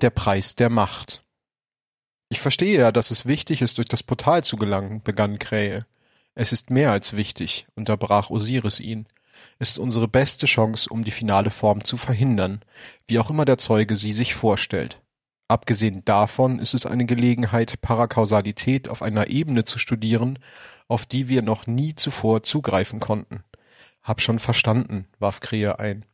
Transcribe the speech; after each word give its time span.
Der 0.00 0.10
Preis 0.10 0.54
der 0.54 0.70
Macht. 0.70 1.24
Ich 2.28 2.38
verstehe 2.38 2.78
ja, 2.78 2.92
dass 2.92 3.10
es 3.10 3.26
wichtig 3.26 3.62
ist, 3.62 3.78
durch 3.78 3.88
das 3.88 4.04
Portal 4.04 4.44
zu 4.44 4.56
gelangen, 4.56 5.02
begann 5.02 5.40
Krähe. 5.40 5.86
Es 6.36 6.52
ist 6.52 6.70
mehr 6.70 6.92
als 6.92 7.16
wichtig, 7.16 7.66
unterbrach 7.74 8.30
Osiris 8.30 8.78
ihn. 8.78 9.08
Es 9.58 9.70
ist 9.70 9.78
unsere 9.78 10.06
beste 10.06 10.46
Chance, 10.46 10.88
um 10.88 11.02
die 11.02 11.10
finale 11.10 11.50
Form 11.50 11.82
zu 11.82 11.96
verhindern, 11.96 12.60
wie 13.08 13.18
auch 13.18 13.28
immer 13.28 13.44
der 13.44 13.58
Zeuge 13.58 13.96
sie 13.96 14.12
sich 14.12 14.34
vorstellt. 14.34 15.00
Abgesehen 15.48 16.04
davon 16.04 16.60
ist 16.60 16.74
es 16.74 16.86
eine 16.86 17.04
Gelegenheit, 17.04 17.80
Parakausalität 17.80 18.88
auf 18.88 19.02
einer 19.02 19.26
Ebene 19.26 19.64
zu 19.64 19.80
studieren, 19.80 20.38
auf 20.86 21.06
die 21.06 21.28
wir 21.28 21.42
noch 21.42 21.66
nie 21.66 21.96
zuvor 21.96 22.44
zugreifen 22.44 23.00
konnten. 23.00 23.42
Hab 24.02 24.20
schon 24.20 24.38
verstanden, 24.38 25.08
warf 25.18 25.40
Krähe 25.40 25.80
ein. 25.80 26.04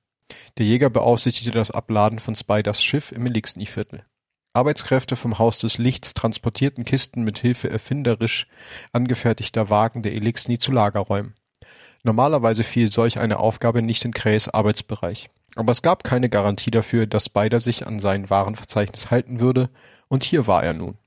Der 0.58 0.66
Jäger 0.66 0.90
beaufsichtigte 0.90 1.50
das 1.50 1.70
Abladen 1.70 2.18
von 2.18 2.34
Spiders 2.34 2.82
Schiff 2.82 3.12
im 3.12 3.26
Elixni-Viertel. 3.26 4.04
Arbeitskräfte 4.52 5.16
vom 5.16 5.38
Haus 5.38 5.58
des 5.58 5.78
Lichts 5.78 6.14
transportierten 6.14 6.84
Kisten 6.84 7.24
mit 7.24 7.38
Hilfe 7.38 7.68
erfinderisch 7.68 8.46
angefertigter 8.92 9.68
Wagen 9.68 10.02
der 10.02 10.12
Elixni 10.12 10.58
zu 10.58 10.70
Lagerräumen. 10.70 11.34
Normalerweise 12.04 12.62
fiel 12.62 12.90
solch 12.90 13.18
eine 13.18 13.38
Aufgabe 13.40 13.82
nicht 13.82 14.04
in 14.04 14.12
Krähes 14.12 14.48
Arbeitsbereich. 14.48 15.30
Aber 15.56 15.72
es 15.72 15.82
gab 15.82 16.04
keine 16.04 16.28
Garantie 16.28 16.70
dafür, 16.70 17.06
dass 17.06 17.26
Spider 17.26 17.60
sich 17.60 17.86
an 17.86 17.98
sein 17.98 18.30
Warenverzeichnis 18.30 19.10
halten 19.10 19.40
würde, 19.40 19.70
und 20.08 20.22
hier 20.22 20.46
war 20.46 20.62
er 20.62 20.74
nun. 20.74 20.98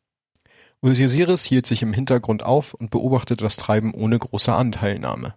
Osiris 0.81 1.43
hielt 1.45 1.65
sich 1.65 1.81
im 1.81 1.93
Hintergrund 1.93 2.43
auf 2.43 2.73
und 2.73 2.91
beobachtete 2.91 3.43
das 3.43 3.57
Treiben 3.57 3.93
ohne 3.93 4.19
große 4.19 4.53
Anteilnahme. 4.53 5.35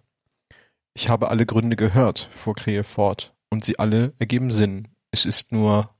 Ich 0.93 1.09
habe 1.09 1.29
alle 1.29 1.45
Gründe 1.45 1.75
gehört, 1.75 2.29
fuhr 2.31 2.55
Krähe 2.55 2.83
fort, 2.83 3.33
und 3.51 3.63
sie 3.63 3.77
alle 3.77 4.13
ergeben 4.17 4.51
Sinn. 4.51 4.87
Es 5.11 5.25
ist 5.25 5.51
nur 5.51 5.93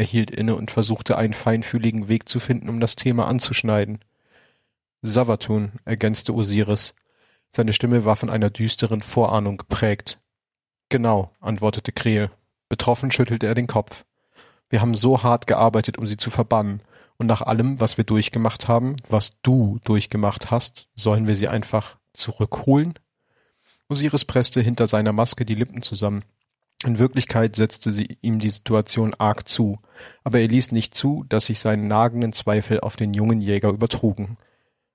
er 0.00 0.06
hielt 0.06 0.30
inne 0.30 0.56
und 0.56 0.70
versuchte 0.70 1.18
einen 1.18 1.34
feinfühligen 1.34 2.08
Weg 2.08 2.26
zu 2.26 2.40
finden, 2.40 2.70
um 2.70 2.80
das 2.80 2.96
Thema 2.96 3.26
anzuschneiden. 3.26 3.98
Savatun, 5.02 5.72
ergänzte 5.84 6.34
Osiris. 6.34 6.94
Seine 7.50 7.74
Stimme 7.74 8.06
war 8.06 8.16
von 8.16 8.30
einer 8.30 8.48
düsteren 8.48 9.02
Vorahnung 9.02 9.58
geprägt. 9.58 10.18
Genau, 10.88 11.32
antwortete 11.38 11.92
Krähe. 11.92 12.30
Betroffen 12.70 13.10
schüttelte 13.10 13.46
er 13.46 13.54
den 13.54 13.66
Kopf. 13.66 14.06
Wir 14.70 14.80
haben 14.80 14.94
so 14.94 15.22
hart 15.22 15.46
gearbeitet, 15.46 15.98
um 15.98 16.06
sie 16.06 16.16
zu 16.16 16.30
verbannen, 16.30 16.80
und 17.18 17.26
nach 17.26 17.42
allem, 17.42 17.78
was 17.78 17.98
wir 17.98 18.04
durchgemacht 18.04 18.68
haben, 18.68 18.96
was 19.10 19.38
du 19.42 19.80
durchgemacht 19.84 20.50
hast, 20.50 20.88
sollen 20.94 21.28
wir 21.28 21.36
sie 21.36 21.48
einfach 21.48 21.98
zurückholen? 22.14 22.94
Osiris 23.90 24.24
presste 24.24 24.62
hinter 24.62 24.86
seiner 24.86 25.12
Maske 25.12 25.44
die 25.44 25.56
Lippen 25.56 25.82
zusammen. 25.82 26.24
In 26.84 26.98
Wirklichkeit 26.98 27.56
setzte 27.56 27.92
sie 27.92 28.18
ihm 28.22 28.38
die 28.38 28.48
Situation 28.48 29.14
arg 29.18 29.46
zu, 29.46 29.80
aber 30.24 30.40
er 30.40 30.48
ließ 30.48 30.72
nicht 30.72 30.94
zu, 30.94 31.24
dass 31.28 31.46
sich 31.46 31.60
seine 31.60 31.82
nagenden 31.82 32.32
Zweifel 32.32 32.80
auf 32.80 32.96
den 32.96 33.12
jungen 33.12 33.40
Jäger 33.40 33.68
übertrugen. 33.68 34.38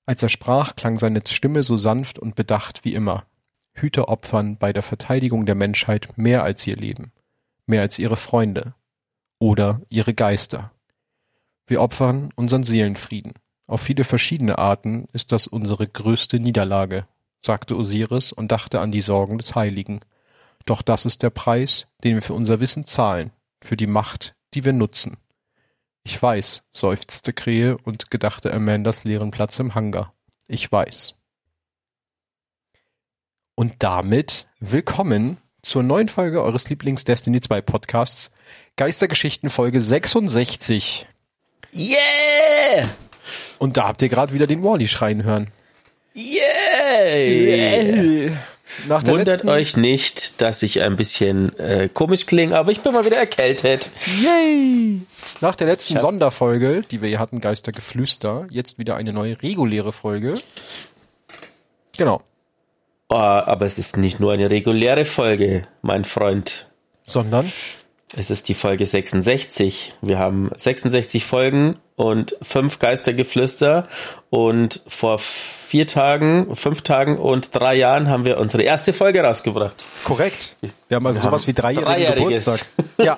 Als 0.07 0.23
er 0.23 0.29
sprach, 0.29 0.75
klang 0.75 0.97
seine 0.97 1.21
Stimme 1.27 1.63
so 1.63 1.77
sanft 1.77 2.17
und 2.17 2.35
bedacht 2.35 2.85
wie 2.85 2.93
immer. 2.93 3.25
Hüter 3.73 4.09
opfern 4.09 4.57
bei 4.57 4.73
der 4.73 4.83
Verteidigung 4.83 5.45
der 5.45 5.55
Menschheit 5.55 6.17
mehr 6.17 6.43
als 6.43 6.65
ihr 6.65 6.75
Leben, 6.75 7.11
mehr 7.67 7.81
als 7.81 7.99
ihre 7.99 8.17
Freunde 8.17 8.73
oder 9.37 9.81
ihre 9.89 10.13
Geister. 10.13 10.71
Wir 11.67 11.81
opfern 11.81 12.29
unseren 12.35 12.63
Seelenfrieden. 12.63 13.33
Auf 13.67 13.81
viele 13.81 14.03
verschiedene 14.03 14.57
Arten 14.57 15.07
ist 15.13 15.31
das 15.31 15.47
unsere 15.47 15.87
größte 15.87 16.39
Niederlage, 16.39 17.07
sagte 17.41 17.75
Osiris 17.75 18.31
und 18.31 18.51
dachte 18.51 18.79
an 18.79 18.91
die 18.91 19.01
Sorgen 19.01 19.37
des 19.37 19.55
Heiligen. 19.55 20.01
Doch 20.65 20.81
das 20.81 21.05
ist 21.05 21.21
der 21.21 21.29
Preis, 21.29 21.87
den 22.03 22.15
wir 22.15 22.21
für 22.21 22.33
unser 22.33 22.59
Wissen 22.59 22.85
zahlen, 22.85 23.31
für 23.61 23.77
die 23.77 23.87
Macht, 23.87 24.35
die 24.53 24.65
wir 24.65 24.73
nutzen. 24.73 25.17
Ich 26.03 26.21
weiß, 26.21 26.63
seufzte 26.71 27.33
Krähe 27.33 27.77
und 27.77 28.11
gedachte 28.11 28.51
Amandas 28.51 29.03
leeren 29.03 29.31
Platz 29.31 29.59
im 29.59 29.75
Hangar. 29.75 30.13
Ich 30.47 30.71
weiß. 30.71 31.15
Und 33.55 33.75
damit 33.79 34.47
willkommen 34.59 35.37
zur 35.61 35.81
neuen 35.81 36.09
Folge 36.09 36.43
eures 36.43 36.69
Lieblings-Destiny 36.69 37.41
2 37.41 37.61
Podcasts, 37.61 38.31
Geistergeschichten 38.75 39.49
Folge 39.49 39.79
66. 39.79 41.07
Yeah! 41.73 42.89
Und 43.57 43.77
da 43.77 43.87
habt 43.87 44.01
ihr 44.01 44.09
gerade 44.09 44.33
wieder 44.33 44.47
den 44.47 44.63
Wally 44.63 44.87
schreien 44.87 45.23
hören. 45.23 45.51
Yeah! 46.15 47.15
Yeah. 47.15 48.37
Wundert 48.87 49.27
letzten, 49.27 49.49
euch 49.49 49.77
nicht, 49.77 50.41
dass 50.41 50.61
ich 50.63 50.81
ein 50.81 50.95
bisschen 50.95 51.57
äh, 51.59 51.89
komisch 51.93 52.25
klinge, 52.25 52.57
aber 52.57 52.71
ich 52.71 52.81
bin 52.81 52.93
mal 52.93 53.05
wieder 53.05 53.17
erkältet. 53.17 53.89
Yay! 54.21 55.01
Nach 55.41 55.55
der 55.55 55.67
letzten 55.67 55.95
hab- 55.95 56.01
Sonderfolge, 56.01 56.81
die 56.89 57.01
wir 57.01 57.09
hier 57.09 57.19
hatten, 57.19 57.41
Geistergeflüster, 57.41 58.47
jetzt 58.51 58.77
wieder 58.77 58.95
eine 58.95 59.13
neue 59.13 59.41
reguläre 59.41 59.91
Folge. 59.91 60.35
Genau. 61.97 62.21
Oh, 63.09 63.15
aber 63.15 63.65
es 63.65 63.77
ist 63.77 63.97
nicht 63.97 64.19
nur 64.19 64.33
eine 64.33 64.49
reguläre 64.49 65.05
Folge, 65.05 65.67
mein 65.81 66.03
Freund. 66.05 66.67
Sondern 67.03 67.51
Es 68.17 68.29
ist 68.29 68.47
die 68.47 68.53
Folge 68.53 68.85
66. 68.85 69.93
Wir 70.01 70.17
haben 70.19 70.49
66 70.55 71.25
Folgen 71.25 71.75
und 71.95 72.37
fünf 72.41 72.79
Geistergeflüster. 72.79 73.87
Und 74.29 74.81
vor 74.87 75.19
vier 75.19 75.85
Tagen, 75.85 76.55
fünf 76.55 76.81
Tagen 76.81 77.17
und 77.17 77.53
drei 77.53 77.75
Jahren 77.75 78.09
haben 78.09 78.23
wir 78.23 78.37
unsere 78.37 78.63
erste 78.63 78.93
Folge 78.93 79.21
rausgebracht. 79.21 79.87
korrekt. 80.05 80.55
Wir 80.87 80.95
haben 80.95 81.05
also 81.05 81.19
sowas 81.19 81.41
haben 81.41 81.47
wie 81.47 81.53
dreijährigen. 81.53 82.29
Geburtstag. 82.29 82.65
Ja. 82.97 83.17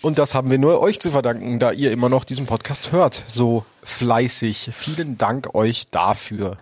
Und 0.00 0.18
das 0.18 0.34
haben 0.34 0.50
wir 0.50 0.58
nur 0.58 0.80
euch 0.80 1.00
zu 1.00 1.10
verdanken, 1.10 1.58
da 1.58 1.72
ihr 1.72 1.90
immer 1.90 2.08
noch 2.08 2.24
diesen 2.24 2.46
Podcast 2.46 2.92
hört. 2.92 3.22
So 3.26 3.64
fleißig. 3.82 4.70
Vielen 4.74 5.18
Dank 5.18 5.54
euch 5.54 5.88
dafür. 5.90 6.58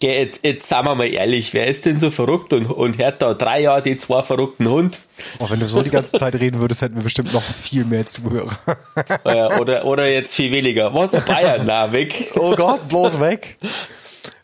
Geh, 0.00 0.18
Jetzt, 0.18 0.40
jetzt 0.42 0.66
sagen 0.66 0.86
wir 0.86 0.94
mal 0.94 1.06
ehrlich, 1.06 1.52
wer 1.52 1.66
ist 1.66 1.84
denn 1.84 2.00
so 2.00 2.10
verrückt 2.10 2.54
und, 2.54 2.66
und 2.66 2.96
hört 2.96 3.20
da 3.20 3.34
drei 3.34 3.60
Jahre 3.60 3.82
die 3.82 3.98
zwei 3.98 4.22
verrückten 4.22 4.66
Hund? 4.66 4.98
Auch 5.38 5.50
wenn 5.50 5.60
du 5.60 5.66
so 5.66 5.82
die 5.82 5.90
ganze 5.90 6.18
Zeit 6.18 6.34
reden 6.36 6.58
würdest, 6.58 6.80
hätten 6.80 6.96
wir 6.96 7.02
bestimmt 7.02 7.34
noch 7.34 7.42
viel 7.42 7.84
mehr 7.84 8.06
Zuhörer. 8.06 8.58
Oder, 9.60 9.84
oder 9.84 10.10
jetzt 10.10 10.34
viel 10.34 10.50
weniger. 10.52 10.94
Was 10.94 11.14
ein 11.14 11.24
Bayern, 11.24 11.62
na, 11.66 11.92
weg. 11.92 12.32
Oh 12.34 12.54
Gott, 12.56 12.88
bloß 12.88 13.20
weg. 13.20 13.58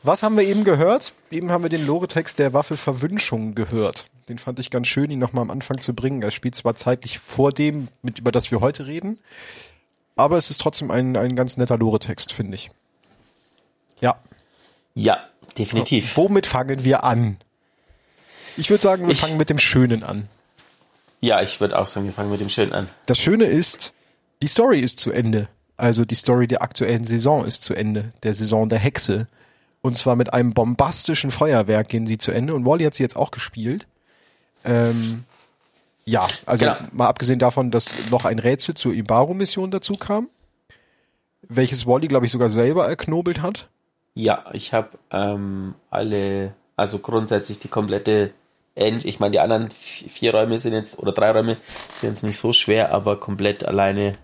Was 0.02 0.22
haben 0.22 0.36
wir 0.36 0.44
eben 0.44 0.62
gehört? 0.64 1.14
Eben 1.30 1.50
haben 1.50 1.64
wir 1.64 1.70
den 1.70 1.86
Lore-Text 1.86 2.38
der 2.38 2.52
Waffe 2.52 2.76
Verwünschung 2.76 3.54
gehört. 3.54 4.08
Den 4.28 4.38
fand 4.38 4.58
ich 4.58 4.70
ganz 4.70 4.88
schön, 4.88 5.10
ihn 5.10 5.18
nochmal 5.18 5.42
am 5.42 5.50
Anfang 5.50 5.80
zu 5.80 5.94
bringen. 5.94 6.22
Er 6.22 6.30
spielt 6.30 6.54
zwar 6.54 6.74
zeitlich 6.74 7.18
vor 7.18 7.50
dem, 7.50 7.88
mit 8.02 8.18
über 8.18 8.30
das 8.30 8.50
wir 8.50 8.60
heute 8.60 8.86
reden, 8.86 9.18
aber 10.16 10.36
es 10.36 10.50
ist 10.50 10.60
trotzdem 10.60 10.90
ein, 10.90 11.16
ein 11.16 11.34
ganz 11.34 11.56
netter 11.56 11.78
Lore-Text, 11.78 12.32
finde 12.32 12.56
ich. 12.56 12.70
Ja. 14.00 14.16
Ja, 14.94 15.18
definitiv. 15.58 16.16
Womit 16.16 16.46
fangen 16.46 16.84
wir 16.84 17.04
an? 17.04 17.36
Ich 18.56 18.70
würde 18.70 18.82
sagen, 18.82 19.04
wir 19.06 19.12
Ich- 19.12 19.20
fangen 19.20 19.36
mit 19.36 19.50
dem 19.50 19.58
Schönen 19.58 20.02
an. 20.02 20.28
Ja, 21.20 21.40
ich 21.42 21.60
würde 21.60 21.78
auch 21.78 21.86
sagen, 21.86 22.06
wir 22.06 22.12
fangen 22.12 22.30
mit 22.30 22.40
dem 22.40 22.48
Schönen 22.48 22.72
an. 22.72 22.88
Das 23.06 23.18
Schöne 23.18 23.44
ist, 23.46 23.92
die 24.42 24.46
Story 24.48 24.80
ist 24.80 24.98
zu 25.00 25.10
Ende. 25.12 25.48
Also 25.76 26.04
die 26.04 26.14
Story 26.14 26.46
der 26.46 26.62
aktuellen 26.62 27.04
Saison 27.04 27.44
ist 27.44 27.62
zu 27.62 27.74
Ende. 27.74 28.12
Der 28.22 28.32
Saison 28.34 28.68
der 28.68 28.78
Hexe. 28.78 29.26
Und 29.82 29.96
zwar 29.96 30.16
mit 30.16 30.32
einem 30.32 30.52
bombastischen 30.52 31.30
Feuerwerk 31.30 31.88
gehen 31.88 32.06
sie 32.06 32.18
zu 32.18 32.32
Ende. 32.32 32.54
Und 32.54 32.64
Wally 32.66 32.84
hat 32.84 32.94
sie 32.94 33.02
jetzt 33.02 33.16
auch 33.16 33.30
gespielt. 33.30 33.86
Ähm, 34.64 35.24
ja, 36.04 36.26
also 36.46 36.64
Genau. 36.64 36.76
mal 36.92 37.08
abgesehen 37.08 37.38
davon, 37.38 37.70
dass 37.70 37.94
noch 38.10 38.24
ein 38.24 38.38
Rätsel 38.38 38.74
zur 38.74 38.92
Ibaru-Mission 38.94 39.70
dazu 39.70 39.94
kam. 39.94 40.28
Welches 41.42 41.86
Wally, 41.86 42.08
glaube 42.08 42.26
ich, 42.26 42.32
sogar 42.32 42.50
selber 42.50 42.88
erknobelt 42.88 43.42
hat. 43.42 43.68
Ja, 44.18 44.46
ich 44.54 44.72
habe 44.72 44.88
ähm, 45.10 45.74
alle, 45.90 46.54
also 46.74 47.00
grundsätzlich 47.00 47.58
die 47.58 47.68
komplette 47.68 48.32
End, 48.74 49.04
ich 49.04 49.20
meine, 49.20 49.32
die 49.32 49.40
anderen 49.40 49.68
vi- 49.68 50.08
vier 50.08 50.32
Räume 50.34 50.58
sind 50.58 50.72
jetzt, 50.72 50.98
oder 50.98 51.12
drei 51.12 51.32
Räume 51.32 51.58
sind 52.00 52.08
jetzt 52.08 52.22
nicht 52.22 52.38
so 52.38 52.54
schwer, 52.54 52.92
aber 52.92 53.20
komplett 53.20 53.66
alleine 53.66 54.14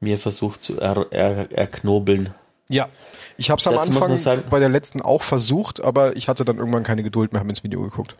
mir 0.00 0.16
versucht 0.16 0.62
zu 0.64 0.80
er, 0.80 1.06
er, 1.10 1.52
erknobeln. 1.52 2.34
Ja. 2.70 2.88
Ich 3.36 3.50
habe 3.50 3.60
es 3.60 3.66
am 3.66 3.76
Anfang 3.76 4.16
sagen- 4.16 4.44
bei 4.48 4.60
der 4.60 4.70
letzten 4.70 5.02
auch 5.02 5.20
versucht, 5.22 5.82
aber 5.82 6.16
ich 6.16 6.28
hatte 6.28 6.46
dann 6.46 6.56
irgendwann 6.56 6.82
keine 6.82 7.02
Geduld 7.02 7.32
mehr, 7.34 7.40
haben 7.40 7.50
ins 7.50 7.62
Video 7.62 7.82
geguckt. 7.82 8.16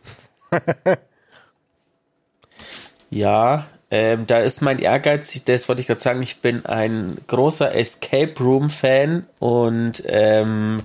Ja, 3.08 3.66
ähm, 3.90 4.26
da 4.26 4.38
ist 4.38 4.62
mein 4.62 4.78
Ehrgeiz, 4.78 5.42
das 5.44 5.68
wollte 5.68 5.80
ich 5.82 5.88
gerade 5.88 6.00
sagen, 6.00 6.22
ich 6.22 6.38
bin 6.40 6.64
ein 6.66 7.18
großer 7.26 7.74
Escape 7.74 8.34
Room 8.38 8.70
Fan 8.70 9.26
und 9.38 10.02
ähm, 10.06 10.82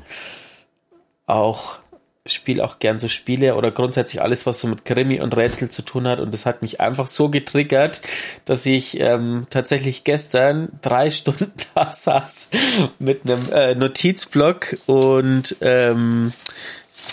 auch 1.27 1.79
spiele 2.27 2.63
auch 2.63 2.79
gern 2.79 2.97
so 2.97 3.07
Spiele 3.07 3.55
oder 3.55 3.69
grundsätzlich 3.71 4.21
alles, 4.21 4.45
was 4.45 4.59
so 4.59 4.67
mit 4.67 4.83
Krimi 4.83 5.21
und 5.21 5.37
Rätsel 5.37 5.69
zu 5.69 5.83
tun 5.83 6.07
hat. 6.07 6.19
Und 6.19 6.33
das 6.33 6.45
hat 6.45 6.63
mich 6.63 6.81
einfach 6.81 7.07
so 7.07 7.29
getriggert, 7.29 8.01
dass 8.45 8.65
ich 8.65 8.99
ähm, 8.99 9.45
tatsächlich 9.49 10.03
gestern 10.03 10.69
drei 10.81 11.09
Stunden 11.11 11.51
da 11.75 11.91
saß 11.91 12.49
mit 12.97 13.21
einem 13.23 13.51
äh, 13.51 13.75
Notizblock 13.75 14.77
und 14.87 15.55
ähm, 15.61 16.33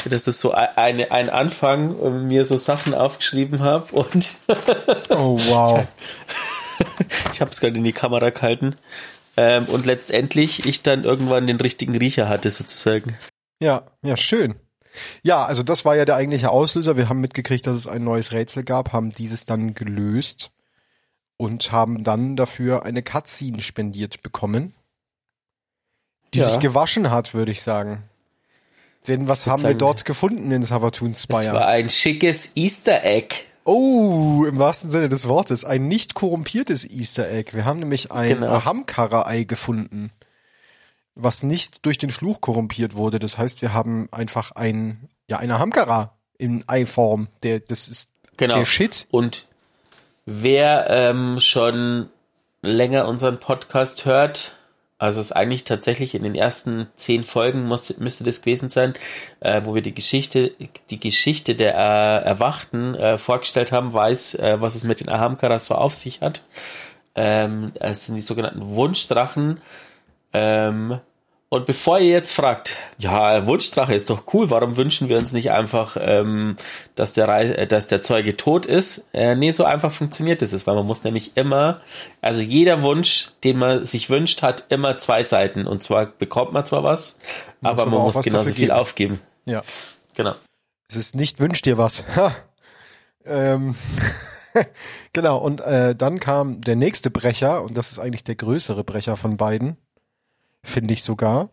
das 0.09 0.27
ist 0.29 0.41
so 0.41 0.53
ein- 0.53 0.77
eine, 0.77 1.11
ein 1.11 1.31
Anfang 1.31 1.95
und 1.97 2.27
mir 2.27 2.45
so 2.45 2.57
Sachen 2.57 2.95
aufgeschrieben 2.95 3.61
habe 3.61 3.93
und 3.95 4.35
Oh, 5.11 5.39
wow. 5.49 5.87
ich 7.33 7.41
habe 7.41 7.51
es 7.51 7.61
gerade 7.61 7.77
in 7.79 7.85
die 7.85 7.93
Kamera 7.93 8.31
gehalten. 8.31 8.77
Ähm, 9.37 9.65
und 9.67 9.87
letztendlich 9.87 10.67
ich 10.67 10.83
dann 10.83 11.05
irgendwann 11.05 11.47
den 11.47 11.59
richtigen 11.61 11.97
Riecher 11.97 12.29
hatte, 12.29 12.51
sozusagen. 12.51 13.17
Ja, 13.63 13.87
ja, 14.03 14.17
schön. 14.17 14.57
Ja, 15.23 15.47
also 15.47 15.63
das 15.63 15.87
war 15.87 15.97
ja 15.97 16.05
der 16.05 16.17
eigentliche 16.17 16.51
Auslöser. 16.51 16.99
Wir 16.99 17.09
haben 17.09 17.21
mitgekriegt, 17.23 17.67
dass 17.67 17.77
es 17.79 17.87
ein 17.87 18.05
neues 18.05 18.33
Rätsel 18.33 18.63
gab, 18.63 18.93
haben 18.93 19.15
dieses 19.15 19.47
dann 19.47 19.73
gelöst 19.73 20.51
und 21.39 21.73
haben 21.73 22.05
dann 22.05 22.37
dafür 22.37 22.85
eine 22.85 23.03
Cutscene 23.03 23.63
spendiert 23.63 24.23
bekommen, 24.23 24.75
die 26.35 26.41
Ja. 26.41 26.49
sich 26.51 26.61
gewaschen 26.61 27.11
hat, 27.11 27.33
würde 27.33 27.53
ich 27.53 27.63
sagen. 27.63 28.03
Denn 29.09 29.27
was 29.29 29.47
haben 29.47 29.63
wir 29.65 29.75
dort 29.75 30.05
gefunden 30.05 30.51
in 30.53 30.63
Savatoon 30.63 31.11
Es 31.11 31.29
war 31.29 31.41
Spire? 31.43 31.67
ein 31.67 31.91
schickes 31.91 32.53
Easter 32.57 33.03
Egg. 33.05 33.35
Oh, 33.65 34.45
im 34.49 34.59
wahrsten 34.59 34.91
Sinne 34.91 35.09
des 35.09 35.29
Wortes, 35.29 35.65
ein 35.65 35.87
nicht 35.89 36.15
korrumpiertes 36.15 36.85
Easter 36.89 37.29
Egg. 37.31 37.51
Wir 37.53 37.65
haben 37.65 37.79
nämlich 37.81 38.11
ein 38.13 38.29
Genau. 38.41 38.49
Ahamkara-Ei 38.49 39.45
gefunden, 39.45 40.11
was 41.15 41.43
nicht 41.43 41.85
durch 41.87 41.99
den 41.99 42.11
Fluch 42.11 42.41
korrumpiert 42.41 42.95
wurde. 42.97 43.19
Das 43.19 43.39
heißt, 43.39 43.63
wir 43.63 43.73
haben 43.73 44.09
einfach 44.13 44.53
ein, 44.53 45.09
ja, 45.29 45.37
eine 45.39 45.55
Ahamkara 45.57 46.13
in 46.39 46.65
Eiform. 46.69 47.29
Der, 47.43 47.61
das 47.61 47.89
ist 47.89 48.09
Genau. 48.37 48.55
der 48.57 48.65
Shit. 48.65 49.07
Und 49.11 49.47
wer 50.27 50.87
ähm, 50.91 51.39
schon 51.39 52.09
länger 52.63 53.07
unseren 53.07 53.39
Podcast 53.39 54.05
hört, 54.07 54.57
also 55.03 55.19
es 55.19 55.27
ist 55.27 55.33
eigentlich 55.33 55.65
tatsächlich 55.65 56.15
in 56.15 56.23
den 56.23 56.37
ersten 56.37 56.87
zehn 56.95 57.25
Folgen 57.25 57.67
muss, 57.67 57.99
müsste 57.99 58.23
das 58.23 58.41
gewesen 58.41 58.71
sein, 58.71 58.95
äh, 59.41 59.63
wo 59.65 59.75
wir 59.75 59.83
die 59.83 59.95
Geschichte, 59.95 60.53
die 60.91 61.01
Geschichte 61.01 61.57
der 61.57 61.75
äh, 61.75 62.25
Erwachten 62.25 62.95
äh, 62.95 63.19
vorgestellt 63.19 63.73
haben, 63.73 63.93
weiß, 63.93 64.37
äh, 64.37 64.61
was 64.61 64.77
es 64.77 64.85
mit 64.85 65.01
den 65.01 65.09
Ahamkaras 65.09 65.67
so 65.67 65.75
auf 65.75 65.93
sich 65.93 66.21
hat. 66.21 66.45
Ähm, 67.17 67.73
es 67.81 68.07
sind 68.07 68.15
die 68.15 68.21
sogenannten 68.21 68.77
Wunschdrachen. 68.77 69.61
Ähm, 70.33 71.01
und 71.53 71.67
bevor 71.67 71.99
ihr 71.99 72.09
jetzt 72.09 72.33
fragt, 72.33 72.79
ja, 72.97 73.45
Wunschdrache 73.45 73.93
ist 73.93 74.09
doch 74.09 74.25
cool, 74.33 74.49
warum 74.49 74.79
wünschen 74.79 75.11
wir 75.11 75.19
uns 75.19 75.35
nicht 75.35 75.51
einfach, 75.51 75.99
ähm, 76.01 76.57
dass, 76.95 77.13
der 77.13 77.29
Rei 77.29 77.45
äh, 77.45 77.67
dass 77.67 77.89
der 77.89 78.01
Zeuge 78.01 78.39
tot 78.39 78.65
ist? 78.65 79.07
Äh, 79.13 79.35
nee, 79.35 79.51
so 79.51 79.65
einfach 79.65 79.93
funktioniert 79.93 80.41
es, 80.41 80.67
weil 80.67 80.75
man 80.75 80.87
muss 80.87 81.05
nämlich 81.05 81.37
immer, 81.37 81.83
also 82.23 82.41
jeder 82.41 82.81
Wunsch, 82.81 83.33
den 83.45 83.59
man 83.59 83.85
sich 83.85 84.09
wünscht, 84.09 84.41
hat 84.41 84.65
immer 84.71 84.97
zwei 84.97 85.25
Seiten. 85.25 85.67
Und 85.67 85.83
zwar 85.83 86.07
bekommt 86.07 86.55
man 86.55 86.65
zwar 86.65 86.85
was, 86.85 87.19
aber 87.61 87.83
aber 87.83 87.91
man 87.91 88.01
muss 88.01 88.23
genauso 88.23 88.49
viel 88.49 88.69
geben. 88.69 88.71
aufgeben. 88.71 89.21
Ja. 89.45 89.61
Genau. 90.15 90.33
Es 90.89 90.97
ist 90.97 91.15
nicht 91.15 91.39
wünsch 91.39 91.61
dir 91.61 91.77
was. 91.77 92.03
Ha. 92.17 92.35
Ähm. 93.27 93.75
genau, 95.13 95.37
und 95.37 95.61
äh, 95.61 95.95
dann 95.95 96.19
kam 96.19 96.63
der 96.63 96.77
nächste 96.77 97.11
Brecher, 97.11 97.63
und 97.63 97.77
das 97.77 97.93
ist 97.93 97.99
eigentlich 97.99 98.25
der 98.25 98.37
größere 98.37 98.85
Brecher 98.85 99.19
von 99.19 99.37
beiden, 99.37 99.77
finde 100.65 100.95
ich 100.95 101.03
sogar. 101.03 101.51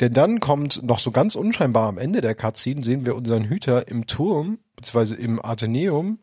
Denn 0.00 0.14
dann 0.14 0.40
kommt 0.40 0.82
noch 0.82 0.98
so 0.98 1.10
ganz 1.10 1.34
unscheinbar 1.34 1.88
am 1.88 1.98
Ende 1.98 2.20
der 2.22 2.34
Cutscene, 2.34 2.82
sehen 2.82 3.04
wir 3.04 3.14
unseren 3.16 3.44
Hüter 3.44 3.88
im 3.88 4.06
Turm, 4.06 4.58
beziehungsweise 4.76 5.16
im 5.16 5.44
Atheneum, 5.44 6.18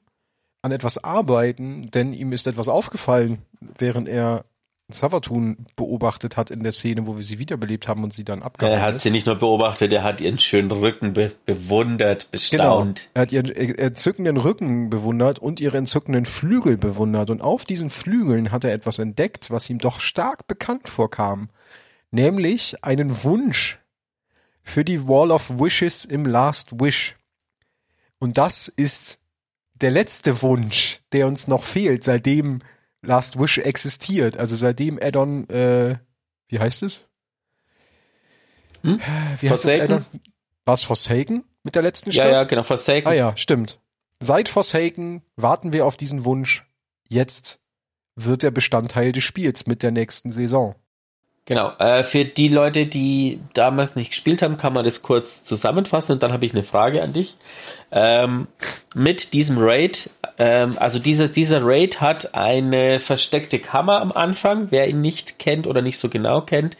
an 0.64 0.72
etwas 0.72 1.04
arbeiten, 1.04 1.92
denn 1.92 2.14
ihm 2.14 2.32
ist 2.32 2.48
etwas 2.48 2.68
aufgefallen, 2.70 3.38
während 3.78 4.08
er 4.08 4.46
Savatun 4.90 5.66
beobachtet 5.76 6.38
hat 6.38 6.50
in 6.50 6.64
der 6.64 6.72
Szene, 6.72 7.06
wo 7.08 7.18
wir 7.18 7.24
sie 7.26 7.40
wiederbelebt 7.40 7.90
haben 7.90 8.04
und 8.06 8.14
sie 8.14 8.24
dann 8.24 8.42
abgehauen 8.42 8.74
Er 8.74 8.82
hat 8.82 8.96
ist. 8.96 9.04
sie 9.04 9.12
nicht 9.12 9.26
nur 9.28 9.36
beobachtet, 9.36 9.92
er 9.92 10.02
hat 10.04 10.22
ihren 10.22 10.40
schönen 10.40 10.72
Rücken 10.72 11.12
be 11.14 11.34
bewundert, 11.46 12.30
Genau. 12.32 12.32
bestaunt. 12.32 13.10
Er 13.14 13.24
hat 13.24 13.32
ihren 13.34 13.52
äh, 13.52 13.74
entzückenden 13.74 14.38
Rücken 14.38 14.90
bewundert 14.90 15.40
und 15.40 15.60
ihre 15.60 15.78
entzückenden 15.78 16.26
Flügel 16.26 16.78
bewundert. 16.78 17.30
Und 17.30 17.42
auf 17.42 17.66
diesen 17.66 17.90
Flügeln 17.90 18.52
hat 18.52 18.64
er 18.64 18.72
etwas 18.74 18.98
entdeckt, 19.00 19.52
was 19.52 19.70
ihm 19.70 19.78
doch 19.78 20.00
stark 20.00 20.48
bekannt 20.48 20.88
vorkam. 20.88 21.50
Nämlich 22.12 22.84
einen 22.84 23.24
Wunsch 23.24 23.80
für 24.64 24.84
die 24.86 25.08
Wall 25.08 25.32
of 25.32 25.50
Wishes 25.60 26.06
im 26.06 26.26
Last 26.26 26.80
Wish. 26.80 27.16
Und 28.20 28.38
das 28.38 28.68
ist 28.68 29.20
der 29.76 29.92
letzte 29.92 30.42
Wunsch, 30.42 31.02
der 31.12 31.28
uns 31.28 31.48
noch 31.48 31.64
fehlt, 31.64 32.04
seitdem 32.04 32.60
Last 33.02 33.40
Wish 33.40 33.60
existiert. 33.60 34.38
Also 34.38 34.56
seitdem 34.56 35.00
Addon, 35.02 35.48
äh, 35.50 35.98
wie 36.48 36.60
heißt 36.60 36.84
es? 36.84 37.00
Hm? 38.84 39.00
Wie 39.40 39.50
heißt 39.50 39.64
Forsaken? 39.64 40.06
War 40.66 40.74
es 40.74 40.84
Forsaken 40.84 41.44
mit 41.64 41.76
der 41.76 41.82
letzten 41.84 42.10
Ja, 42.10 42.24
Stadt? 42.24 42.32
ja, 42.32 42.44
genau, 42.46 42.64
Forsaken. 42.64 43.08
Ah 43.08 43.14
ja, 43.14 43.38
stimmt. 43.38 43.80
Seit 44.20 44.50
Forsaken 44.50 45.22
warten 45.36 45.74
wir 45.74 45.86
auf 45.86 45.96
diesen 45.98 46.26
Wunsch. 46.26 46.66
Jetzt 47.08 47.60
wird 48.16 48.44
er 48.44 48.52
Bestandteil 48.52 49.12
des 49.12 49.24
Spiels 49.24 49.68
mit 49.68 49.84
der 49.84 49.92
nächsten 49.92 50.32
Saison. 50.32 50.76
Genau. 51.48 51.72
Äh, 51.80 52.04
für 52.04 52.26
die 52.26 52.50
Leute, 52.50 52.88
die 52.88 53.40
damals 53.54 53.96
nicht 53.96 54.10
gespielt 54.10 54.42
haben, 54.42 54.58
kann 54.58 54.74
man 54.74 54.84
das 54.84 55.02
kurz 55.02 55.46
zusammenfassen 55.46 56.12
und 56.12 56.22
dann 56.22 56.34
habe 56.34 56.46
ich 56.46 56.52
eine 56.52 56.62
Frage 56.62 57.02
an 57.02 57.14
dich. 57.14 57.38
Ähm, 57.90 58.48
mit 58.94 59.32
diesem 59.32 59.58
Raid, 59.58 60.10
ähm, 60.38 60.76
also 60.78 61.00
dieser, 61.00 61.30
dieser 61.30 61.66
Raid 61.66 62.02
hat 62.02 62.36
eine 62.36 63.00
versteckte 63.00 63.60
Kammer 63.60 64.02
am 64.02 64.12
Anfang, 64.12 64.68
wer 64.72 64.90
ihn 64.90 65.00
nicht 65.00 65.40
kennt 65.40 65.68
oder 65.68 65.82
nicht 65.82 66.00
so 66.00 66.10
genau 66.10 66.42
kennt, 66.42 66.76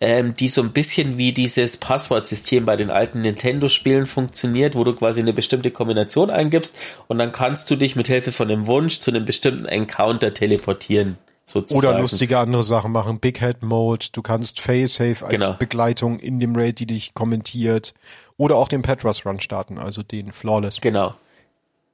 ähm, 0.00 0.36
die 0.36 0.46
so 0.46 0.62
ein 0.62 0.70
bisschen 0.70 1.18
wie 1.18 1.32
dieses 1.32 1.78
Passwortsystem 1.78 2.64
bei 2.64 2.76
den 2.76 2.92
alten 2.92 3.22
Nintendo-Spielen 3.22 4.06
funktioniert, 4.06 4.76
wo 4.76 4.84
du 4.84 4.94
quasi 4.94 5.20
eine 5.20 5.32
bestimmte 5.32 5.72
Kombination 5.72 6.30
eingibst 6.30 6.76
und 7.08 7.18
dann 7.18 7.32
kannst 7.32 7.68
du 7.72 7.74
dich 7.74 7.96
mit 7.96 8.06
Hilfe 8.06 8.30
von 8.30 8.46
dem 8.46 8.68
Wunsch 8.68 9.00
zu 9.00 9.10
einem 9.10 9.24
bestimmten 9.24 9.66
Encounter 9.66 10.32
teleportieren. 10.32 11.18
Sozusagen. 11.44 11.86
Oder 11.86 12.00
lustige 12.00 12.38
andere 12.38 12.62
Sachen 12.62 12.92
machen. 12.92 13.18
Big 13.18 13.40
Head 13.40 13.62
Mode. 13.62 14.06
Du 14.12 14.22
kannst 14.22 14.60
Failsafe 14.60 15.24
als 15.26 15.34
Genau. 15.34 15.52
Begleitung 15.54 16.18
in 16.18 16.38
dem 16.38 16.54
Raid, 16.56 16.78
die 16.78 16.86
dich 16.86 17.14
kommentiert. 17.14 17.94
Oder 18.36 18.56
auch 18.56 18.68
den 18.68 18.82
Petras 18.82 19.26
Run 19.26 19.40
starten, 19.40 19.78
also 19.78 20.02
den 20.02 20.32
Flawless. 20.32 20.80
Genau. 20.80 21.14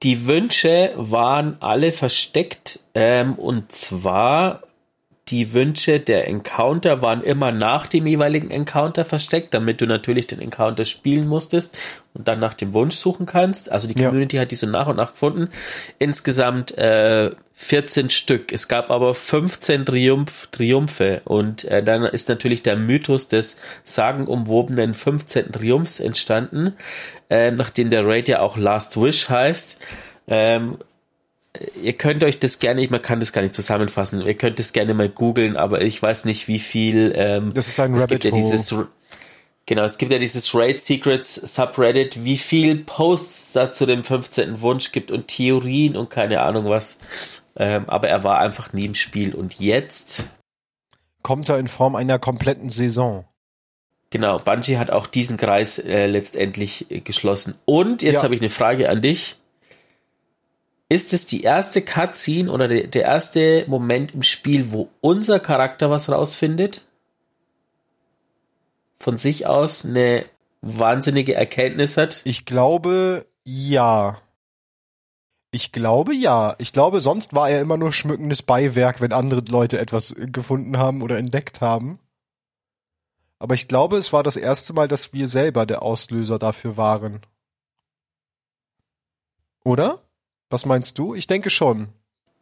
Die 0.03 0.27
Wünsche 0.27 0.93
waren 0.97 1.56
alle 1.61 1.91
versteckt 1.91 2.81
ähm, 2.95 3.35
und 3.35 3.73
zwar 3.73 4.62
die 5.30 5.52
Wünsche 5.52 6.00
der 6.00 6.26
Encounter 6.26 7.02
waren 7.02 7.22
immer 7.22 7.52
nach 7.52 7.86
dem 7.86 8.06
jeweiligen 8.06 8.50
Encounter 8.50 9.04
versteckt, 9.04 9.52
damit 9.54 9.80
du 9.80 9.86
natürlich 9.86 10.26
den 10.26 10.40
Encounter 10.40 10.84
spielen 10.84 11.28
musstest 11.28 11.78
und 12.14 12.26
dann 12.26 12.40
nach 12.40 12.54
dem 12.54 12.73
Wunsch 12.75 12.97
suchen 12.97 13.26
kannst. 13.26 13.70
Also 13.70 13.87
die 13.88 14.00
Ja. 14.00 14.08
Community 14.08 14.38
hat 14.38 14.50
die 14.50 14.56
so 14.56 14.66
nach 14.66 14.87
und 14.87 14.97
nach 14.97 15.12
gefunden. 15.12 15.49
Insgesamt 15.99 16.76
äh, 16.78 17.30
14 17.61 18.08
Stück. 18.08 18.52
Es 18.52 18.68
gab 18.68 18.90
aber 18.90 19.14
15 19.14 19.85
Triumph, 19.85 20.49
Triumphe 20.52 21.23
und 21.25 21.64
äh, 21.64 21.82
dann 21.82 22.04
ist 22.04 22.28
natürlich 22.28 22.62
der 22.62 22.76
Mythos 22.76 23.26
des 23.28 23.58
sagenumwobenen 23.82 24.94
15. 24.94 25.52
Triumphs 25.52 25.99
entstanden, 25.99 26.75
ähm, 27.28 27.56
nachdem 27.56 27.90
der 27.90 28.06
Raid 28.06 28.28
ja 28.28 28.40
auch 28.40 28.56
Last 28.56 29.00
Wish 29.00 29.28
heißt. 29.28 29.85
Ähm, 30.28 30.78
ihr 31.83 31.93
könnt 31.95 32.23
euch 32.25 32.38
das 32.38 32.59
gerne, 32.59 32.83
ich 32.83 32.91
man 32.91 33.03
kann 33.03 33.21
das 33.21 33.33
gar 33.33 33.43
nicht 33.43 33.55
zusammenfassen, 33.55 34.21
ihr 34.25 34.35
könnt 34.35 34.59
das 34.59 34.73
gerne 34.73 34.95
mal 34.95 35.09
googeln, 35.09 35.57
aber 35.57 35.83
ich 35.83 36.03
weiß 36.03 36.25
nicht, 36.25 36.49
wie 36.49 36.59
viel. 36.59 37.12
Ähm, 37.17 37.53
Das 37.55 37.69
ist 37.69 37.81
ein 37.81 37.95
es 37.95 38.03
Rabbit 38.03 38.23
gibt 38.23 38.25
ja 38.25 38.31
dieses 38.31 38.75
Genau, 39.67 39.83
es 39.83 39.99
gibt 39.99 40.11
ja 40.12 40.19
dieses 40.19 40.55
Raid 40.55 40.81
Secrets 40.81 41.35
Subreddit, 41.35 42.25
wie 42.25 42.38
viel 42.38 42.77
Posts 42.85 43.53
da 43.53 43.71
zu 43.71 43.85
dem 43.85 44.03
15. 44.03 44.62
Wunsch 44.62 44.93
gibt 44.93 45.11
und 45.11 45.29
Theorien 45.29 45.95
und 45.95 46.09
keine 46.09 46.41
Ahnung 46.41 46.69
was. 46.69 46.97
Ähm, 47.55 47.85
aber 47.87 48.09
er 48.09 48.25
war 48.25 48.38
einfach 48.38 48.73
nie 48.73 48.87
im 48.87 48.95
Spiel. 48.95 49.35
Und 49.35 49.59
jetzt, 49.61 50.25
Kommt 51.23 51.50
er 51.50 51.59
in 51.59 51.69
Form 51.69 51.97
einer 51.97 52.19
kompletten 52.19 52.71
Saison. 52.71 53.27
genau, 54.09 54.38
Bungie 54.38 54.79
hat 54.79 54.91
auch 54.91 55.07
diesen 55.07 55.37
Kreis 55.37 55.79
äh, 55.79 56.07
letztendlich 56.07 56.91
äh, 56.91 57.00
geschlossen. 57.00 57.55
Und 57.67 58.00
jetzt 58.03 58.15
Ja. 58.15 58.23
habe 58.23 58.35
ich 58.35 58.41
eine 58.41 58.49
Frage 58.50 58.88
an 58.88 59.03
dich. 59.03 59.37
Ist 60.88 61.12
es 61.12 61.26
die 61.26 61.42
erste 61.42 61.83
Cutscene 61.83 62.50
oder 62.50 62.66
der, 62.66 62.87
der 62.87 63.02
erste 63.02 63.64
Moment 63.68 64.14
im 64.14 64.23
Spiel, 64.23 64.73
wo 64.73 64.88
unser 65.00 65.38
Charakter 65.38 65.90
was 65.90 66.11
rausfindet? 66.11 66.83
Von 68.99 69.18
sich 69.18 69.47
aus 69.47 69.85
eine 69.85 70.25
wahnsinnige 70.62 71.35
Erkenntnis 71.35 71.97
hat? 71.99 72.23
Ich 72.25 72.47
glaube, 72.47 73.26
ja. 73.45 74.21
Ich 75.50 75.73
glaube, 75.73 76.14
ja. 76.14 76.57
Ich 76.59 76.73
glaube, 76.73 77.00
sonst 77.00 77.35
war 77.35 77.50
er 77.50 77.61
immer 77.61 77.76
nur 77.76 77.92
schmückendes 77.92 78.42
Beiwerk, 78.42 79.00
wenn 79.02 79.12
andere 79.12 79.42
Leute 79.49 79.78
etwas 79.78 80.14
gefunden 80.18 80.78
haben 80.78 81.02
oder 81.02 81.18
entdeckt 81.18 81.61
haben. 81.61 81.99
Aber 83.38 83.54
ich 83.54 83.68
glaube, 83.68 83.99
es 83.99 84.12
war 84.12 84.23
das 84.23 84.37
erste 84.37 84.73
Mal, 84.73 84.88
dass 84.88 85.12
wir 85.12 85.28
selber 85.28 85.66
der 85.66 85.83
Auslöser 85.83 86.38
dafür 86.38 86.76
waren. 86.76 87.21
Oder? 89.64 90.00
Was 90.50 90.64
meinst 90.64 90.99
du? 90.99 91.14
Ich 91.14 91.26
denke 91.26 91.50
schon. 91.50 91.88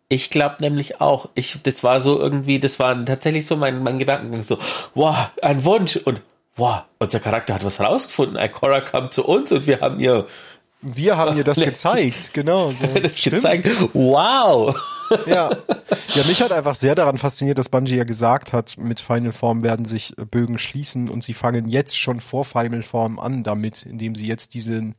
Ich 0.08 0.30
glaube 0.30 0.56
nämlich 0.60 1.00
auch. 1.00 1.28
Ich, 1.34 1.58
das 1.62 1.82
war 1.82 2.00
so 2.00 2.18
irgendwie, 2.18 2.60
das 2.60 2.78
war 2.78 3.04
tatsächlich 3.04 3.46
so 3.46 3.56
mein, 3.56 3.82
mein 3.82 3.98
Gedankengang. 3.98 4.44
So, 4.44 4.58
wow, 4.94 5.30
ein 5.42 5.64
Wunsch 5.64 5.96
und 5.96 6.22
wow, 6.56 6.82
unser 6.98 7.20
Charakter 7.20 7.54
hat 7.54 7.64
was 7.64 7.80
rausgefunden. 7.80 8.36
Ikora 8.42 8.80
kam 8.80 9.10
zu 9.10 9.24
uns 9.24 9.50
und 9.50 9.66
wir 9.66 9.80
haben 9.80 9.98
ihr 9.98 10.26
Wir 10.80 11.16
haben 11.16 11.36
ihr 11.36 11.44
das 11.44 11.58
gezeigt, 11.60 12.32
genau. 12.32 12.70
So. 12.70 12.86
das 13.02 13.18
Stimmt. 13.18 13.36
gezeigt. 13.36 13.66
Wow. 13.94 14.76
Ja. 15.26 15.50
ja, 16.14 16.24
mich 16.28 16.40
hat 16.40 16.52
einfach 16.52 16.76
sehr 16.76 16.94
daran 16.94 17.18
fasziniert, 17.18 17.58
dass 17.58 17.68
Bungie 17.68 17.96
ja 17.96 18.04
gesagt 18.04 18.52
hat, 18.52 18.76
mit 18.78 19.00
Final 19.00 19.32
Form 19.32 19.62
werden 19.62 19.84
sich 19.84 20.14
Bögen 20.30 20.58
schließen 20.58 21.08
und 21.08 21.24
sie 21.24 21.34
fangen 21.34 21.66
jetzt 21.66 21.98
schon 21.98 22.20
vor 22.20 22.44
Final 22.44 22.82
Form 22.82 23.18
an 23.18 23.42
damit, 23.42 23.84
indem 23.84 24.14
sie 24.14 24.26
jetzt 24.26 24.54
diesen, 24.54 24.94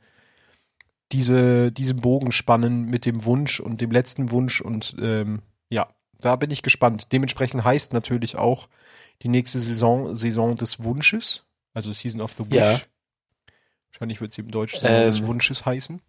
diese, 1.12 1.72
diesen 1.72 2.02
Bogen 2.02 2.32
spannen 2.32 2.86
mit 2.86 3.06
dem 3.06 3.26
Wunsch 3.26 3.60
und 3.60 3.82
dem 3.82 3.92
letzten 3.92 4.32
Wunsch 4.32 4.62
und 4.62 4.96
ähm, 5.00 5.42
ja, 5.70 5.88
da 6.20 6.36
bin 6.36 6.52
ich 6.52 6.64
gespannt. 6.64 7.12
Dementsprechend 7.12 7.64
heißt 7.64 7.94
natürlich 7.94 8.38
auch 8.38 8.68
die 9.22 9.30
nächste 9.30 9.60
Saison 9.60 10.16
Saison 10.16 10.56
des 10.56 10.84
Wunsches, 10.84 11.44
also 11.74 11.92
Season 11.92 12.22
of 12.22 12.34
the 12.34 12.46
Wish. 12.46 12.56
Ja. 12.56 12.80
Wahrscheinlich 13.92 14.22
wird 14.22 14.34
sie 14.34 14.42
im 14.42 14.52
Deutsch 14.52 14.76
Saison 14.76 14.92
ähm, 14.92 15.12
des 15.12 15.26
Wunsches 15.26 15.66
heißen. 15.66 16.02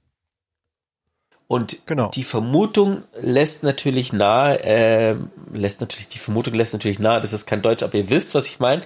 Und 1.47 1.87
genau. 1.87 2.11
die 2.11 2.25
Vermutung 2.25 3.05
lässt 3.19 3.63
natürlich 3.63 4.13
nahe, 4.13 4.63
äh, 4.63 5.17
lässt 5.51 5.81
natürlich, 5.81 6.09
die 6.09 6.19
Vermutung 6.19 6.53
lässt 6.53 6.75
natürlich 6.75 6.99
nahe, 6.99 7.23
das 7.23 7.33
ist 7.33 7.47
kein 7.47 7.63
Deutsch, 7.63 7.83
aber 7.83 7.95
ihr 7.95 8.11
wisst, 8.11 8.35
was 8.35 8.47
ich 8.47 8.61
meine. 8.61 8.83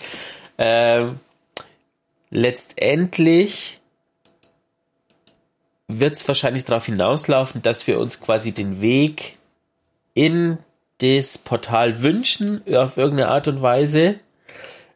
Äh, 0.58 1.06
letztendlich 2.30 3.81
wird 6.00 6.14
es 6.14 6.26
wahrscheinlich 6.26 6.64
darauf 6.64 6.86
hinauslaufen, 6.86 7.62
dass 7.62 7.86
wir 7.86 7.98
uns 7.98 8.20
quasi 8.20 8.52
den 8.52 8.80
Weg 8.80 9.38
in 10.14 10.58
das 11.00 11.38
Portal 11.38 12.02
wünschen, 12.02 12.62
auf 12.74 12.96
irgendeine 12.96 13.28
Art 13.28 13.48
und 13.48 13.62
Weise, 13.62 14.20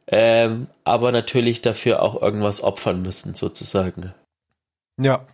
ähm, 0.06 0.68
aber 0.84 1.10
natürlich 1.10 1.62
dafür 1.62 2.02
auch 2.02 2.20
irgendwas 2.20 2.62
opfern 2.62 3.02
müssen, 3.02 3.34
sozusagen. 3.34 4.14
Ja, 5.00 5.26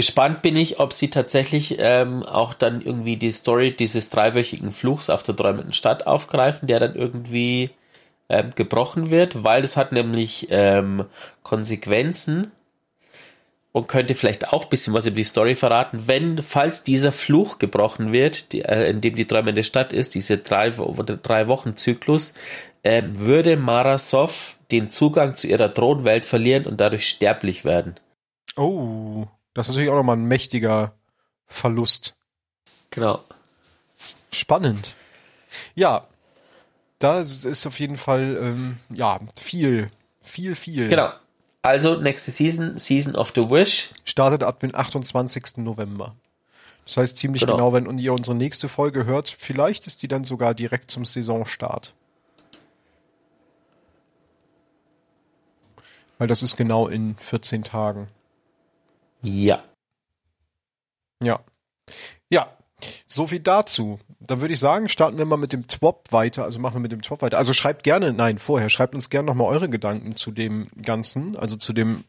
Gespannt 0.00 0.40
bin 0.40 0.56
ich, 0.56 0.80
ob 0.80 0.94
sie 0.94 1.10
tatsächlich 1.10 1.76
ähm, 1.78 2.22
auch 2.22 2.54
dann 2.54 2.80
irgendwie 2.80 3.18
die 3.18 3.32
Story 3.32 3.72
dieses 3.72 4.08
dreiwöchigen 4.08 4.72
Fluchs 4.72 5.10
auf 5.10 5.22
der 5.22 5.36
träumenden 5.36 5.74
Stadt 5.74 6.06
aufgreifen, 6.06 6.66
der 6.66 6.80
dann 6.80 6.94
irgendwie 6.94 7.68
ähm, 8.30 8.50
gebrochen 8.54 9.10
wird, 9.10 9.44
weil 9.44 9.60
das 9.60 9.76
hat 9.76 9.92
nämlich 9.92 10.46
ähm, 10.48 11.04
Konsequenzen 11.42 12.50
und 13.72 13.88
könnte 13.88 14.14
vielleicht 14.14 14.52
auch 14.52 14.64
ein 14.64 14.68
bisschen 14.68 14.94
was 14.94 15.06
über 15.06 15.16
die 15.16 15.24
Story 15.24 15.54
verraten, 15.54 16.04
wenn, 16.06 16.42
falls 16.42 16.82
dieser 16.82 17.12
Fluch 17.12 17.58
gebrochen 17.58 18.12
wird, 18.12 18.52
die, 18.52 18.62
äh, 18.62 18.90
in 18.90 19.00
dem 19.00 19.14
die 19.14 19.26
träumende 19.26 19.62
Stadt 19.62 19.92
ist, 19.92 20.14
diese 20.14 20.38
drei, 20.38 20.70
drei 20.70 21.46
Wochen 21.46 21.76
Zyklus, 21.76 22.34
äh, 22.82 23.02
würde 23.06 23.56
Marasov 23.56 24.56
den 24.70 24.90
Zugang 24.90 25.36
zu 25.36 25.46
ihrer 25.46 25.72
Thronwelt 25.72 26.24
verlieren 26.24 26.66
und 26.66 26.80
dadurch 26.80 27.08
sterblich 27.08 27.64
werden. 27.64 27.94
Oh. 28.56 29.26
Das 29.54 29.66
ist 29.66 29.74
natürlich 29.74 29.90
auch 29.90 29.96
nochmal 29.96 30.16
ein 30.16 30.24
mächtiger 30.24 30.94
Verlust. 31.46 32.16
Genau. 32.90 33.20
Spannend. 34.32 34.94
Ja, 35.74 36.06
da 36.98 37.20
ist 37.20 37.66
auf 37.66 37.80
jeden 37.80 37.96
Fall 37.96 38.38
ähm, 38.40 38.78
ja 38.92 39.20
viel, 39.38 39.90
viel, 40.22 40.54
viel. 40.54 40.88
Genau. 40.88 41.12
Also 41.62 41.96
nächste 41.96 42.30
Season, 42.30 42.78
Season 42.78 43.14
of 43.14 43.32
the 43.34 43.50
Wish. 43.50 43.90
Startet 44.04 44.42
ab 44.42 44.60
dem 44.60 44.74
28. 44.74 45.58
November. 45.58 46.16
Das 46.86 46.96
heißt 46.96 47.16
ziemlich 47.18 47.42
genau. 47.42 47.56
genau, 47.56 47.72
wenn 47.72 47.98
ihr 47.98 48.12
unsere 48.12 48.36
nächste 48.36 48.68
Folge 48.68 49.04
hört, 49.04 49.36
vielleicht 49.38 49.86
ist 49.86 50.02
die 50.02 50.08
dann 50.08 50.24
sogar 50.24 50.54
direkt 50.54 50.90
zum 50.90 51.04
Saisonstart. 51.04 51.94
Weil 56.18 56.26
das 56.26 56.42
ist 56.42 56.56
genau 56.56 56.88
in 56.88 57.16
14 57.18 57.62
Tagen. 57.62 58.08
Ja. 59.22 59.62
Ja. 61.22 61.40
Ja. 62.30 62.56
So 63.06 63.26
viel 63.26 63.40
dazu. 63.40 63.98
Dann 64.20 64.40
würde 64.40 64.52
ich 64.52 64.60
sagen, 64.60 64.88
starten 64.88 65.18
wir 65.18 65.24
mal 65.24 65.36
mit 65.36 65.52
dem 65.52 65.66
Twop 65.66 66.12
weiter. 66.12 66.44
Also 66.44 66.60
machen 66.60 66.74
wir 66.74 66.80
mit 66.80 66.92
dem 66.92 67.02
Twop 67.02 67.22
weiter. 67.22 67.38
Also 67.38 67.52
schreibt 67.52 67.82
gerne, 67.82 68.12
nein, 68.12 68.38
vorher, 68.38 68.68
schreibt 68.68 68.94
uns 68.94 69.08
gerne 69.08 69.26
nochmal 69.26 69.48
eure 69.48 69.68
Gedanken 69.68 70.14
zu 70.14 70.30
dem 70.30 70.68
Ganzen. 70.82 71.36
Also 71.36 71.56
zu 71.56 71.72
dem, 71.72 72.04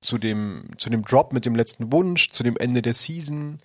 zu 0.00 0.18
dem, 0.18 0.70
zu 0.78 0.88
dem 0.88 1.04
Drop 1.04 1.32
mit 1.32 1.44
dem 1.44 1.54
letzten 1.54 1.92
Wunsch, 1.92 2.30
zu 2.30 2.42
dem 2.42 2.56
Ende 2.56 2.80
der 2.80 2.94
Season 2.94 3.60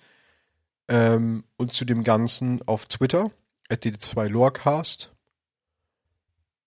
ähm, 0.88 1.44
und 1.56 1.72
zu 1.72 1.84
dem 1.84 2.04
Ganzen 2.04 2.60
auf 2.66 2.86
Twitter, 2.86 3.30
at 3.68 3.84
dd2lorecast. 3.84 5.08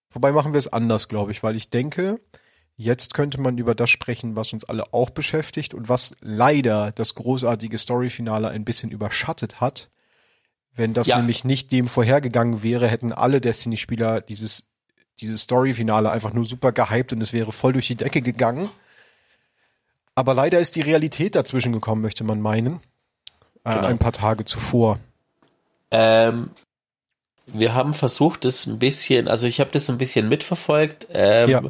Wobei 0.10 0.32
machen 0.32 0.54
wir 0.54 0.60
es 0.60 0.72
anders, 0.72 1.08
glaube 1.08 1.32
ich, 1.32 1.44
weil 1.44 1.56
ich 1.56 1.70
denke, 1.70 2.20
Jetzt 2.76 3.14
könnte 3.14 3.40
man 3.40 3.58
über 3.58 3.76
das 3.76 3.90
sprechen, 3.90 4.36
was 4.36 4.52
uns 4.52 4.64
alle 4.64 4.94
auch 4.94 5.12
beschäftigt 5.12 5.74
und 5.74 5.90
was 5.90 6.16
leider 6.22 6.92
das 6.92 7.14
großartige 7.14 7.78
Storyfinale 7.78 8.50
ein 8.50 8.66
bisschen 8.66 8.90
überschattet 8.90 9.62
hat. 9.62 9.92
Wenn 10.76 10.94
das 10.94 11.08
ja. 11.08 11.18
nämlich 11.18 11.44
nicht 11.44 11.72
dem 11.72 11.88
vorhergegangen 11.88 12.64
wäre, 12.64 12.88
hätten 12.88 13.12
alle 13.12 13.42
Destiny-Spieler 13.42 14.22
dieses, 14.22 14.64
dieses 15.20 15.44
Storyfinale 15.44 16.10
einfach 16.10 16.34
nur 16.34 16.46
super 16.46 16.72
gehypt 16.72 17.14
und 17.14 17.22
es 17.22 17.32
wäre 17.32 17.52
voll 17.52 17.74
durch 17.74 17.88
die 17.88 17.96
Decke 17.96 18.22
gegangen. 18.22 18.70
Aber 20.16 20.34
leider 20.34 20.60
ist 20.60 20.76
die 20.76 20.82
Realität 20.82 21.36
dazwischen 21.36 21.74
gekommen, 21.74 22.02
möchte 22.02 22.24
man 22.24 22.42
meinen. 22.42 22.80
Äh, 23.64 23.76
genau. 23.76 23.88
Ein 23.88 24.00
paar 24.00 24.12
Tage 24.12 24.46
zuvor. 24.46 25.00
Ähm, 25.92 26.50
wir 27.46 27.74
haben 27.74 27.94
versucht, 27.94 28.46
das 28.46 28.66
ein 28.66 28.80
bisschen, 28.80 29.28
also 29.28 29.48
ich 29.48 29.60
habe 29.60 29.72
das 29.72 29.90
ein 29.90 29.98
bisschen 29.98 30.28
mitverfolgt. 30.28 31.08
Ähm, 31.12 31.50
ja. 31.50 31.62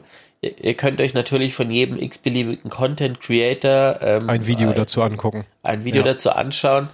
Ihr 0.42 0.74
könnt 0.74 1.00
euch 1.00 1.14
natürlich 1.14 1.56
von 1.56 1.72
jedem 1.72 1.98
x-beliebigen 1.98 2.70
Content 2.70 3.22
Creator 3.22 4.02
ähm, 4.02 4.30
ein 4.30 4.46
Video 4.46 4.70
ein, 4.70 4.76
dazu 4.76 5.02
angucken. 5.02 5.46
Ein 5.62 5.86
Video 5.86 6.02
ja. 6.02 6.12
dazu 6.12 6.32
anschauen. 6.32 6.90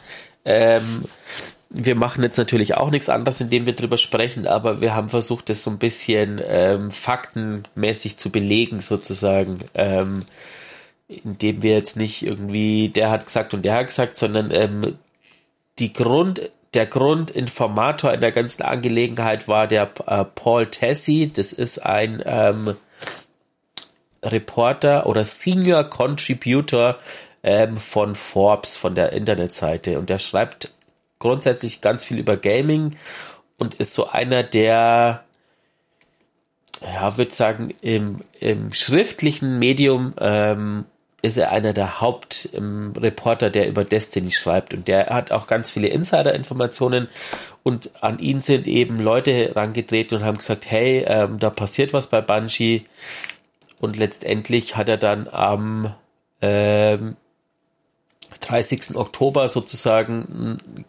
Ähm, 0.45 1.03
wir 1.69 1.95
machen 1.95 2.23
jetzt 2.23 2.37
natürlich 2.37 2.75
auch 2.75 2.89
nichts 2.89 3.09
anderes, 3.09 3.41
indem 3.41 3.65
wir 3.65 3.73
drüber 3.73 3.97
sprechen, 3.97 4.47
aber 4.47 4.81
wir 4.81 4.95
haben 4.95 5.09
versucht, 5.09 5.49
das 5.49 5.61
so 5.61 5.69
ein 5.69 5.77
bisschen 5.77 6.41
ähm, 6.45 6.89
faktenmäßig 6.89 8.17
zu 8.17 8.31
belegen, 8.31 8.79
sozusagen. 8.79 9.59
Ähm, 9.75 10.25
indem 11.07 11.63
wir 11.63 11.73
jetzt 11.73 11.95
nicht 11.97 12.25
irgendwie, 12.25 12.89
der 12.89 13.09
hat 13.09 13.25
gesagt 13.25 13.53
und 13.53 13.63
der 13.63 13.75
hat 13.75 13.87
gesagt, 13.87 14.15
sondern 14.15 14.51
ähm, 14.51 14.97
die 15.79 15.93
Grund, 15.93 16.51
der 16.73 16.85
Grundinformator 16.85 18.13
in 18.13 18.21
der 18.21 18.31
ganzen 18.31 18.61
Angelegenheit 18.61 19.47
war 19.47 19.67
der 19.67 19.89
äh, 20.05 20.23
Paul 20.23 20.67
Tessie. 20.67 21.31
Das 21.33 21.51
ist 21.51 21.79
ein 21.79 22.21
ähm, 22.25 22.75
Reporter 24.23 25.07
oder 25.07 25.25
Senior 25.25 25.83
Contributor 25.83 26.97
ähm, 27.41 27.77
von 27.77 28.13
Forbes, 28.13 28.77
von 28.77 28.93
der 28.93 29.13
Internetseite. 29.13 29.97
Und 29.97 30.11
der 30.11 30.19
schreibt 30.19 30.71
grundsätzlich 31.19 31.81
ganz 31.81 32.03
viel 32.03 32.17
über 32.17 32.37
Gaming 32.37 32.95
und 33.57 33.75
ist 33.75 33.93
so 33.93 34.07
einer 34.09 34.43
der, 34.43 35.23
ja, 36.81 37.17
würde 37.17 37.33
sagen, 37.33 37.73
im, 37.81 38.21
im 38.39 38.73
schriftlichen 38.73 39.59
Medium 39.59 40.13
ähm, 40.19 40.85
ist 41.21 41.37
er 41.37 41.51
einer 41.51 41.73
der 41.73 41.99
Hauptreporter, 41.99 43.49
der 43.49 43.67
über 43.67 43.83
Destiny 43.83 44.31
schreibt. 44.31 44.73
Und 44.73 44.87
der 44.87 45.07
hat 45.07 45.31
auch 45.31 45.47
ganz 45.47 45.69
viele 45.71 45.89
Insider-Informationen. 45.89 47.09
Und 47.63 47.91
an 48.01 48.19
ihn 48.19 48.39
sind 48.39 48.67
eben 48.67 48.99
Leute 48.99 49.33
herangetreten 49.33 50.19
und 50.19 50.23
haben 50.23 50.37
gesagt, 50.37 50.69
hey, 50.69 51.03
ähm, 51.05 51.39
da 51.39 51.49
passiert 51.49 51.91
was 51.91 52.07
bei 52.07 52.21
Bungie. 52.21 52.85
Und 53.81 53.97
letztendlich 53.97 54.77
hat 54.77 54.89
er 54.89 54.97
dann 54.97 55.27
am 55.27 55.93
ähm, 56.41 57.17
30. 58.41 58.95
Oktober 58.95 59.49
sozusagen, 59.49 60.83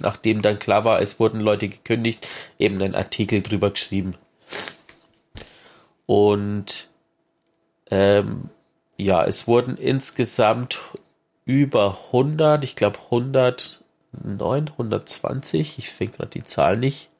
nachdem 0.00 0.42
dann 0.42 0.58
klar 0.58 0.84
war, 0.84 1.00
es 1.00 1.20
wurden 1.20 1.40
Leute 1.40 1.68
gekündigt, 1.68 2.26
eben 2.58 2.80
einen 2.82 2.94
Artikel 2.94 3.42
drüber 3.42 3.70
geschrieben. 3.70 4.16
Und 6.06 6.88
ähm, 7.90 8.50
ja, 8.96 9.24
es 9.24 9.46
wurden 9.46 9.76
insgesamt 9.76 10.80
über 11.44 11.98
100, 12.08 12.64
ich 12.64 12.76
glaube 12.76 12.98
109, 13.04 13.80
120, 14.68 15.78
ich 15.78 15.90
finde 15.90 16.16
gerade 16.16 16.30
die 16.30 16.44
Zahl 16.44 16.76
nicht, 16.76 17.10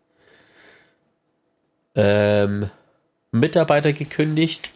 ähm, 1.94 2.70
Mitarbeiter 3.32 3.92
gekündigt. 3.92 4.70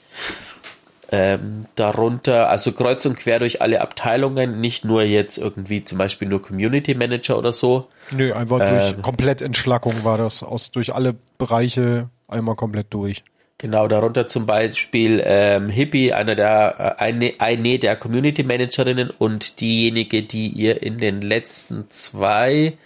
Ähm, 1.17 1.67
darunter, 1.77 2.49
also 2.49 2.73
kreuz 2.73 3.07
und 3.07 3.17
quer 3.17 3.39
durch 3.39 3.63
alle 3.63 3.81
Abteilungen, 3.81 4.61
nicht 4.61 4.85
nur 4.85 5.05
jetzt 5.05 5.39
irgendwie 5.39 5.85
zum 5.85 5.97
Beispiel 5.97 6.27
nur 6.27 6.43
Community 6.43 6.95
Manager 6.95 7.39
oder 7.39 7.53
so. 7.53 7.87
Nö, 8.17 8.33
einfach 8.33 8.59
ähm, 8.61 8.69
durch 8.69 9.03
Komplettentschlackung 9.03 10.03
war 10.03 10.19
das, 10.19 10.43
aus 10.43 10.73
durch 10.73 10.93
alle 10.93 11.15
Bereiche 11.39 12.09
einmal 12.27 12.57
komplett 12.57 12.89
durch. 12.91 13.23
Genau, 13.59 13.87
darunter 13.87 14.27
zum 14.27 14.47
Beispiel 14.47 15.23
ähm, 15.25 15.69
Hippie, 15.69 16.13
einer 16.13 16.35
der, 16.35 16.97
äh, 16.99 17.03
eine, 17.03 17.35
eine 17.39 17.79
der 17.79 17.95
Community 17.95 18.43
Managerinnen 18.43 19.11
und 19.11 19.61
diejenige, 19.61 20.25
die 20.25 20.49
ihr 20.49 20.83
in 20.83 20.99
den 20.99 21.21
letzten 21.21 21.89
zwei, 21.91 22.77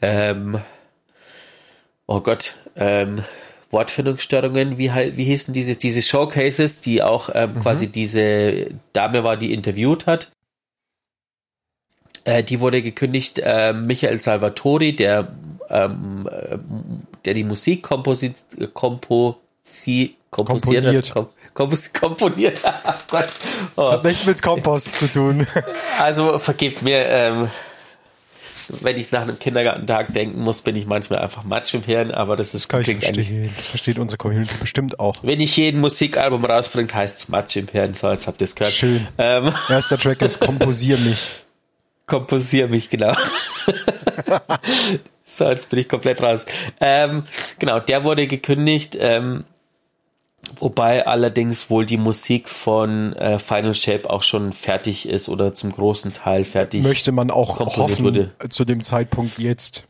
ähm, 0.00 0.58
oh 2.06 2.20
Gott, 2.20 2.56
ähm, 2.76 3.22
Wortfindungsstörungen, 3.76 4.78
wie 4.78 4.90
wie 4.90 5.24
hießen 5.24 5.52
diese, 5.52 5.76
diese 5.76 6.00
Showcases, 6.00 6.80
die 6.80 7.02
auch 7.02 7.28
ähm, 7.34 7.54
mhm. 7.54 7.60
quasi 7.60 7.86
diese 7.88 8.68
Dame 8.92 9.22
war, 9.22 9.36
die 9.36 9.52
interviewt 9.52 10.06
hat. 10.06 10.32
Äh, 12.24 12.42
die 12.42 12.60
wurde 12.60 12.82
gekündigt. 12.82 13.38
Äh, 13.38 13.74
Michael 13.74 14.18
Salvatori, 14.18 14.96
der, 14.96 15.28
ähm, 15.68 16.28
äh, 16.30 16.58
der 17.24 17.34
die 17.34 17.44
Musik 17.44 17.82
komposi 17.82 18.32
komposi 18.72 20.16
komposiert 20.30 20.84
Komponiert. 20.84 21.06
hat. 21.06 21.14
Kom 21.14 21.28
kompos 21.54 21.92
komponiert 21.92 22.64
hat. 22.64 22.82
Oh 22.86 22.92
Gott. 23.10 23.28
Oh. 23.76 23.92
Hat 23.92 24.04
nichts 24.04 24.26
mit 24.26 24.42
Kompost 24.42 24.98
zu 24.98 25.12
tun. 25.12 25.46
Also 25.98 26.38
vergebt 26.38 26.82
mir, 26.82 27.06
ähm, 27.06 27.50
wenn 28.68 28.96
ich 28.96 29.12
nach 29.12 29.22
einem 29.22 29.38
Kindergartentag 29.38 30.12
denken 30.12 30.42
muss, 30.42 30.62
bin 30.62 30.76
ich 30.76 30.86
manchmal 30.86 31.20
einfach 31.20 31.44
Matsch 31.44 31.74
im 31.74 31.82
Hirn, 31.82 32.10
aber 32.10 32.36
das 32.36 32.54
ist 32.54 32.72
ich 32.72 32.82
klingt 32.82 33.04
verstehen. 33.04 33.52
Das 33.56 33.68
versteht 33.68 33.98
unsere 33.98 34.18
Community 34.18 34.54
bestimmt 34.60 35.00
auch. 35.00 35.16
Wenn 35.22 35.40
ich 35.40 35.56
jeden 35.56 35.80
Musikalbum 35.80 36.44
rausbringt, 36.44 36.94
heißt 36.94 37.18
es 37.18 37.28
Matsch 37.28 37.56
im 37.56 37.68
Hirn, 37.68 37.94
so 37.94 38.08
als 38.08 38.26
habt 38.26 38.40
ihr 38.40 38.46
es 38.46 38.54
gehört. 38.54 38.74
Schön. 38.74 39.06
Ähm, 39.18 39.52
Erster 39.68 39.98
Track 39.98 40.22
ist 40.22 40.40
Komposier 40.40 40.98
mich. 40.98 41.28
komposiere 42.06 42.68
mich, 42.68 42.88
genau. 42.88 43.14
so, 45.24 45.48
jetzt 45.48 45.68
bin 45.70 45.80
ich 45.80 45.88
komplett 45.88 46.22
raus. 46.22 46.46
Ähm, 46.80 47.24
genau, 47.58 47.80
der 47.80 48.04
wurde 48.04 48.26
gekündigt, 48.26 48.96
ähm, 48.98 49.44
wobei 50.58 51.06
allerdings 51.06 51.70
wohl 51.70 51.86
die 51.86 51.96
Musik 51.96 52.48
von 52.48 53.12
äh, 53.14 53.38
Final 53.38 53.74
Shape 53.74 54.08
auch 54.08 54.22
schon 54.22 54.52
fertig 54.52 55.08
ist 55.08 55.28
oder 55.28 55.54
zum 55.54 55.72
großen 55.72 56.12
Teil 56.12 56.44
fertig. 56.44 56.82
Möchte 56.82 57.12
man 57.12 57.30
auch 57.30 57.58
hoffen 57.58 58.04
wurde. 58.04 58.30
zu 58.48 58.64
dem 58.64 58.82
Zeitpunkt 58.82 59.38
jetzt. 59.38 59.84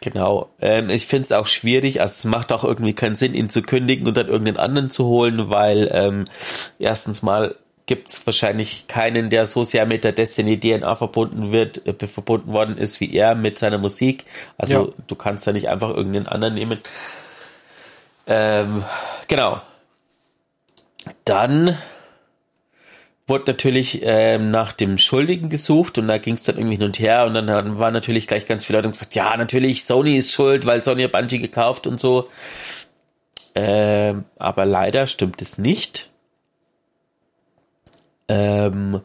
Genau. 0.00 0.50
Ähm, 0.60 0.90
ich 0.90 1.06
finde 1.06 1.24
es 1.24 1.32
auch 1.32 1.46
schwierig, 1.46 2.00
also 2.00 2.12
es 2.12 2.24
macht 2.24 2.52
auch 2.52 2.62
irgendwie 2.64 2.92
keinen 2.92 3.16
Sinn, 3.16 3.34
ihn 3.34 3.48
zu 3.48 3.62
kündigen 3.62 4.06
und 4.06 4.16
dann 4.16 4.28
irgendeinen 4.28 4.58
anderen 4.58 4.90
zu 4.90 5.06
holen, 5.06 5.48
weil 5.48 5.90
ähm, 5.92 6.26
erstens 6.78 7.22
mal 7.22 7.56
gibt 7.86 8.10
es 8.10 8.26
wahrscheinlich 8.26 8.88
keinen, 8.88 9.30
der 9.30 9.46
so 9.46 9.64
sehr 9.64 9.86
mit 9.86 10.04
der 10.04 10.12
Destiny 10.12 10.58
DNA 10.60 10.94
verbunden 10.96 11.50
wird, 11.52 11.86
äh, 11.86 12.06
verbunden 12.06 12.52
worden 12.52 12.78
ist 12.78 13.00
wie 13.00 13.12
er 13.14 13.34
mit 13.34 13.58
seiner 13.58 13.78
Musik. 13.78 14.24
Also 14.58 14.74
Ja. 14.74 14.88
du 15.06 15.14
kannst 15.14 15.46
da 15.46 15.52
nicht 15.52 15.68
einfach 15.68 15.90
irgendeinen 15.90 16.26
anderen 16.26 16.54
nehmen. 16.54 16.78
Ähm, 18.26 18.84
genau. 19.28 19.60
Dann 21.24 21.76
wurde 23.26 23.44
natürlich 23.48 24.00
ähm, 24.02 24.50
nach 24.50 24.72
dem 24.72 24.98
Schuldigen 24.98 25.48
gesucht 25.48 25.98
und 25.98 26.06
da 26.08 26.18
ging 26.18 26.34
es 26.34 26.44
dann 26.44 26.56
irgendwie 26.58 26.76
hin 26.76 26.86
und 26.86 26.98
her 26.98 27.24
und 27.26 27.34
dann 27.34 27.50
haben- 27.50 27.78
waren 27.78 27.92
natürlich 27.92 28.26
gleich 28.26 28.46
ganz 28.46 28.64
viele 28.64 28.78
Leute 28.78 28.88
und 28.88 28.92
gesagt, 28.92 29.14
ja, 29.14 29.36
natürlich, 29.36 29.84
Sony 29.84 30.16
ist 30.16 30.32
schuld, 30.32 30.64
weil 30.66 30.82
Sony 30.82 31.02
hat 31.02 31.12
Bungie 31.12 31.40
gekauft 31.40 31.86
und 31.86 31.98
so. 31.98 32.28
Ähm, 33.54 34.24
aber 34.36 34.64
leider 34.66 35.06
stimmt 35.06 35.42
es 35.42 35.58
nicht. 35.58 36.10
Ähm, 38.28 39.00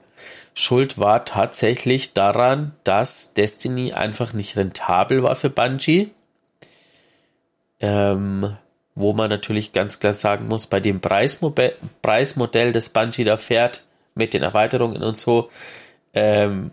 Schuld 0.54 1.00
war 1.00 1.26
tatsächlich 1.26 2.14
daran, 2.14 2.74
dass 2.84 3.34
Destiny 3.34 3.94
einfach 3.94 4.34
nicht 4.34 4.58
rentabel 4.58 5.24
war 5.24 5.36
für 5.36 5.50
Bungie. 5.50 6.12
Ähm, 7.80 8.58
wo 8.96 9.14
man 9.14 9.30
natürlich 9.30 9.74
ganz 9.74 10.00
klar 10.00 10.14
sagen 10.14 10.48
muss, 10.48 10.68
bei 10.68 10.80
dem 10.80 11.00
Preismodell, 11.02 12.72
das 12.72 12.90
Bungie 12.90 13.24
da 13.24 13.38
fährt, 13.38 13.84
mit 14.16 14.34
den 14.34 14.44
Erweiterungen 14.44 15.02
und 15.02 15.18
so, 15.18 15.50
ähm, 16.14 16.72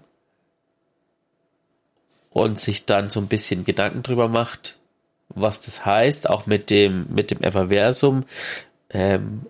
und 2.30 2.58
sich 2.58 2.86
dann 2.86 3.10
so 3.10 3.20
ein 3.20 3.28
bisschen 3.28 3.64
Gedanken 3.64 4.02
drüber 4.02 4.28
macht, 4.28 4.76
was 5.28 5.60
das 5.60 5.84
heißt, 5.84 6.28
auch 6.28 6.46
mit 6.46 6.70
dem, 6.70 7.06
mit 7.10 7.30
dem 7.30 7.42
Everversum, 7.42 8.24
ähm, 8.90 9.42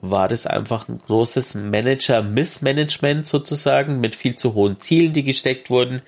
war 0.00 0.28
das 0.28 0.46
einfach 0.46 0.88
ein 0.88 0.98
großes 0.98 1.54
Manager-Missmanagement 1.54 3.26
sozusagen 3.26 4.00
mit 4.00 4.14
viel 4.14 4.36
zu 4.36 4.54
hohen 4.54 4.80
Zielen, 4.80 5.12
die 5.12 5.24
gesteckt 5.24 5.68
wurden, 5.70 6.02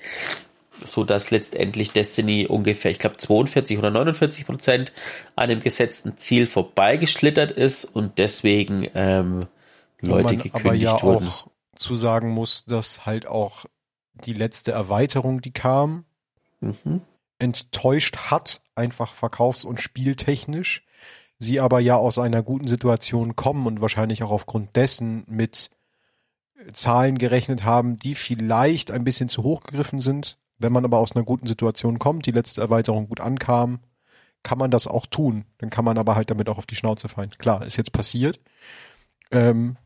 so 0.84 1.04
dass 1.04 1.30
letztendlich 1.30 1.92
Destiny 1.92 2.46
ungefähr, 2.46 2.90
ich 2.90 2.98
glaube 2.98 3.16
42 3.16 3.78
oder 3.78 3.90
49 3.90 4.46
Prozent 4.46 4.92
an 5.36 5.48
dem 5.48 5.60
gesetzten 5.60 6.16
Ziel 6.18 6.46
vorbeigeschlittert 6.46 7.50
ist 7.52 7.84
und 7.84 8.18
deswegen 8.18 8.88
ähm, 8.94 9.46
Leute 10.00 10.36
gekündigt 10.36 10.54
aber 10.54 10.74
ja 10.74 11.02
wurden. 11.02 11.26
auch 11.26 11.48
zu 11.74 11.94
sagen 11.94 12.30
muss, 12.30 12.64
dass 12.64 13.06
halt 13.06 13.26
auch 13.26 13.64
die 14.24 14.34
letzte 14.34 14.72
Erweiterung, 14.72 15.40
die 15.40 15.52
kam, 15.52 16.04
Mhm. 16.60 17.00
enttäuscht 17.38 18.16
hat, 18.30 18.62
einfach 18.76 19.14
verkaufs- 19.14 19.64
und 19.64 19.80
spieltechnisch. 19.80 20.84
Sie 21.38 21.58
aber 21.58 21.80
ja 21.80 21.96
aus 21.96 22.18
einer 22.18 22.42
guten 22.42 22.68
Situation 22.68 23.34
kommen 23.34 23.66
und 23.66 23.80
wahrscheinlich 23.80 24.22
auch 24.22 24.30
aufgrund 24.30 24.76
dessen 24.76 25.24
mit 25.26 25.70
Zahlen 26.72 27.18
gerechnet 27.18 27.64
haben, 27.64 27.98
die 27.98 28.14
vielleicht 28.14 28.92
ein 28.92 29.02
bisschen 29.02 29.28
zu 29.28 29.42
hoch 29.42 29.62
gegriffen 29.62 30.00
sind. 30.00 30.38
Wenn 30.62 30.72
man 30.72 30.84
aber 30.84 30.98
aus 30.98 31.14
einer 31.14 31.24
guten 31.24 31.46
Situation 31.46 31.98
kommt, 31.98 32.26
die 32.26 32.32
letzte 32.32 32.60
Erweiterung 32.60 33.08
gut 33.08 33.20
ankam, 33.20 33.80
kann 34.42 34.58
man 34.58 34.70
das 34.70 34.86
auch 34.86 35.06
tun. 35.06 35.44
Dann 35.58 35.70
kann 35.70 35.84
man 35.84 35.98
aber 35.98 36.16
halt 36.16 36.30
damit 36.30 36.48
auch 36.48 36.58
auf 36.58 36.66
die 36.66 36.74
Schnauze 36.74 37.08
fallen. 37.08 37.30
Klar, 37.38 37.64
ist 37.64 37.76
jetzt 37.76 37.92
passiert. 37.92 38.40
Ähm, 39.30 39.76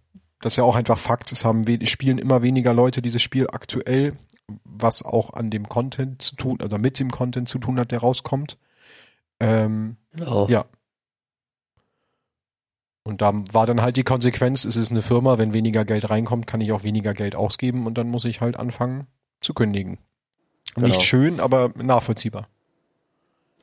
das 0.41 0.55
ist 0.55 0.57
ja 0.57 0.65
auch 0.65 0.77
einfach 0.77 0.99
Fakt. 0.99 1.33
Es 1.33 1.45
haben 1.45 1.65
spielen 1.87 2.19
immer 2.19 2.43
weniger 2.43 2.75
Leute 2.75 3.03
dieses 3.03 3.23
Spiel 3.23 3.49
aktuell, 3.51 4.15
was 4.65 5.03
auch 5.03 5.33
an 5.33 5.51
dem 5.51 5.69
Content 5.69 6.23
zu 6.23 6.37
tun, 6.37 6.61
oder 6.62 6.79
mit 6.79 6.99
dem 6.99 7.11
Content 7.11 7.49
zu 7.49 7.59
tun 7.59 7.79
hat, 7.79 7.91
der 7.91 8.01
rauskommt. 8.01 8.59
Ähm, 9.41 9.97
Genau. 10.17 10.49
ja. 10.49 10.65
Und 13.05 13.21
da 13.21 13.33
war 13.53 13.67
dann 13.67 13.83
halt 13.83 13.97
die 13.97 14.03
Konsequenz, 14.03 14.65
es 14.65 14.75
ist 14.75 14.91
eine 14.91 15.03
Firma, 15.03 15.39
wenn 15.39 15.55
weniger 15.55 15.85
Geld 15.85 16.11
reinkommt, 16.11 16.49
kann 16.49 16.61
ich 16.61 16.73
auch 16.73 16.83
weniger 16.83 17.12
Geld 17.12 17.37
ausgeben 17.37 17.87
und 17.87 17.99
dann 17.99 18.09
muss 18.09 18.25
ich 18.25 18.41
halt 18.41 18.57
anfangen 18.57 19.07
zu 19.41 19.55
kündigen. 19.55 19.99
Genau. 20.77 20.89
Nicht 20.89 21.03
schön, 21.03 21.41
aber 21.41 21.73
nachvollziehbar. 21.75 22.49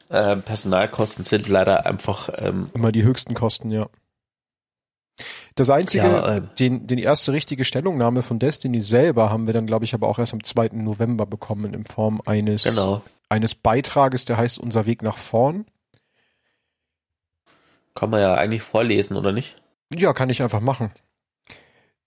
Ähm, 0.10 0.42
Personalkosten 0.42 1.24
sind 1.24 1.48
leider 1.48 1.86
einfach 1.86 2.30
ähm, 2.38 2.70
Immer 2.74 2.92
die 2.92 3.04
höchsten 3.04 3.34
Kosten, 3.34 3.72
ja. 3.72 3.88
Das 5.56 5.70
einzige, 5.70 6.04
Ja, 6.06 6.38
ähm. 6.38 6.50
den, 6.58 6.88
den 6.88 6.98
erste 6.98 7.32
richtige 7.32 7.66
Stellungnahme 7.66 8.24
von 8.24 8.40
Destiny 8.40 8.82
selber 8.82 9.30
haben 9.30 9.46
wir 9.46 9.54
dann, 9.54 9.68
glaube 9.68 9.86
ich, 9.86 9.94
aber 9.94 10.08
auch 10.08 10.18
erst 10.18 10.34
am 10.34 10.44
2. 10.44 10.70
November 10.74 11.26
bekommen 11.28 11.74
in 11.74 11.86
Form 11.86 12.22
eines, 12.26 12.64
genau. 12.64 13.04
eines 13.30 13.54
Beitrages, 13.54 14.26
der 14.26 14.38
heißt 14.38 14.58
Unser 14.58 14.88
Weg 14.88 15.04
nach 15.04 15.18
vorn. 15.18 15.66
Kann 17.94 18.10
man 18.10 18.22
ja 18.22 18.34
eigentlich 18.34 18.64
vorlesen, 18.64 19.16
oder 19.16 19.32
nicht? 19.32 19.62
Ja, 19.94 20.14
kann 20.14 20.32
ich 20.32 20.42
einfach 20.42 20.62
machen. 20.62 20.92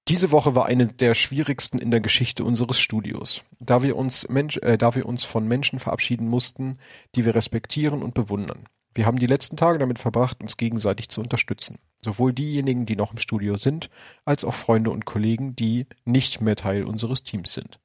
Diese 0.09 0.31
Woche 0.31 0.55
war 0.55 0.67
eine 0.67 0.87
der 0.87 1.17
schwierigsten 1.17 1.79
in 1.79 1.91
der 1.91 1.99
Geschichte 1.99 2.45
unseres 2.45 2.79
Studios, 2.79 3.43
da 3.59 3.83
wir 3.83 3.97
uns 3.97 4.29
Mensch, 4.29 4.57
äh, 4.59 4.79
da 4.79 4.95
wir 4.95 5.05
uns 5.05 5.25
von 5.25 5.49
Menschen 5.49 5.81
verabschieden 5.81 6.29
mussten, 6.29 6.79
die 7.17 7.25
wir 7.25 7.35
respektieren 7.35 8.05
und 8.05 8.15
bewundern. 8.15 8.69
Wir 8.95 9.05
haben 9.05 9.19
die 9.19 9.27
letzten 9.27 9.57
Tage 9.57 9.81
damit 9.81 9.99
verbracht, 9.99 10.41
uns 10.41 10.57
gegenseitig 10.57 11.09
zu 11.09 11.21
unterstützen. 11.21 11.81
Sowohl 12.01 12.33
diejenigen, 12.33 12.87
die 12.87 12.95
noch 12.95 13.11
im 13.11 13.19
Studio 13.19 13.57
sind, 13.57 13.91
als 14.25 14.45
auch 14.45 14.55
Freunde 14.55 14.91
und 14.91 15.07
Kollegen, 15.07 15.57
die 15.57 15.87
nicht 16.05 16.41
mehr 16.41 16.55
Teil 16.55 16.85
unseres 16.85 17.25
Teams 17.25 17.53
sind. 17.53 17.81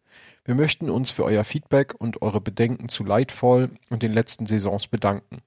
Wir 0.46 0.54
möchten 0.54 0.92
uns 0.92 1.10
für 1.10 1.24
euer 1.24 1.44
Feedback 1.44 1.96
und 1.98 2.22
eure 2.22 2.40
Bedenken 2.40 2.88
zu 2.88 3.04
Lightfall 3.04 3.72
und 3.90 4.04
den 4.04 4.14
letzten 4.14 4.46
Saisons 4.46 4.86
bedanken. 4.86 5.42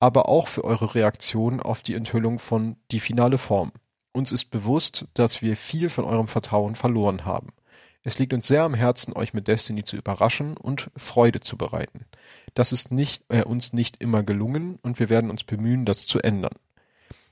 Aber 0.00 0.28
auch 0.28 0.48
für 0.48 0.64
eure 0.64 0.92
Reaktion 0.96 1.60
auf 1.60 1.82
die 1.82 1.94
Enthüllung 1.94 2.40
von 2.40 2.76
Die 2.90 3.00
finale 3.00 3.38
Form. 3.38 3.70
Uns 4.12 4.32
ist 4.32 4.46
bewusst, 4.46 5.06
dass 5.14 5.40
wir 5.42 5.56
viel 5.56 5.88
von 5.88 6.04
eurem 6.04 6.26
Vertrauen 6.26 6.74
verloren 6.74 7.24
haben. 7.24 7.48
Es 8.02 8.18
liegt 8.18 8.32
uns 8.32 8.48
sehr 8.48 8.62
am 8.62 8.74
Herzen, 8.74 9.14
euch 9.14 9.34
mit 9.34 9.46
Destiny 9.46 9.84
zu 9.84 9.96
überraschen 9.96 10.56
und 10.56 10.90
Freude 10.96 11.40
zu 11.40 11.56
bereiten. 11.58 12.06
Das 12.54 12.72
ist 12.72 12.90
nicht, 12.90 13.24
äh, 13.28 13.44
uns 13.44 13.72
nicht 13.72 14.00
immer 14.00 14.22
gelungen 14.22 14.78
und 14.82 14.98
wir 14.98 15.10
werden 15.10 15.30
uns 15.30 15.44
bemühen, 15.44 15.84
das 15.84 16.06
zu 16.06 16.18
ändern. 16.20 16.54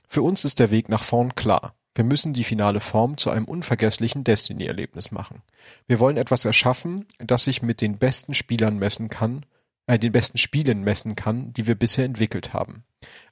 Für 0.07 0.21
uns 0.21 0.45
ist 0.45 0.59
der 0.59 0.71
Weg 0.71 0.89
nach 0.89 1.03
vorn 1.03 1.35
klar. 1.35 1.73
Wir 1.95 2.03
müssen 2.03 2.33
die 2.33 2.43
finale 2.43 2.79
Form 2.79 3.17
zu 3.17 3.31
einem 3.31 3.45
unvergesslichen 3.45 4.23
Destiny-Erlebnis 4.23 5.11
machen. 5.11 5.41
Wir 5.87 5.99
wollen 5.99 6.17
etwas 6.17 6.45
erschaffen, 6.45 7.07
das 7.17 7.43
sich 7.43 7.61
mit 7.61 7.81
den 7.81 7.97
besten 7.97 8.33
Spielern 8.33 8.77
messen 8.77 9.09
kann, 9.09 9.45
äh, 9.87 9.97
den 9.97 10.11
besten 10.11 10.37
Spielen 10.37 10.83
messen 10.83 11.15
kann, 11.15 11.51
die 11.51 11.65
wir 11.65 11.75
bisher 11.75 12.05
entwickelt 12.05 12.53
haben. 12.53 12.83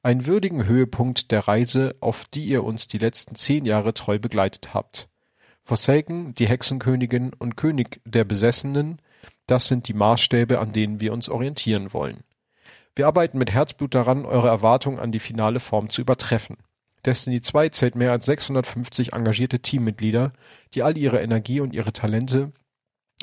Einen 0.03 0.25
würdigen 0.25 0.65
Höhepunkt 0.65 1.31
der 1.31 1.47
Reise, 1.47 1.95
auf 1.99 2.25
die 2.25 2.45
ihr 2.45 2.63
uns 2.63 2.87
die 2.87 2.97
letzten 2.97 3.35
zehn 3.35 3.65
Jahre 3.65 3.93
treu 3.93 4.19
begleitet 4.19 4.73
habt. 4.73 5.09
Forsaken, 5.63 6.33
die 6.35 6.47
Hexenkönigin 6.47 7.33
und 7.33 7.57
König 7.57 7.99
der 8.05 8.23
Besessenen, 8.23 9.01
das 9.47 9.67
sind 9.67 9.87
die 9.87 9.93
Maßstäbe, 9.93 10.59
an 10.59 10.71
denen 10.71 11.01
wir 11.01 11.11
uns 11.11 11.27
orientieren 11.27 11.93
wollen. 11.93 12.23
Wir 12.95 13.07
arbeiten 13.07 13.37
mit 13.37 13.51
Herzblut 13.51 13.93
daran, 13.93 14.25
eure 14.25 14.47
Erwartungen 14.47 14.99
an 14.99 15.11
die 15.11 15.19
finale 15.19 15.59
Form 15.59 15.89
zu 15.89 16.01
übertreffen. 16.01 16.57
Destiny 17.05 17.41
2 17.41 17.69
zählt 17.69 17.95
mehr 17.95 18.11
als 18.11 18.25
650 18.25 19.13
engagierte 19.13 19.59
Teammitglieder, 19.59 20.33
die 20.73 20.83
all 20.83 20.97
ihre 20.97 21.21
Energie 21.21 21.59
und 21.59 21.73
ihre 21.73 21.93
Talente 21.93 22.51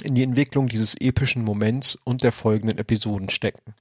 in 0.02 0.14
die 0.14 0.22
Entwicklung 0.22 0.68
dieses 0.68 0.94
epischen 0.94 1.44
Moments 1.44 1.96
und 2.04 2.22
der 2.22 2.32
folgenden 2.32 2.78
Episoden 2.78 3.30
stecken. 3.30 3.74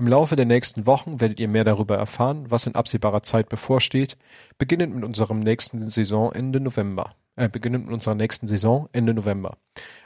Im 0.00 0.08
Laufe 0.08 0.34
der 0.34 0.46
nächsten 0.46 0.86
Wochen 0.86 1.20
werdet 1.20 1.38
ihr 1.40 1.48
mehr 1.48 1.64
darüber 1.64 1.98
erfahren, 1.98 2.46
was 2.48 2.66
in 2.66 2.74
absehbarer 2.74 3.22
Zeit 3.22 3.50
bevorsteht, 3.50 4.16
beginnend 4.56 4.94
mit 4.94 5.04
unserem 5.04 5.40
nächsten 5.40 5.90
Saison 5.90 6.32
Ende 6.32 6.58
November. 6.58 7.14
äh, 7.36 7.50
beginnen 7.50 7.82
mit 7.82 7.92
unserer 7.92 8.14
nächsten 8.14 8.48
Saison 8.48 8.88
Ende 8.94 9.12
November. 9.12 9.58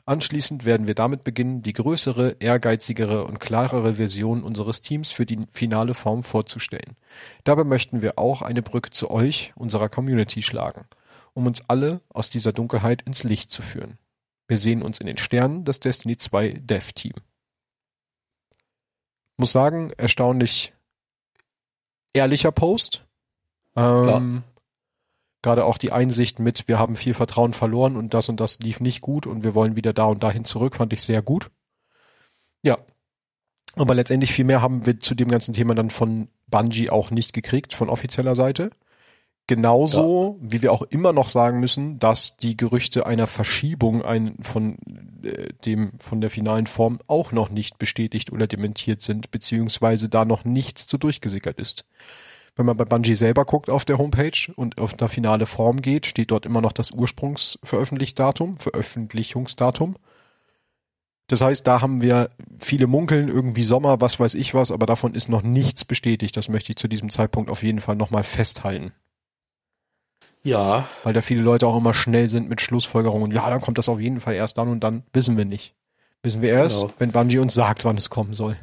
Anschließend 0.05 0.65
werden 0.65 0.89
wir 0.89 0.97
damit 0.97 1.23
beginnen, 1.23 1.63
die 1.63 1.73
größere, 1.73 2.39
ehrgeizigere 2.41 3.25
und 3.25 3.39
klarere 3.39 3.95
Version 3.95 4.43
unseres 4.43 4.81
Teams 4.81 5.13
für 5.13 5.27
die 5.27 5.39
finale 5.53 5.95
Form 5.95 6.25
vorzustellen. 6.25 6.97
Dabei 7.45 7.63
möchten 7.63 8.03
wir 8.03 8.19
auch 8.19 8.43
eine 8.43 8.63
Brücke 8.63 8.91
zu 8.91 9.13
euch, 9.13 9.53
unserer 9.55 9.89
Community, 9.89 10.43
schlagen, 10.43 10.87
um 11.35 11.47
uns 11.47 11.71
alle 11.71 12.01
aus 12.09 12.31
dieser 12.31 12.53
Dunkelheit 12.53 13.03
ins 13.03 13.23
Licht 13.23 13.53
zu 13.53 13.63
führen. 13.63 13.99
Wir 14.49 14.59
sehen 14.59 14.83
uns 14.83 14.99
in 14.99 15.07
den 15.07 15.19
Sternen, 15.19 15.65
das 15.65 15.79
Destiny 15.79 16.17
2 16.17 16.55
Dev 16.65 16.93
Team. 16.95 17.15
Muss 19.37 19.53
sagen, 19.53 19.91
erstaunlich 19.97 20.73
ehrlicher 22.13 22.53
Post. 22.53 23.05
Ähm, 23.77 24.43
Gerade 25.43 25.65
auch 25.65 25.77
die 25.77 25.93
Einsicht 25.93 26.39
mit, 26.39 26.69
wir 26.69 26.79
haben 26.79 26.97
viel 26.97 27.13
Vertrauen 27.13 27.53
verloren 27.53 27.97
und 27.97 28.15
das 28.15 28.29
und 28.29 28.41
das 28.41 28.61
lief 28.61 28.81
nicht 28.81 29.03
gut 29.03 29.27
und 29.27 29.45
wir 29.45 29.55
wollen 29.55 29.77
wieder 29.77 29.93
da 29.93 30.05
und 30.05 30.23
dahin 30.23 30.45
zurück, 30.45 30.77
fand 30.77 30.93
ich 30.93 31.03
sehr 31.03 31.21
gut. 31.21 31.51
Ja. 32.63 32.77
Aber 33.77 33.95
letztendlich 33.95 34.33
viel 34.33 34.45
mehr 34.45 34.63
haben 34.63 34.87
wir 34.87 35.01
zu 35.01 35.15
dem 35.15 35.29
ganzen 35.29 35.53
Thema 35.53 35.75
dann 35.75 35.91
von 35.91 36.29
Bungie 36.47 36.91
auch 36.91 37.11
nicht 37.11 37.33
gekriegt, 37.33 37.75
von 37.75 37.91
offizieller 37.91 38.35
Seite. 38.35 38.71
Genauso, 39.47 40.39
ja. 40.41 40.53
wie 40.53 40.63
wir 40.63 40.73
auch 40.73 40.83
immer 40.83 41.13
noch 41.13 41.29
sagen 41.29 41.61
müssen, 41.61 41.99
dass 41.99 42.39
die 42.39 42.57
Gerüchte 42.57 43.05
einer 43.05 43.27
Verschiebung 43.27 44.03
ein, 44.03 44.37
von 44.41 44.79
äh, 45.23 45.53
dem 45.67 45.93
von 45.99 46.23
der 46.23 46.31
finalen 46.31 46.67
Form 46.67 46.99
auch 47.09 47.31
noch 47.31 47.51
nicht 47.51 47.79
bestätigt 47.79 48.33
oder 48.33 48.47
dementiert 48.47 49.03
sind, 49.03 49.31
beziehungsweise 49.31 50.09
da 50.09 50.25
noch 50.25 50.45
nichts 50.45 50.87
zu 50.87 50.97
durchgesickert 50.97 51.59
ist. 51.59 51.85
Wenn 52.57 52.65
man 52.65 52.77
bei 52.77 52.87
Bungie 52.87 53.17
selber 53.17 53.45
guckt 53.45 53.69
auf 53.69 53.85
der 53.85 53.99
Homepage 53.99 54.53
und 54.57 54.81
auf 54.81 54.95
der 54.95 55.09
finale 55.09 55.45
Form 55.45 55.83
geht, 55.83 56.07
steht 56.07 56.31
dort 56.31 56.47
immer 56.47 56.63
noch 56.63 56.73
das 56.73 56.93
Ursprungsveröffentlichungsdatum, 56.93 58.57
Veröffentlichungsdatum. 58.57 59.97
Das 61.27 61.41
heißt, 61.43 61.67
da 61.67 61.83
haben 61.83 62.01
wir 62.01 62.31
viele 62.59 62.87
Munkeln, 62.87 63.29
irgendwie 63.29 63.65
Sommer, 63.65 64.01
was 64.01 64.21
weiß 64.21 64.35
ich 64.37 64.55
was, 64.55 64.71
aber 64.71 64.87
davon 64.87 65.15
ist 65.15 65.29
noch 65.29 65.43
nichts 65.43 65.85
bestätigt. 65.85 66.37
Das 66.37 66.49
möchte 66.49 66.73
ich 66.73 66.77
zu 66.77 66.89
diesem 66.89 67.11
Zeitpunkt 67.11 67.51
auf 67.51 67.63
jeden 67.63 67.81
Fall 67.81 67.97
nochmal 67.97 68.25
festhalten. 68.25 68.93
Ja. 70.45 70.87
Weil 71.03 71.15
da 71.15 71.23
viele 71.23 71.43
Leute 71.43 71.67
auch 71.67 71.77
immer 71.77 71.95
schnell 71.95 72.29
sind 72.29 72.49
mit 72.49 72.61
Schlussfolgerungen. 72.61 73.33
Ja, 73.33 73.49
dann 73.51 73.61
kommt 73.61 73.79
das 73.79 73.89
auf 73.89 73.99
jeden 73.99 74.21
Fall 74.21 74.35
erst 74.35 74.59
dann 74.59 74.69
und 74.69 74.81
dann. 74.81 75.03
Wissen 75.13 75.37
wir 75.37 75.47
nicht. 75.47 75.75
Wissen 76.23 76.43
wir 76.43 76.51
erst, 76.51 76.81
genau. 76.81 76.93
wenn 76.99 77.13
Bungie 77.13 77.39
uns 77.39 77.55
sagt, 77.55 77.85
wann 77.85 77.97
es 77.97 78.09
kommen 78.09 78.35
soll. 78.35 78.57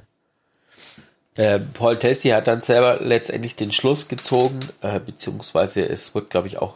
Äh, 1.36 1.60
Paul 1.60 1.98
Tessie 1.98 2.34
hat 2.34 2.48
dann 2.48 2.62
selber 2.62 3.00
letztendlich 3.00 3.56
den 3.56 3.72
Schluss 3.72 4.08
gezogen, 4.08 4.60
äh, 4.82 5.00
beziehungsweise 5.00 5.88
es 5.88 6.14
wird, 6.14 6.30
glaube 6.30 6.48
ich, 6.48 6.58
auch, 6.58 6.76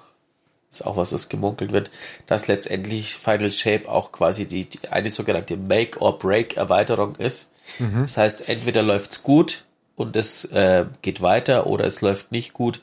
ist 0.72 0.86
auch 0.86 0.96
was, 0.96 1.10
das 1.10 1.30
gemunkelt 1.30 1.72
wird, 1.72 1.92
dass 2.28 2.48
letztendlich 2.48 3.16
Final 3.16 3.52
Shape 3.52 3.90
auch 3.90 4.12
quasi 4.12 4.46
die, 4.46 4.66
die 4.66 4.88
eine 4.90 5.12
sogenannte 5.12 5.58
Make-or-Break-Erweiterung 5.58 7.16
ist. 7.18 7.52
Mhm. 7.80 8.02
Das 8.02 8.18
heißt, 8.18 8.48
entweder 8.48 8.82
läuft's 8.82 9.24
gut 9.24 9.66
und 9.96 10.16
es 10.16 10.46
äh, 10.46 10.86
geht 11.02 11.22
weiter 11.22 11.68
oder 11.68 11.86
es 11.86 12.02
läuft 12.02 12.32
nicht 12.32 12.54
gut 12.54 12.80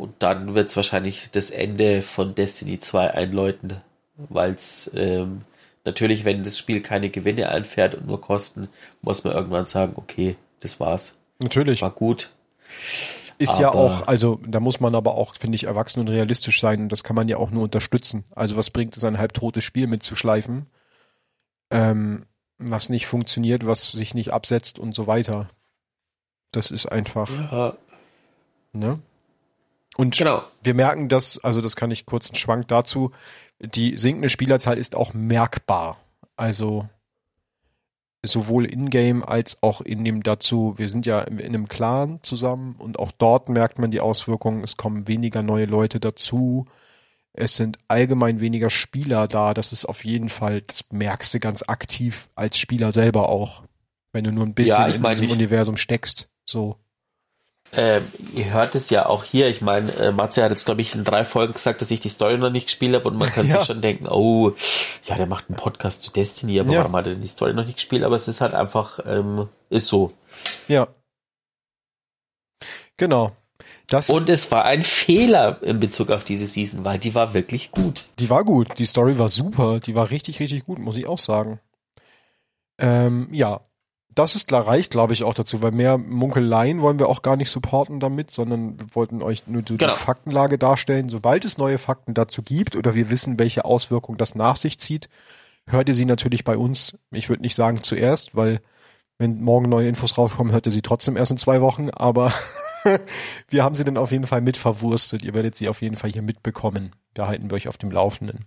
und 0.00 0.14
dann 0.20 0.54
wird's 0.54 0.76
wahrscheinlich 0.76 1.30
das 1.30 1.50
Ende 1.50 2.02
von 2.02 2.34
Destiny 2.34 2.80
2 2.80 3.12
einläuten, 3.12 3.76
weil's 4.16 4.90
ähm, 4.94 5.42
natürlich, 5.84 6.24
wenn 6.24 6.42
das 6.42 6.58
Spiel 6.58 6.80
keine 6.80 7.10
Gewinne 7.10 7.50
einfährt 7.50 7.94
und 7.94 8.06
nur 8.06 8.20
Kosten, 8.20 8.68
muss 9.02 9.24
man 9.24 9.34
irgendwann 9.34 9.66
sagen, 9.66 9.92
okay, 9.96 10.36
das 10.60 10.80
war's. 10.80 11.16
Natürlich. 11.42 11.76
Das 11.76 11.82
war 11.82 11.90
gut. 11.90 12.34
Ist 13.38 13.52
aber 13.52 13.60
ja 13.60 13.72
auch, 13.72 14.06
also 14.06 14.38
da 14.46 14.60
muss 14.60 14.80
man 14.80 14.94
aber 14.94 15.14
auch, 15.14 15.34
finde 15.34 15.56
ich, 15.56 15.64
erwachsen 15.64 16.00
und 16.00 16.08
realistisch 16.08 16.60
sein. 16.60 16.88
Das 16.88 17.04
kann 17.04 17.16
man 17.16 17.28
ja 17.28 17.38
auch 17.38 17.50
nur 17.50 17.64
unterstützen. 17.64 18.24
Also 18.34 18.56
was 18.56 18.70
bringt 18.70 18.96
es, 18.96 19.04
ein 19.04 19.18
halbtotes 19.18 19.64
Spiel 19.64 19.86
mitzuschleifen, 19.86 20.66
ähm, 21.70 22.26
was 22.58 22.90
nicht 22.90 23.06
funktioniert, 23.06 23.66
was 23.66 23.92
sich 23.92 24.14
nicht 24.14 24.32
absetzt 24.32 24.78
und 24.78 24.94
so 24.94 25.06
weiter. 25.06 25.48
Das 26.52 26.70
ist 26.70 26.86
einfach. 26.86 27.30
Ja. 27.50 27.74
Ne? 28.72 28.98
Und 29.96 30.16
genau. 30.16 30.42
wir 30.62 30.74
merken 30.74 31.08
das, 31.08 31.38
also 31.38 31.60
das 31.60 31.76
kann 31.76 31.90
ich 31.90 32.06
kurz 32.06 32.28
einen 32.28 32.36
Schwank 32.36 32.68
dazu, 32.68 33.12
die 33.58 33.96
sinkende 33.96 34.28
Spielerzahl 34.28 34.78
ist 34.78 34.94
auch 34.94 35.12
merkbar. 35.12 35.98
Also 36.36 36.88
sowohl 38.22 38.66
in-game 38.66 39.22
als 39.22 39.62
auch 39.62 39.80
in 39.80 40.04
dem 40.04 40.22
dazu, 40.22 40.74
wir 40.76 40.88
sind 40.88 41.06
ja 41.06 41.20
in 41.20 41.40
einem 41.40 41.68
Clan 41.68 42.20
zusammen 42.22 42.76
und 42.78 42.98
auch 42.98 43.12
dort 43.12 43.48
merkt 43.48 43.78
man 43.78 43.90
die 43.90 44.00
Auswirkungen, 44.00 44.62
es 44.62 44.76
kommen 44.76 45.08
weniger 45.08 45.42
neue 45.42 45.64
Leute 45.64 46.00
dazu, 46.00 46.66
es 47.32 47.56
sind 47.56 47.78
allgemein 47.88 48.40
weniger 48.40 48.70
Spieler 48.70 49.26
da, 49.26 49.54
das 49.54 49.72
ist 49.72 49.86
auf 49.86 50.04
jeden 50.04 50.28
Fall, 50.28 50.62
das 50.62 50.84
merkst 50.90 51.32
du 51.32 51.40
ganz 51.40 51.62
aktiv 51.66 52.28
als 52.34 52.58
Spieler 52.58 52.92
selber 52.92 53.28
auch, 53.28 53.62
wenn 54.12 54.24
du 54.24 54.32
nur 54.32 54.44
ein 54.44 54.54
bisschen 54.54 54.76
ja, 54.76 54.88
in 54.88 55.02
diesem 55.02 55.30
Universum 55.30 55.76
steckst, 55.76 56.30
so. 56.44 56.76
Ähm, 57.72 58.10
ihr 58.34 58.52
hört 58.52 58.74
es 58.74 58.90
ja 58.90 59.06
auch 59.06 59.22
hier. 59.22 59.48
Ich 59.48 59.60
meine, 59.60 59.92
äh, 59.94 60.12
Matze 60.12 60.42
hat 60.42 60.50
jetzt, 60.50 60.64
glaube 60.64 60.80
ich, 60.80 60.94
in 60.94 61.04
drei 61.04 61.24
Folgen 61.24 61.52
gesagt, 61.52 61.80
dass 61.80 61.90
ich 61.90 62.00
die 62.00 62.08
Story 62.08 62.36
noch 62.36 62.50
nicht 62.50 62.66
gespielt 62.66 62.94
habe 62.94 63.08
und 63.08 63.16
man 63.16 63.28
kann 63.28 63.46
ja. 63.48 63.58
sich 63.58 63.66
schon 63.66 63.80
denken, 63.80 64.08
oh, 64.08 64.52
ja, 65.04 65.16
der 65.16 65.26
macht 65.26 65.48
einen 65.48 65.56
Podcast 65.56 66.02
zu 66.02 66.10
Destiny, 66.10 66.58
aber 66.58 66.72
ja. 66.72 66.80
warum 66.80 66.96
hat 66.96 67.06
er 67.06 67.12
denn 67.12 67.22
die 67.22 67.28
Story 67.28 67.54
noch 67.54 67.64
nicht 67.64 67.76
gespielt? 67.76 68.02
Aber 68.02 68.16
es 68.16 68.26
ist 68.26 68.40
halt 68.40 68.54
einfach, 68.54 68.98
ähm, 69.06 69.48
ist 69.68 69.86
so. 69.86 70.12
Ja. 70.66 70.88
Genau. 72.96 73.30
Das 73.86 74.08
und 74.08 74.28
es 74.28 74.50
war 74.52 74.64
ein 74.64 74.82
Fehler 74.82 75.62
in 75.62 75.80
Bezug 75.80 76.10
auf 76.10 76.22
diese 76.22 76.46
Season, 76.46 76.84
weil 76.84 76.98
die 76.98 77.14
war 77.14 77.34
wirklich 77.34 77.72
gut. 77.72 78.04
Die 78.20 78.30
war 78.30 78.44
gut. 78.44 78.78
Die 78.78 78.84
Story 78.84 79.18
war 79.18 79.28
super. 79.28 79.80
Die 79.80 79.94
war 79.94 80.10
richtig, 80.10 80.38
richtig 80.38 80.64
gut, 80.64 80.78
muss 80.78 80.96
ich 80.96 81.08
auch 81.08 81.18
sagen. 81.18 81.60
Ähm, 82.78 83.28
ja, 83.32 83.60
das 84.20 84.34
ist 84.34 84.48
klar, 84.48 84.66
reicht, 84.66 84.90
glaube 84.90 85.12
ich, 85.12 85.24
auch 85.24 85.34
dazu, 85.34 85.62
weil 85.62 85.72
mehr 85.72 85.96
Munkeleien 85.98 86.80
wollen 86.80 86.98
wir 86.98 87.08
auch 87.08 87.22
gar 87.22 87.36
nicht 87.36 87.50
supporten 87.50 88.00
damit, 88.00 88.30
sondern 88.30 88.78
wir 88.78 88.94
wollten 88.94 89.22
euch 89.22 89.46
nur 89.46 89.62
die 89.62 89.76
genau. 89.76 89.94
Faktenlage 89.94 90.58
darstellen. 90.58 91.08
Sobald 91.08 91.44
es 91.44 91.58
neue 91.58 91.78
Fakten 91.78 92.14
dazu 92.14 92.42
gibt 92.42 92.76
oder 92.76 92.94
wir 92.94 93.10
wissen, 93.10 93.38
welche 93.38 93.64
Auswirkungen 93.64 94.18
das 94.18 94.34
nach 94.34 94.56
sich 94.56 94.78
zieht, 94.78 95.08
hört 95.66 95.88
ihr 95.88 95.94
sie 95.94 96.04
natürlich 96.04 96.44
bei 96.44 96.56
uns. 96.56 96.98
Ich 97.12 97.28
würde 97.28 97.42
nicht 97.42 97.54
sagen 97.54 97.82
zuerst, 97.82 98.36
weil 98.36 98.60
wenn 99.18 99.40
morgen 99.40 99.68
neue 99.68 99.88
Infos 99.88 100.16
rauskommen, 100.16 100.52
hört 100.52 100.66
ihr 100.66 100.72
sie 100.72 100.82
trotzdem 100.82 101.16
erst 101.16 101.30
in 101.30 101.36
zwei 101.36 101.60
Wochen, 101.60 101.90
aber 101.90 102.32
wir 103.48 103.64
haben 103.64 103.74
sie 103.74 103.84
dann 103.84 103.96
auf 103.96 104.12
jeden 104.12 104.26
Fall 104.26 104.40
mit 104.40 104.56
verwurstet. 104.56 105.22
Ihr 105.22 105.34
werdet 105.34 105.54
sie 105.54 105.68
auf 105.68 105.82
jeden 105.82 105.96
Fall 105.96 106.10
hier 106.10 106.22
mitbekommen. 106.22 106.92
Da 107.14 107.26
halten 107.26 107.50
wir 107.50 107.56
euch 107.56 107.68
auf 107.68 107.78
dem 107.78 107.90
Laufenden. 107.90 108.46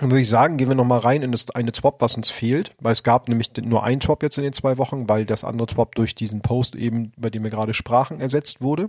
Dann 0.00 0.10
würde 0.10 0.20
ich 0.20 0.28
sagen, 0.28 0.56
gehen 0.56 0.68
wir 0.68 0.76
nochmal 0.76 1.00
rein 1.00 1.22
in 1.22 1.32
das 1.32 1.50
eine 1.50 1.74
Swap, 1.74 2.00
was 2.00 2.16
uns 2.16 2.30
fehlt, 2.30 2.74
weil 2.78 2.92
es 2.92 3.02
gab 3.02 3.28
nämlich 3.28 3.50
nur 3.56 3.82
ein 3.82 4.00
Swap 4.00 4.22
jetzt 4.22 4.38
in 4.38 4.44
den 4.44 4.52
zwei 4.52 4.78
Wochen, 4.78 5.08
weil 5.08 5.24
das 5.24 5.44
andere 5.44 5.68
Swap 5.68 5.94
durch 5.96 6.14
diesen 6.14 6.40
Post 6.40 6.76
eben, 6.76 7.12
bei 7.16 7.30
dem 7.30 7.42
wir 7.42 7.50
gerade 7.50 7.74
sprachen, 7.74 8.20
ersetzt 8.20 8.60
wurde. 8.60 8.88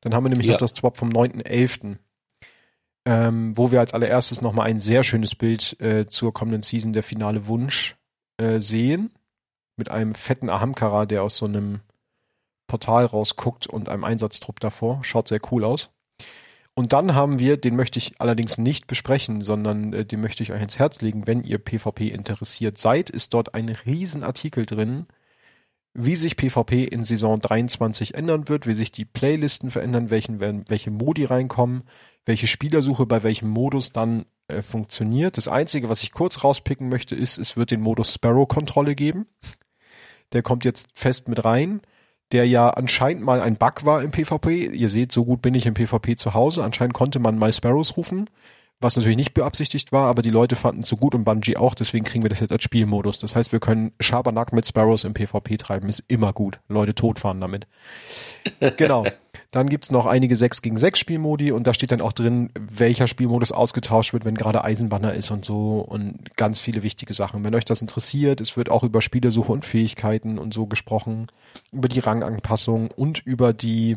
Dann 0.00 0.14
haben 0.14 0.24
wir 0.24 0.30
nämlich 0.30 0.48
ja. 0.48 0.54
noch 0.54 0.60
das 0.60 0.70
Swap 0.70 0.96
vom 0.96 1.10
9.11., 1.10 1.98
ähm, 3.06 3.56
wo 3.56 3.70
wir 3.70 3.78
als 3.78 3.94
allererstes 3.94 4.42
nochmal 4.42 4.66
ein 4.66 4.80
sehr 4.80 5.04
schönes 5.04 5.36
Bild 5.36 5.80
äh, 5.80 6.06
zur 6.06 6.34
kommenden 6.34 6.62
Season 6.62 6.92
der 6.92 7.04
finale 7.04 7.46
Wunsch 7.46 7.96
äh, 8.36 8.58
sehen. 8.58 9.12
Mit 9.76 9.90
einem 9.90 10.14
fetten 10.14 10.50
Ahamkara, 10.50 11.06
der 11.06 11.22
aus 11.22 11.36
so 11.36 11.46
einem 11.46 11.80
Portal 12.66 13.04
rausguckt 13.04 13.68
und 13.68 13.88
einem 13.88 14.02
Einsatztrupp 14.02 14.58
davor. 14.58 15.04
Schaut 15.04 15.28
sehr 15.28 15.40
cool 15.52 15.62
aus. 15.62 15.90
Und 16.78 16.92
dann 16.92 17.14
haben 17.14 17.38
wir, 17.38 17.56
den 17.56 17.74
möchte 17.74 17.98
ich 17.98 18.20
allerdings 18.20 18.58
nicht 18.58 18.86
besprechen, 18.86 19.40
sondern 19.40 19.94
äh, 19.94 20.04
den 20.04 20.20
möchte 20.20 20.42
ich 20.42 20.52
euch 20.52 20.60
ins 20.60 20.78
Herz 20.78 21.00
legen, 21.00 21.26
wenn 21.26 21.42
ihr 21.42 21.58
PvP 21.58 22.08
interessiert 22.08 22.76
seid, 22.76 23.08
ist 23.08 23.32
dort 23.32 23.54
ein 23.54 23.70
Riesenartikel 23.70 24.66
drin, 24.66 25.06
wie 25.94 26.16
sich 26.16 26.36
PvP 26.36 26.84
in 26.84 27.02
Saison 27.02 27.40
23 27.40 28.14
ändern 28.14 28.50
wird, 28.50 28.66
wie 28.66 28.74
sich 28.74 28.92
die 28.92 29.06
Playlisten 29.06 29.70
verändern, 29.70 30.10
welchen, 30.10 30.38
welche 30.68 30.90
Modi 30.90 31.24
reinkommen, 31.24 31.84
welche 32.26 32.46
Spielersuche 32.46 33.06
bei 33.06 33.22
welchem 33.22 33.48
Modus 33.48 33.92
dann 33.92 34.26
äh, 34.48 34.60
funktioniert. 34.60 35.38
Das 35.38 35.48
Einzige, 35.48 35.88
was 35.88 36.02
ich 36.02 36.12
kurz 36.12 36.44
rauspicken 36.44 36.90
möchte, 36.90 37.16
ist, 37.16 37.38
es 37.38 37.56
wird 37.56 37.70
den 37.70 37.80
Modus 37.80 38.12
Sparrow-Kontrolle 38.12 38.94
geben. 38.94 39.26
Der 40.34 40.42
kommt 40.42 40.66
jetzt 40.66 40.90
fest 40.94 41.26
mit 41.26 41.42
rein 41.42 41.80
der 42.32 42.46
ja 42.46 42.70
anscheinend 42.70 43.22
mal 43.22 43.40
ein 43.40 43.56
Bug 43.56 43.84
war 43.84 44.02
im 44.02 44.10
PvP. 44.10 44.66
Ihr 44.66 44.88
seht, 44.88 45.12
so 45.12 45.24
gut 45.24 45.42
bin 45.42 45.54
ich 45.54 45.66
im 45.66 45.74
PvP 45.74 46.16
zu 46.16 46.34
Hause. 46.34 46.64
Anscheinend 46.64 46.94
konnte 46.94 47.18
man 47.18 47.38
mal 47.38 47.52
Sparrows 47.52 47.96
rufen, 47.96 48.26
was 48.80 48.96
natürlich 48.96 49.16
nicht 49.16 49.34
beabsichtigt 49.34 49.92
war, 49.92 50.06
aber 50.08 50.22
die 50.22 50.30
Leute 50.30 50.56
fanden 50.56 50.82
es 50.82 50.88
so 50.88 50.96
gut 50.96 51.14
und 51.14 51.24
Bungie 51.24 51.56
auch, 51.56 51.74
deswegen 51.74 52.04
kriegen 52.04 52.24
wir 52.24 52.28
das 52.28 52.40
jetzt 52.40 52.52
als 52.52 52.64
Spielmodus. 52.64 53.18
Das 53.18 53.34
heißt, 53.36 53.52
wir 53.52 53.60
können 53.60 53.92
Schabernack 54.00 54.52
mit 54.52 54.66
Sparrows 54.66 55.04
im 55.04 55.14
PvP 55.14 55.56
treiben, 55.56 55.88
ist 55.88 56.04
immer 56.08 56.32
gut. 56.32 56.58
Leute 56.68 56.94
totfahren 56.94 57.40
damit. 57.40 57.66
genau. 58.76 59.06
Dann 59.56 59.70
gibt's 59.70 59.90
noch 59.90 60.04
einige 60.04 60.36
6 60.36 60.60
gegen 60.60 60.76
6 60.76 60.98
Spielmodi 60.98 61.50
und 61.50 61.66
da 61.66 61.72
steht 61.72 61.90
dann 61.90 62.02
auch 62.02 62.12
drin, 62.12 62.50
welcher 62.60 63.06
Spielmodus 63.06 63.52
ausgetauscht 63.52 64.12
wird, 64.12 64.26
wenn 64.26 64.34
gerade 64.34 64.62
Eisenbanner 64.62 65.14
ist 65.14 65.30
und 65.30 65.46
so 65.46 65.78
und 65.78 66.36
ganz 66.36 66.60
viele 66.60 66.82
wichtige 66.82 67.14
Sachen. 67.14 67.42
Wenn 67.42 67.54
euch 67.54 67.64
das 67.64 67.80
interessiert, 67.80 68.42
es 68.42 68.58
wird 68.58 68.68
auch 68.68 68.82
über 68.82 69.00
Spielersuche 69.00 69.50
und 69.50 69.64
Fähigkeiten 69.64 70.36
und 70.36 70.52
so 70.52 70.66
gesprochen, 70.66 71.28
über 71.72 71.88
die 71.88 72.00
Ranganpassung 72.00 72.90
und 72.90 73.24
über 73.24 73.54
die 73.54 73.96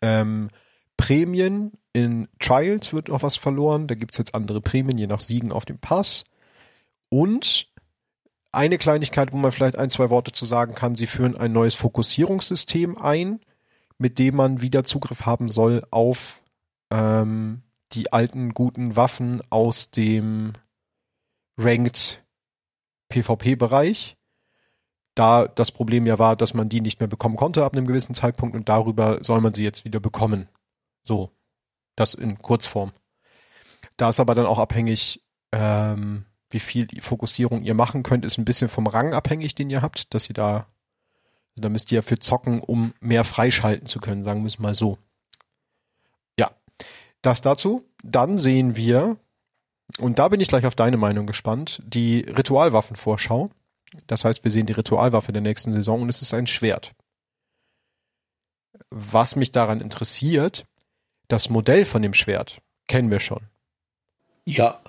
ähm, 0.00 0.48
Prämien 0.96 1.72
in 1.92 2.26
Trials 2.38 2.94
wird 2.94 3.08
noch 3.08 3.22
was 3.22 3.36
verloren. 3.36 3.86
Da 3.86 3.96
gibt's 3.96 4.16
jetzt 4.16 4.34
andere 4.34 4.62
Prämien, 4.62 4.96
je 4.96 5.08
nach 5.08 5.20
Siegen 5.20 5.52
auf 5.52 5.66
dem 5.66 5.76
Pass. 5.76 6.24
Und 7.10 7.68
eine 8.50 8.78
Kleinigkeit, 8.78 9.30
wo 9.30 9.36
man 9.36 9.52
vielleicht 9.52 9.76
ein, 9.76 9.90
zwei 9.90 10.08
Worte 10.08 10.32
zu 10.32 10.46
sagen 10.46 10.74
kann, 10.74 10.94
sie 10.94 11.06
führen 11.06 11.36
ein 11.36 11.52
neues 11.52 11.74
Fokussierungssystem 11.74 12.96
ein, 12.96 13.40
mit 13.98 14.18
dem 14.18 14.36
man 14.36 14.60
wieder 14.60 14.84
Zugriff 14.84 15.26
haben 15.26 15.50
soll 15.50 15.84
auf 15.90 16.42
ähm, 16.90 17.62
die 17.92 18.12
alten 18.12 18.54
guten 18.54 18.96
Waffen 18.96 19.42
aus 19.50 19.90
dem 19.90 20.52
Ranked 21.58 22.22
PvP-Bereich. 23.08 24.16
Da 25.14 25.48
das 25.48 25.72
Problem 25.72 26.06
ja 26.06 26.18
war, 26.18 26.36
dass 26.36 26.54
man 26.54 26.68
die 26.68 26.80
nicht 26.80 27.00
mehr 27.00 27.08
bekommen 27.08 27.36
konnte 27.36 27.64
ab 27.64 27.74
einem 27.74 27.86
gewissen 27.86 28.14
Zeitpunkt 28.14 28.54
und 28.54 28.68
darüber 28.68 29.18
soll 29.22 29.40
man 29.40 29.52
sie 29.52 29.64
jetzt 29.64 29.84
wieder 29.84 29.98
bekommen. 29.98 30.48
So, 31.02 31.32
das 31.96 32.14
in 32.14 32.38
Kurzform. 32.38 32.92
Da 33.96 34.10
ist 34.10 34.20
aber 34.20 34.34
dann 34.34 34.46
auch 34.46 34.58
abhängig, 34.58 35.24
ähm, 35.52 36.24
wie 36.50 36.60
viel 36.60 36.86
Fokussierung 37.00 37.62
ihr 37.64 37.74
machen 37.74 38.02
könnt, 38.02 38.24
ist 38.24 38.38
ein 38.38 38.44
bisschen 38.44 38.68
vom 38.68 38.86
Rang 38.86 39.12
abhängig, 39.12 39.54
den 39.54 39.70
ihr 39.70 39.82
habt, 39.82 40.14
dass 40.14 40.30
ihr 40.30 40.34
da, 40.34 40.66
da 41.60 41.68
müsst 41.68 41.92
ihr 41.92 41.96
ja 41.96 42.02
für 42.02 42.18
zocken, 42.18 42.60
um 42.60 42.94
mehr 43.00 43.24
freischalten 43.24 43.86
zu 43.86 44.00
können, 44.00 44.24
sagen 44.24 44.42
wir 44.42 44.48
es 44.48 44.58
mal 44.58 44.74
so. 44.74 44.98
Ja, 46.38 46.50
das 47.22 47.40
dazu. 47.40 47.84
Dann 48.02 48.38
sehen 48.38 48.76
wir, 48.76 49.16
und 49.98 50.18
da 50.18 50.28
bin 50.28 50.40
ich 50.40 50.48
gleich 50.48 50.66
auf 50.66 50.74
deine 50.74 50.96
Meinung 50.96 51.26
gespannt, 51.26 51.82
die 51.84 52.20
Ritualwaffenvorschau. 52.20 53.50
Das 54.06 54.24
heißt, 54.24 54.44
wir 54.44 54.50
sehen 54.50 54.66
die 54.66 54.72
Ritualwaffe 54.72 55.32
der 55.32 55.42
nächsten 55.42 55.72
Saison 55.72 56.02
und 56.02 56.08
es 56.08 56.22
ist 56.22 56.34
ein 56.34 56.46
Schwert. 56.46 56.94
Was 58.90 59.36
mich 59.36 59.52
daran 59.52 59.80
interessiert, 59.80 60.66
das 61.28 61.50
Modell 61.50 61.84
von 61.84 62.02
dem 62.02 62.14
Schwert 62.14 62.60
kennen 62.86 63.10
wir 63.10 63.20
schon. 63.20 63.46
Ja. 64.44 64.80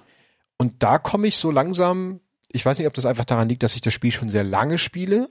Und 0.57 0.83
da 0.83 0.99
komme 0.99 1.27
ich 1.27 1.37
so 1.37 1.51
langsam, 1.51 2.19
ich 2.49 2.65
weiß 2.65 2.77
nicht, 2.77 2.87
ob 2.87 2.93
das 2.93 3.05
einfach 3.05 3.25
daran 3.25 3.49
liegt, 3.49 3.63
dass 3.63 3.75
ich 3.75 3.81
das 3.81 3.93
Spiel 3.93 4.11
schon 4.11 4.29
sehr 4.29 4.43
lange 4.43 4.77
spiele, 4.77 5.29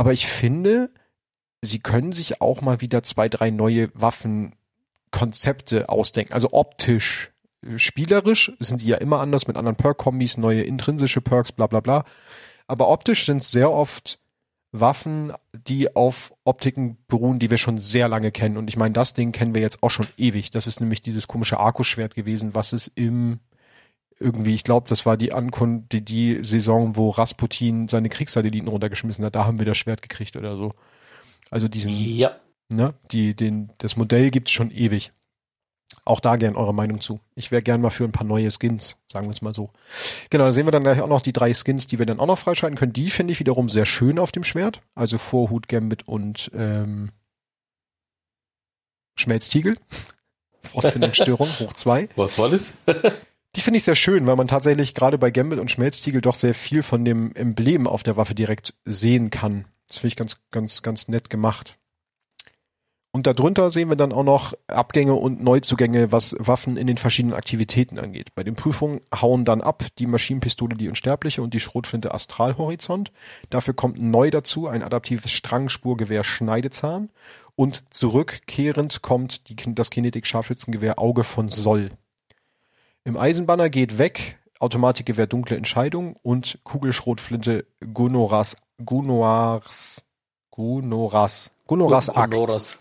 aber 0.00 0.14
ich 0.14 0.26
finde, 0.26 0.90
sie 1.60 1.78
können 1.78 2.12
sich 2.12 2.40
auch 2.40 2.62
mal 2.62 2.80
wieder 2.80 3.02
zwei, 3.02 3.28
drei 3.28 3.50
neue 3.50 3.90
Waffenkonzepte 3.92 5.90
ausdenken. 5.90 6.32
Also 6.32 6.54
optisch, 6.54 7.32
spielerisch 7.76 8.50
sind 8.60 8.80
die 8.80 8.86
ja 8.86 8.96
immer 8.96 9.20
anders 9.20 9.46
mit 9.46 9.58
anderen 9.58 9.76
Perk-Kombis, 9.76 10.38
neue 10.38 10.62
intrinsische 10.62 11.20
Perks, 11.20 11.52
bla 11.52 11.66
bla 11.66 11.80
bla. 11.80 12.06
Aber 12.66 12.88
optisch 12.88 13.26
sind 13.26 13.42
es 13.42 13.50
sehr 13.50 13.70
oft 13.70 14.20
Waffen, 14.72 15.34
die 15.52 15.94
auf 15.94 16.32
Optiken 16.44 16.96
beruhen, 17.06 17.38
die 17.38 17.50
wir 17.50 17.58
schon 17.58 17.76
sehr 17.76 18.08
lange 18.08 18.32
kennen. 18.32 18.56
Und 18.56 18.70
ich 18.70 18.78
meine, 18.78 18.94
das 18.94 19.12
Ding 19.12 19.32
kennen 19.32 19.54
wir 19.54 19.60
jetzt 19.60 19.82
auch 19.82 19.90
schon 19.90 20.08
ewig. 20.16 20.50
Das 20.50 20.66
ist 20.66 20.80
nämlich 20.80 21.02
dieses 21.02 21.28
komische 21.28 21.60
Arkuschwert 21.60 22.14
gewesen, 22.14 22.54
was 22.54 22.72
es 22.72 22.88
im 22.88 23.40
irgendwie, 24.20 24.54
ich 24.54 24.64
glaube, 24.64 24.88
das 24.88 25.06
war 25.06 25.16
die 25.16 25.32
Ankunft, 25.32 25.92
die, 25.92 26.04
die 26.04 26.38
Saison, 26.42 26.96
wo 26.96 27.10
Rasputin 27.10 27.88
seine 27.88 28.08
Kriegssatelliten 28.10 28.68
runtergeschmissen 28.68 29.24
hat, 29.24 29.34
da 29.34 29.46
haben 29.46 29.58
wir 29.58 29.66
das 29.66 29.78
Schwert 29.78 30.02
gekriegt 30.02 30.36
oder 30.36 30.56
so. 30.56 30.74
Also 31.50 31.66
diesen, 31.68 31.92
Ja. 31.92 32.36
ne, 32.72 32.94
die, 33.10 33.34
den, 33.34 33.72
das 33.78 33.96
Modell 33.96 34.30
gibt's 34.30 34.52
schon 34.52 34.70
ewig. 34.70 35.12
Auch 36.04 36.20
da 36.20 36.36
gern 36.36 36.54
eure 36.56 36.72
Meinung 36.72 37.00
zu. 37.00 37.20
Ich 37.34 37.50
wäre 37.50 37.62
gern 37.62 37.80
mal 37.80 37.90
für 37.90 38.04
ein 38.04 38.12
paar 38.12 38.26
neue 38.26 38.50
Skins, 38.50 38.96
sagen 39.10 39.26
wir 39.26 39.30
es 39.32 39.42
mal 39.42 39.52
so. 39.52 39.70
Genau, 40.30 40.44
da 40.44 40.52
sehen 40.52 40.66
wir 40.66 40.70
dann 40.72 40.82
gleich 40.84 41.00
auch 41.00 41.08
noch 41.08 41.22
die 41.22 41.32
drei 41.32 41.52
Skins, 41.52 41.86
die 41.88 41.98
wir 41.98 42.06
dann 42.06 42.20
auch 42.20 42.26
noch 42.26 42.38
freischalten 42.38 42.78
können. 42.78 42.92
Die 42.92 43.10
finde 43.10 43.32
ich 43.32 43.40
wiederum 43.40 43.68
sehr 43.68 43.86
schön 43.86 44.18
auf 44.18 44.32
dem 44.32 44.44
Schwert. 44.44 44.80
Also 44.94 45.18
Vorhut, 45.18 45.68
Gambit 45.68 46.06
und 46.06 46.50
ähm, 46.54 47.10
Schmelztiegel. 49.16 49.76
Fortfindungsstörung, 50.62 51.48
hoch 51.58 51.72
zwei. 51.72 52.08
Was 52.16 52.38
war 52.38 52.48
das? 52.50 52.74
Die 53.56 53.60
finde 53.60 53.78
ich 53.78 53.84
sehr 53.84 53.96
schön, 53.96 54.26
weil 54.26 54.36
man 54.36 54.46
tatsächlich 54.46 54.94
gerade 54.94 55.18
bei 55.18 55.30
Gambit 55.30 55.58
und 55.58 55.70
Schmelztiegel 55.70 56.20
doch 56.20 56.36
sehr 56.36 56.54
viel 56.54 56.82
von 56.82 57.04
dem 57.04 57.34
Emblem 57.34 57.86
auf 57.86 58.02
der 58.02 58.16
Waffe 58.16 58.34
direkt 58.34 58.74
sehen 58.84 59.30
kann. 59.30 59.64
Das 59.88 59.98
finde 59.98 60.08
ich 60.08 60.16
ganz, 60.16 60.36
ganz, 60.52 60.82
ganz 60.82 61.08
nett 61.08 61.30
gemacht. 61.30 61.76
Und 63.12 63.26
darunter 63.26 63.70
sehen 63.70 63.88
wir 63.88 63.96
dann 63.96 64.12
auch 64.12 64.22
noch 64.22 64.54
Abgänge 64.68 65.14
und 65.14 65.42
Neuzugänge, 65.42 66.12
was 66.12 66.36
Waffen 66.38 66.76
in 66.76 66.86
den 66.86 66.96
verschiedenen 66.96 67.34
Aktivitäten 67.34 67.98
angeht. 67.98 68.36
Bei 68.36 68.44
den 68.44 68.54
Prüfungen 68.54 69.00
hauen 69.12 69.44
dann 69.44 69.62
ab 69.62 69.84
die 69.98 70.06
Maschinenpistole 70.06 70.76
die 70.76 70.88
Unsterbliche 70.88 71.42
und 71.42 71.52
die 71.52 71.58
Schrotflinte 71.58 72.14
Astralhorizont. 72.14 73.10
Dafür 73.50 73.74
kommt 73.74 74.00
neu 74.00 74.30
dazu 74.30 74.68
ein 74.68 74.84
adaptives 74.84 75.32
Strangspurgewehr 75.32 76.22
Schneidezahn. 76.22 77.10
Und 77.56 77.82
zurückkehrend 77.90 79.02
kommt 79.02 79.48
die, 79.48 79.56
das 79.74 79.90
Kinetik-Scharfschützengewehr 79.90 81.00
Auge 81.00 81.24
von 81.24 81.48
Soll. 81.48 81.90
Im 83.04 83.16
Eisenbanner 83.16 83.70
geht 83.70 83.98
weg 83.98 84.38
Automatikgewehr 84.58 85.26
Dunkle 85.26 85.56
Entscheidung 85.56 86.16
und 86.22 86.58
Kugelschrotflinte 86.64 87.64
Gunoras, 87.94 88.58
Gunoars, 88.84 90.04
Gunoras, 90.50 91.52
Gunoras 91.66 92.10
Axt. 92.10 92.38
Honoras. 92.38 92.78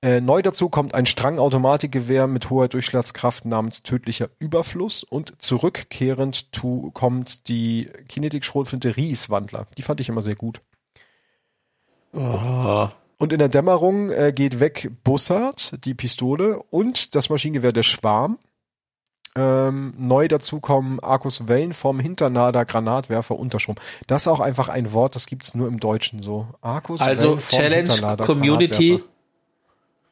Äh, 0.00 0.20
neu 0.20 0.42
dazu 0.42 0.68
kommt 0.68 0.94
ein 0.94 1.06
Strang-Automatikgewehr 1.06 2.26
mit 2.26 2.48
hoher 2.50 2.68
Durchschlagskraft 2.68 3.44
namens 3.44 3.82
tödlicher 3.82 4.28
Überfluss 4.38 5.02
und 5.02 5.40
zurückkehrend 5.40 6.52
tu, 6.52 6.90
kommt 6.92 7.48
die 7.48 7.90
Kinetik-Schrotflinte 8.08 8.96
Ries-Wandler. 8.96 9.66
Die 9.76 9.82
fand 9.82 10.00
ich 10.00 10.08
immer 10.08 10.22
sehr 10.22 10.36
gut. 10.36 10.60
Oh. 12.12 12.88
Und 13.18 13.32
in 13.32 13.38
der 13.38 13.48
Dämmerung 13.48 14.10
äh, 14.10 14.32
geht 14.34 14.60
weg 14.60 14.90
Bussard, 15.04 15.84
die 15.84 15.94
Pistole 15.94 16.62
und 16.70 17.14
das 17.14 17.30
Maschinengewehr 17.30 17.72
der 17.72 17.82
Schwarm. 17.82 18.38
Ähm, 19.36 19.94
neu 19.98 20.28
dazu 20.28 20.60
kommen 20.60 21.00
Arcus 21.00 21.48
Wellenform, 21.48 21.98
Hinternader, 21.98 22.64
Granatwerfer, 22.64 23.36
Unterstrom. 23.36 23.76
Das 24.06 24.22
ist 24.22 24.28
auch 24.28 24.40
einfach 24.40 24.68
ein 24.68 24.92
Wort, 24.92 25.16
das 25.16 25.26
gibt's 25.26 25.54
nur 25.54 25.66
im 25.66 25.80
Deutschen 25.80 26.22
so. 26.22 26.46
Arcus 26.60 27.00
Also 27.00 27.38
Wellenform, 27.38 27.60
Challenge 27.60 28.16
Community. 28.18 29.02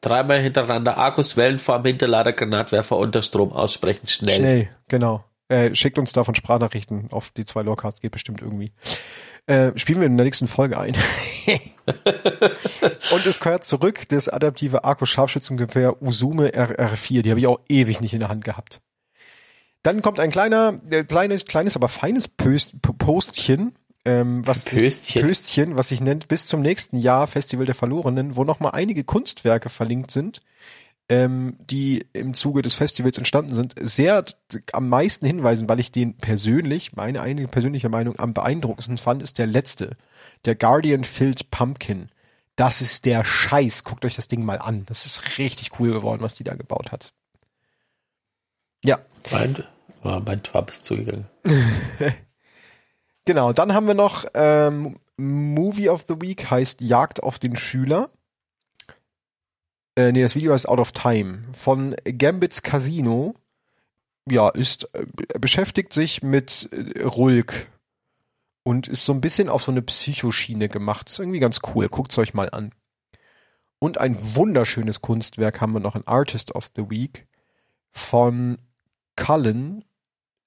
Dreimal 0.01 0.41
hintereinander 0.41 0.99
Akkus, 0.99 1.37
Wellenform, 1.37 1.85
Hinterlader, 1.85 2.33
Granatwerfer, 2.33 2.97
Unterstrom 2.97 3.53
aussprechen. 3.53 4.09
Schnell. 4.09 4.35
Schnell, 4.35 4.69
genau. 4.89 5.25
Äh, 5.49 5.75
schickt 5.77 5.99
uns 5.99 6.13
davon 6.13 6.35
Sprachnachrichten 6.35 7.13
auf 7.13 7.31
die 7.31 7.45
zwei 7.45 7.63
Lorecasts, 7.63 8.01
geht 8.01 8.11
bestimmt 8.11 8.43
irgendwie. 8.43 8.73
Äh, 9.47 9.71
spielen 9.77 10.01
wir 10.01 10.07
in 10.07 10.17
der 10.17 10.25
nächsten 10.25 10.49
Folge 10.49 10.79
ein. 10.79 10.97
Und 13.13 13.27
es 13.27 13.39
gehört 13.39 13.63
zurück 13.63 14.09
das 14.09 14.29
adaptive 14.29 14.83
Arco 14.83 15.05
Scharfschützengewehr 15.05 16.03
Usume 16.03 16.49
RR4. 16.51 17.23
Die 17.23 17.31
habe 17.31 17.41
ich 17.41 17.47
auch 17.47 17.61
ewig 17.69 18.01
nicht 18.01 18.15
in 18.15 18.21
der 18.21 18.29
Hand 18.29 18.45
gehabt. 18.45 18.81
Dann 19.83 20.03
kommt 20.03 20.21
ein 20.21 20.31
kleiner, 20.31 20.81
äh, 20.91 21.05
kleines, 21.05 21.45
kleines, 21.45 21.77
aber 21.77 21.89
feines 21.89 22.29
Pöst, 22.29 22.81
Postchen, 22.83 23.75
ähm, 24.05 24.47
was 24.47 24.65
Pöstchen. 24.65 25.27
Pöstchen, 25.27 25.77
was 25.77 25.89
sich 25.89 26.01
nennt 26.01 26.29
bis 26.29 26.47
zum 26.47 26.61
nächsten 26.61 26.99
Jahr 26.99 27.27
Festival 27.27 27.67
der 27.67 27.75
Verlorenen, 27.75 28.37
wo 28.37 28.45
nochmal 28.45 28.73
einige 28.73 29.05
Kunstwerke 29.05 29.69
verlinkt 29.69 30.11
sind, 30.11 30.41
ähm, 31.09 31.57
die 31.59 32.07
im 32.13 32.35
Zuge 32.35 32.63
des 32.63 32.75
Festivals 32.75 33.19
entstanden 33.19 33.55
sind, 33.55 33.75
sehr 33.81 34.25
am 34.73 34.89
meisten 34.89 35.27
hinweisen, 35.27 35.69
weil 35.69 35.81
ich 35.81 35.93
den 35.93 36.17
persönlich, 36.17 36.95
meine 36.95 37.21
eigene 37.21 37.47
persönliche 37.49 37.89
Meinung, 37.89 38.19
am 38.19 38.35
beeindruckendsten 38.35 38.99
fand, 38.99 39.23
ist 39.23 39.39
der 39.39 39.47
letzte. 39.47 39.97
Der 40.45 40.55
Guardian 40.55 41.05
Filled 41.05 41.51
Pumpkin. 41.51 42.09
Das 42.57 42.81
ist 42.81 43.05
der 43.05 43.25
Scheiß. 43.25 43.85
Guckt 43.85 44.05
euch 44.05 44.17
das 44.17 44.29
Ding 44.29 44.45
mal 44.45 44.59
an. 44.59 44.85
Das 44.87 45.07
ist 45.07 45.39
richtig 45.39 45.79
cool 45.79 45.93
geworden, 45.93 46.23
was 46.23 46.35
die 46.35 46.45
da 46.45 46.55
gebaut 46.55 46.93
hat. 46.93 47.13
Ja, 48.85 48.99
Mein, 49.31 49.65
oh, 50.03 50.21
mein 50.25 50.43
Tab 50.43 50.71
ist 50.71 50.85
zugegangen. 50.85 51.27
Genau, 53.25 53.53
dann 53.53 53.73
haben 53.73 53.87
wir 53.87 53.95
noch 53.95 54.25
ähm, 54.35 54.99
Movie 55.17 55.89
of 55.89 56.07
the 56.09 56.21
Week 56.21 56.51
heißt 56.51 56.81
Jagd 56.81 57.23
auf 57.23 57.39
den 57.39 57.55
Schüler. 57.55 58.11
Äh, 59.95 60.11
nee, 60.13 60.23
das 60.23 60.35
Video 60.35 60.53
heißt 60.53 60.69
Out 60.69 60.81
of 60.81 60.93
Time 60.93 61.43
von 61.53 61.95
Gambits 62.05 62.63
Casino. 62.63 63.35
Ja, 64.29 64.49
ist 64.49 64.89
äh, 64.95 65.07
beschäftigt 65.39 65.93
sich 65.93 66.23
mit 66.23 66.69
äh, 66.73 67.03
Rulk 67.03 67.69
und 68.65 68.89
ist 68.89 69.05
so 69.05 69.13
ein 69.13 69.21
bisschen 69.21 69.49
auf 69.49 69.63
so 69.63 69.71
eine 69.71 69.83
Psychoschiene 69.83 70.69
gemacht. 70.69 71.09
Ist 71.09 71.21
irgendwie 71.21 71.41
ganz 71.41 71.61
cool. 71.75 71.89
Guckt's 71.89 72.19
euch 72.19 72.35
mal 72.35 72.51
an. 72.51 72.73
Und 73.79 73.99
ein 73.99 74.17
wunderschönes 74.21 75.01
Kunstwerk 75.01 75.61
haben 75.61 75.75
wir 75.75 75.81
noch 75.81 75.97
in 75.97 76.07
Artist 76.07 76.55
of 76.55 76.71
the 76.75 76.89
Week 76.91 77.27
von 77.91 78.59
Cullen. 79.17 79.85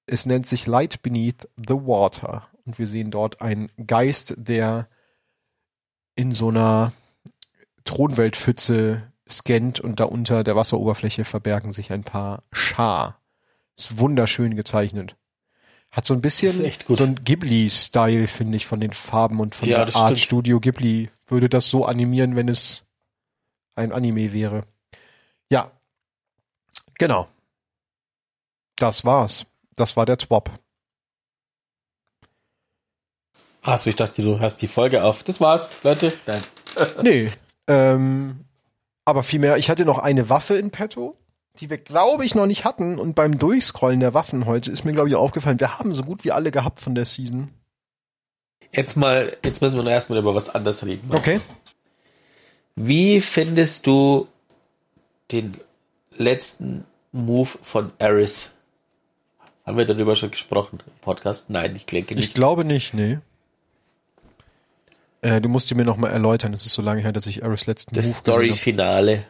Es 0.06 0.26
nennt 0.26 0.46
sich 0.46 0.66
Light 0.66 1.02
Beneath 1.02 1.48
the 1.56 1.74
Water. 1.74 2.48
Und 2.64 2.78
wir 2.78 2.86
sehen 2.86 3.10
dort 3.10 3.40
einen 3.40 3.70
Geist, 3.86 4.34
der 4.36 4.88
in 6.14 6.32
so 6.32 6.48
einer 6.48 6.92
Thronweltpfütze 7.84 9.12
scannt 9.28 9.80
und 9.80 10.00
da 10.00 10.04
unter 10.04 10.44
der 10.44 10.56
Wasseroberfläche 10.56 11.24
verbergen 11.24 11.72
sich 11.72 11.92
ein 11.92 12.04
paar 12.04 12.42
Schar. 12.52 13.20
Ist 13.76 13.98
wunderschön 13.98 14.56
gezeichnet. 14.56 15.16
Hat 15.90 16.06
so 16.06 16.14
ein 16.14 16.20
bisschen 16.20 16.52
so 16.88 17.04
ein 17.04 17.24
Ghibli-Style, 17.24 18.26
finde 18.26 18.56
ich, 18.56 18.66
von 18.66 18.80
den 18.80 18.92
Farben 18.92 19.40
und 19.40 19.54
von 19.54 19.68
Ja, 19.68 19.84
der 19.84 19.94
Art 19.96 20.06
stimmt. 20.06 20.18
Studio 20.18 20.60
Ghibli. 20.60 21.10
Würde 21.26 21.48
das 21.48 21.68
so 21.68 21.84
animieren, 21.84 22.36
wenn 22.36 22.48
es 22.48 22.84
ein 23.74 23.92
Anime 23.92 24.32
wäre. 24.32 24.62
Ja, 25.50 25.70
Genau. 26.98 27.28
Das 28.76 29.04
war's. 29.04 29.46
Das 29.74 29.96
war 29.96 30.06
der 30.06 30.18
Twop. 30.18 30.50
Achso, 33.62 33.90
ich 33.90 33.96
dachte, 33.96 34.22
du 34.22 34.38
hörst 34.38 34.62
die 34.62 34.68
Folge 34.68 35.02
auf. 35.02 35.24
Das 35.24 35.40
war's, 35.40 35.70
Leute. 35.82 36.12
Nein. 36.26 36.42
nee. 37.02 37.30
Ähm, 37.66 38.44
aber 39.04 39.22
vielmehr, 39.22 39.56
ich 39.56 39.70
hatte 39.70 39.84
noch 39.84 39.98
eine 39.98 40.28
Waffe 40.28 40.56
in 40.56 40.70
petto, 40.70 41.16
die 41.58 41.68
wir, 41.68 41.78
glaube 41.78 42.24
ich, 42.24 42.34
noch 42.34 42.46
nicht 42.46 42.64
hatten. 42.64 42.98
Und 42.98 43.14
beim 43.14 43.38
Durchscrollen 43.38 44.00
der 44.00 44.14
Waffen 44.14 44.46
heute 44.46 44.70
ist 44.70 44.84
mir, 44.84 44.92
glaube 44.92 45.08
ich, 45.08 45.16
aufgefallen, 45.16 45.58
wir 45.58 45.78
haben 45.78 45.94
so 45.94 46.04
gut 46.04 46.24
wie 46.24 46.32
alle 46.32 46.52
gehabt 46.52 46.80
von 46.80 46.94
der 46.94 47.06
Season. 47.06 47.50
Jetzt 48.72 48.96
mal, 48.96 49.36
jetzt 49.44 49.62
müssen 49.62 49.76
wir 49.76 49.84
noch 49.84 49.90
erstmal 49.90 50.18
über 50.18 50.34
was 50.34 50.54
anderes 50.54 50.84
reden. 50.84 51.10
Okay. 51.12 51.40
Wie 52.76 53.20
findest 53.20 53.86
du 53.86 54.28
den 55.32 55.56
letzten 56.16 56.84
Move 57.10 57.48
von 57.62 57.92
Eris? 57.98 58.52
Haben 59.66 59.78
wir 59.78 59.84
darüber 59.84 60.14
schon 60.14 60.30
gesprochen 60.30 60.78
im 60.86 60.92
Podcast? 61.00 61.50
Nein, 61.50 61.74
ich 61.74 61.86
denke 61.86 62.14
nicht. 62.14 62.28
Ich 62.28 62.34
glaube 62.34 62.64
nicht, 62.64 62.94
nee. 62.94 63.18
Äh, 65.22 65.40
du 65.40 65.48
musst 65.48 65.68
dir 65.68 65.74
mir 65.74 65.84
noch 65.84 65.96
mal 65.96 66.08
erläutern. 66.08 66.54
Es 66.54 66.66
ist 66.66 66.74
so 66.74 66.82
lange 66.82 67.02
her, 67.02 67.10
dass 67.10 67.26
ich 67.26 67.42
Eris 67.42 67.66
letzten 67.66 67.92
das 67.92 68.16
Story-Finale. 68.16 69.24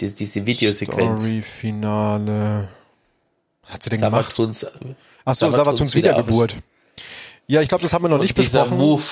Diese, 0.00 0.16
diese 0.16 0.44
Videosequenz. 0.44 1.20
Story-Finale. 1.20 2.68
Hat 3.64 3.82
sie 3.84 3.90
denn 3.90 4.00
Savatuns, 4.00 4.60
gemacht? 4.60 4.96
Achso, 5.24 5.50
Savatuns 5.52 5.94
Wiedergeburt. 5.94 6.56
Ja, 7.46 7.60
ich 7.60 7.68
glaube, 7.68 7.82
das 7.82 7.92
haben 7.92 8.02
wir 8.04 8.08
noch 8.08 8.18
nicht 8.18 8.34
besprochen. 8.34 8.76
Move. 8.76 9.04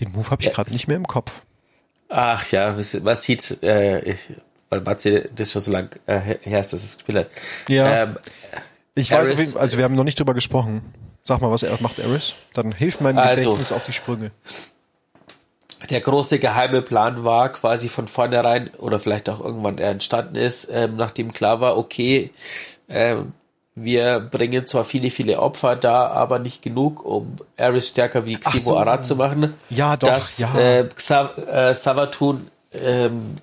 Den 0.00 0.12
Move 0.12 0.30
habe 0.30 0.42
ich 0.42 0.48
ja, 0.48 0.54
gerade 0.54 0.72
nicht 0.72 0.86
mehr 0.86 0.98
im 0.98 1.06
Kopf. 1.06 1.42
Ach 2.08 2.48
ja, 2.52 2.78
was, 2.78 3.04
was 3.04 3.24
sieht, 3.24 3.60
äh, 3.64 4.14
weil 4.70 4.80
Matze 4.80 5.28
das 5.34 5.52
schon 5.52 5.62
so 5.62 5.72
lang 5.72 5.88
äh, 6.06 6.36
her 6.40 6.60
ist, 6.60 6.72
dass 6.72 6.84
es 6.84 6.96
gespielt 6.96 7.18
hat. 7.18 7.28
Ja. 7.68 8.02
Ähm, 8.02 8.16
ich 8.94 9.12
Aris, 9.12 9.30
weiß, 9.30 9.38
jeden, 9.38 9.56
also 9.58 9.76
wir 9.76 9.84
haben 9.84 9.94
noch 9.94 10.04
nicht 10.04 10.18
drüber 10.18 10.34
gesprochen. 10.34 10.82
Sag 11.22 11.40
mal, 11.40 11.50
was 11.50 11.62
er 11.62 11.76
macht 11.80 11.98
Eris. 11.98 12.34
Dann 12.54 12.72
hilft 12.72 13.00
meinem 13.00 13.18
also, 13.18 13.42
Gedächtnis 13.42 13.72
auf 13.72 13.84
die 13.84 13.92
Sprünge. 13.92 14.30
Der 15.90 16.00
große 16.00 16.38
geheime 16.38 16.82
Plan 16.82 17.24
war 17.24 17.50
quasi 17.50 17.88
von 17.88 18.08
vornherein 18.08 18.70
oder 18.78 18.98
vielleicht 18.98 19.28
auch 19.28 19.40
irgendwann 19.40 19.78
er 19.78 19.90
entstanden 19.90 20.36
ist, 20.36 20.68
ähm, 20.72 20.96
nachdem 20.96 21.32
klar 21.32 21.60
war, 21.60 21.76
okay, 21.76 22.30
ähm, 22.88 23.32
wir 23.74 24.20
bringen 24.20 24.64
zwar 24.64 24.84
viele, 24.84 25.10
viele 25.10 25.38
Opfer 25.38 25.76
da, 25.76 26.06
aber 26.06 26.38
nicht 26.38 26.62
genug, 26.62 27.04
um 27.04 27.36
Eris 27.58 27.88
stärker 27.88 28.24
wie 28.24 28.36
Xivo 28.36 28.70
so. 28.70 28.78
Arad 28.78 29.04
zu 29.04 29.16
machen. 29.16 29.52
Ja, 29.68 29.98
doch, 29.98 30.08
dass, 30.08 30.38
ja. 30.38 30.58
Äh, 30.58 30.88
Xav 30.94 31.36
äh, 31.36 31.74
Savatun 31.74 32.48
ähm, 32.72 33.36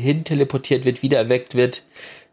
hin 0.00 0.24
teleportiert 0.24 0.84
wird, 0.84 1.02
wieder 1.02 1.18
erweckt 1.18 1.54
wird. 1.54 1.84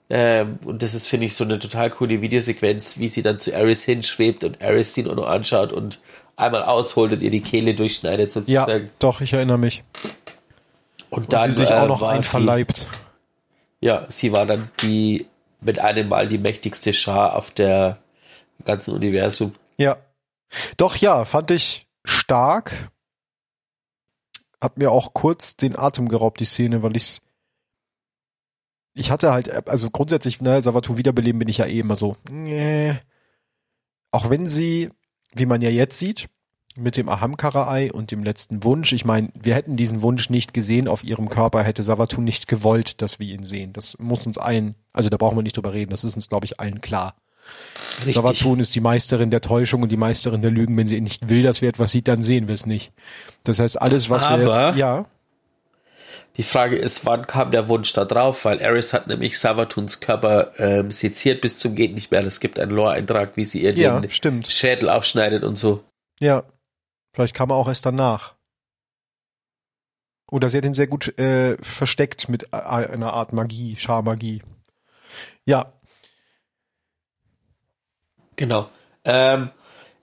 Ähm, 0.10 0.60
und 0.66 0.84
das 0.84 0.94
ist, 0.94 1.08
finde 1.08 1.26
ich, 1.26 1.36
so 1.36 1.44
eine 1.44 1.60
total 1.60 1.90
coole 1.90 2.22
Videosequenz, 2.22 2.98
wie 2.98 3.08
sie 3.08 3.22
dann 3.22 3.40
zu 3.40 3.52
Eris 3.52 3.84
hinschwebt 3.84 4.44
und 4.44 4.62
Eris 4.62 4.94
sie 4.94 5.04
nur 5.04 5.16
noch 5.16 5.28
anschaut 5.28 5.74
und 5.74 6.00
einmal 6.38 6.64
ausholt 6.64 7.12
und 7.12 7.22
ihr 7.22 7.32
die 7.32 7.42
Kehle 7.42 7.74
durchschneidet 7.74 8.32
sozusagen. 8.32 8.86
Ja, 8.86 8.92
doch, 9.00 9.22
ich 9.22 9.34
erinnere 9.34 9.58
mich. 9.58 9.84
Und, 11.10 11.24
und 11.24 11.34
dann 11.34 11.50
sie 11.50 11.58
sich 11.58 11.74
auch 11.74 11.88
noch 11.88 12.04
äh, 12.04 12.06
einverleibt. 12.06 12.78
Sie, 12.78 12.86
ja, 13.82 14.06
sie 14.10 14.32
war 14.32 14.46
dann 14.46 14.70
die 14.82 15.26
mit 15.60 15.80
einem 15.80 16.08
Mal 16.08 16.28
die 16.28 16.38
mächtigste 16.38 16.94
Schar 16.94 17.36
auf 17.36 17.52
der 17.52 17.98
ganzen 18.64 18.94
Universum. 18.94 19.54
Ja. 19.78 19.98
Doch, 20.78 20.96
ja, 20.96 21.26
fand 21.26 21.52
ich 21.52 21.88
stark. 22.06 22.92
Hab 24.62 24.78
mir 24.78 24.92
auch 24.92 25.14
kurz 25.14 25.56
den 25.56 25.78
Atem 25.78 26.08
geraubt, 26.08 26.40
die 26.40 26.46
Szene, 26.46 26.82
weil 26.82 26.96
ich's 26.96 27.22
ich 28.98 29.12
hatte 29.12 29.32
halt, 29.32 29.68
also 29.68 29.90
grundsätzlich, 29.90 30.42
ne, 30.42 30.62
Savatu 30.62 30.98
wiederbeleben 30.98 31.40
bin 31.40 31.48
ich 31.48 31.60
ja 31.60 31.66
eh 31.66 31.80
immer 31.80 31.96
so, 31.96 32.18
nee. 32.30 32.96
Auch 34.12 34.30
wenn 34.30 34.46
sie, 34.46 34.90
wie 35.36 35.46
man 35.46 35.62
ja 35.62 35.70
jetzt 35.70 36.00
sieht, 36.00 36.28
mit 36.76 36.96
dem 36.96 37.10
Ahamkaraei 37.10 37.92
und 37.92 38.12
dem 38.12 38.24
letzten 38.24 38.64
Wunsch. 38.64 38.94
Ich 38.94 39.04
meine, 39.04 39.30
wir 39.40 39.56
hätten 39.56 39.78
diesen 39.78 40.04
Wunsch 40.04 40.30
nicht 40.30 40.54
gesehen 40.54 40.88
auf 40.88 41.04
ihrem 41.04 41.28
Körper, 41.28 41.64
hätte 41.64 41.82
Savatu 41.82 42.22
nicht 42.22 42.48
gewollt, 42.48 43.02
dass 43.02 43.20
wir 43.20 43.34
ihn 43.34 43.44
sehen. 43.44 43.74
Das 43.74 43.98
muss 43.98 44.26
uns 44.26 44.38
allen, 44.38 44.76
also 44.94 45.10
da 45.10 45.18
brauchen 45.18 45.36
wir 45.36 45.44
nicht 45.44 45.58
drüber 45.58 45.74
reden, 45.74 45.90
das 45.92 46.04
ist 46.04 46.16
uns, 46.16 46.30
glaube 46.30 46.46
ich, 46.46 46.60
allen 46.60 46.80
klar. 46.82 47.16
Richtig. 48.00 48.16
Savatun 48.16 48.60
ist 48.60 48.76
die 48.76 48.82
Meisterin 48.82 49.32
der 49.32 49.42
Täuschung 49.42 49.82
und 49.82 49.92
die 49.92 49.98
Meisterin 49.98 50.42
der 50.42 50.52
Lügen. 50.52 50.78
Wenn 50.78 50.88
sie 50.88 51.00
nicht 51.02 51.30
will, 51.30 51.42
dass 51.42 51.62
wir 51.62 51.70
etwas 51.70 51.92
sieht, 51.92 52.08
dann 52.08 52.22
sehen 52.22 52.48
wir 52.48 52.54
es 52.54 52.66
nicht. 52.66 52.92
Das 53.44 53.60
heißt, 53.60 53.82
alles, 53.82 54.10
was 54.10 54.24
Aber 54.24 54.74
wir, 54.74 54.78
ja. 54.78 55.06
Die 56.38 56.44
Frage 56.44 56.78
ist, 56.78 57.06
wann 57.06 57.28
kam 57.28 57.52
der 57.52 57.68
Wunsch 57.68 57.94
da 57.94 58.06
drauf? 58.06 58.46
Weil 58.46 58.60
Eris 58.60 58.94
hat 58.94 59.08
nämlich 59.08 59.40
Savatuns 59.40 60.00
Körper 60.00 60.52
ähm, 60.58 60.92
seziert 60.92 61.42
bis 61.42 61.58
zum 61.58 61.76
geht 61.76 61.96
nicht 61.96 62.12
mehr. 62.12 62.26
Es 62.26 62.40
gibt 62.40 62.60
einen 62.60 62.72
Lore-Eintrag, 62.72 63.36
wie 63.36 63.46
sie 63.46 63.64
ihr 63.64 63.76
ja, 63.76 64.00
den 64.00 64.10
stimmt. 64.12 64.48
Schädel 64.48 64.90
aufschneidet 64.90 65.44
und 65.44 65.58
so. 65.58 65.84
Ja, 66.20 66.44
Vielleicht 67.18 67.34
kam 67.34 67.50
er 67.50 67.56
auch 67.56 67.68
erst 67.68 67.84
danach. 67.84 68.36
Oder 70.30 70.52
sie 70.52 70.60
hat 70.60 70.66
ihn 70.66 70.76
sehr 70.76 70.86
gut 70.86 71.18
äh, 71.18 71.58
versteckt 71.64 72.30
mit 72.30 72.54
einer 72.54 73.12
Art 73.12 73.34
Magie, 73.34 73.76
Scharmagie. 73.76 74.44
Ja. 75.44 75.74
Genau. 78.36 78.70
Ähm, 79.04 79.50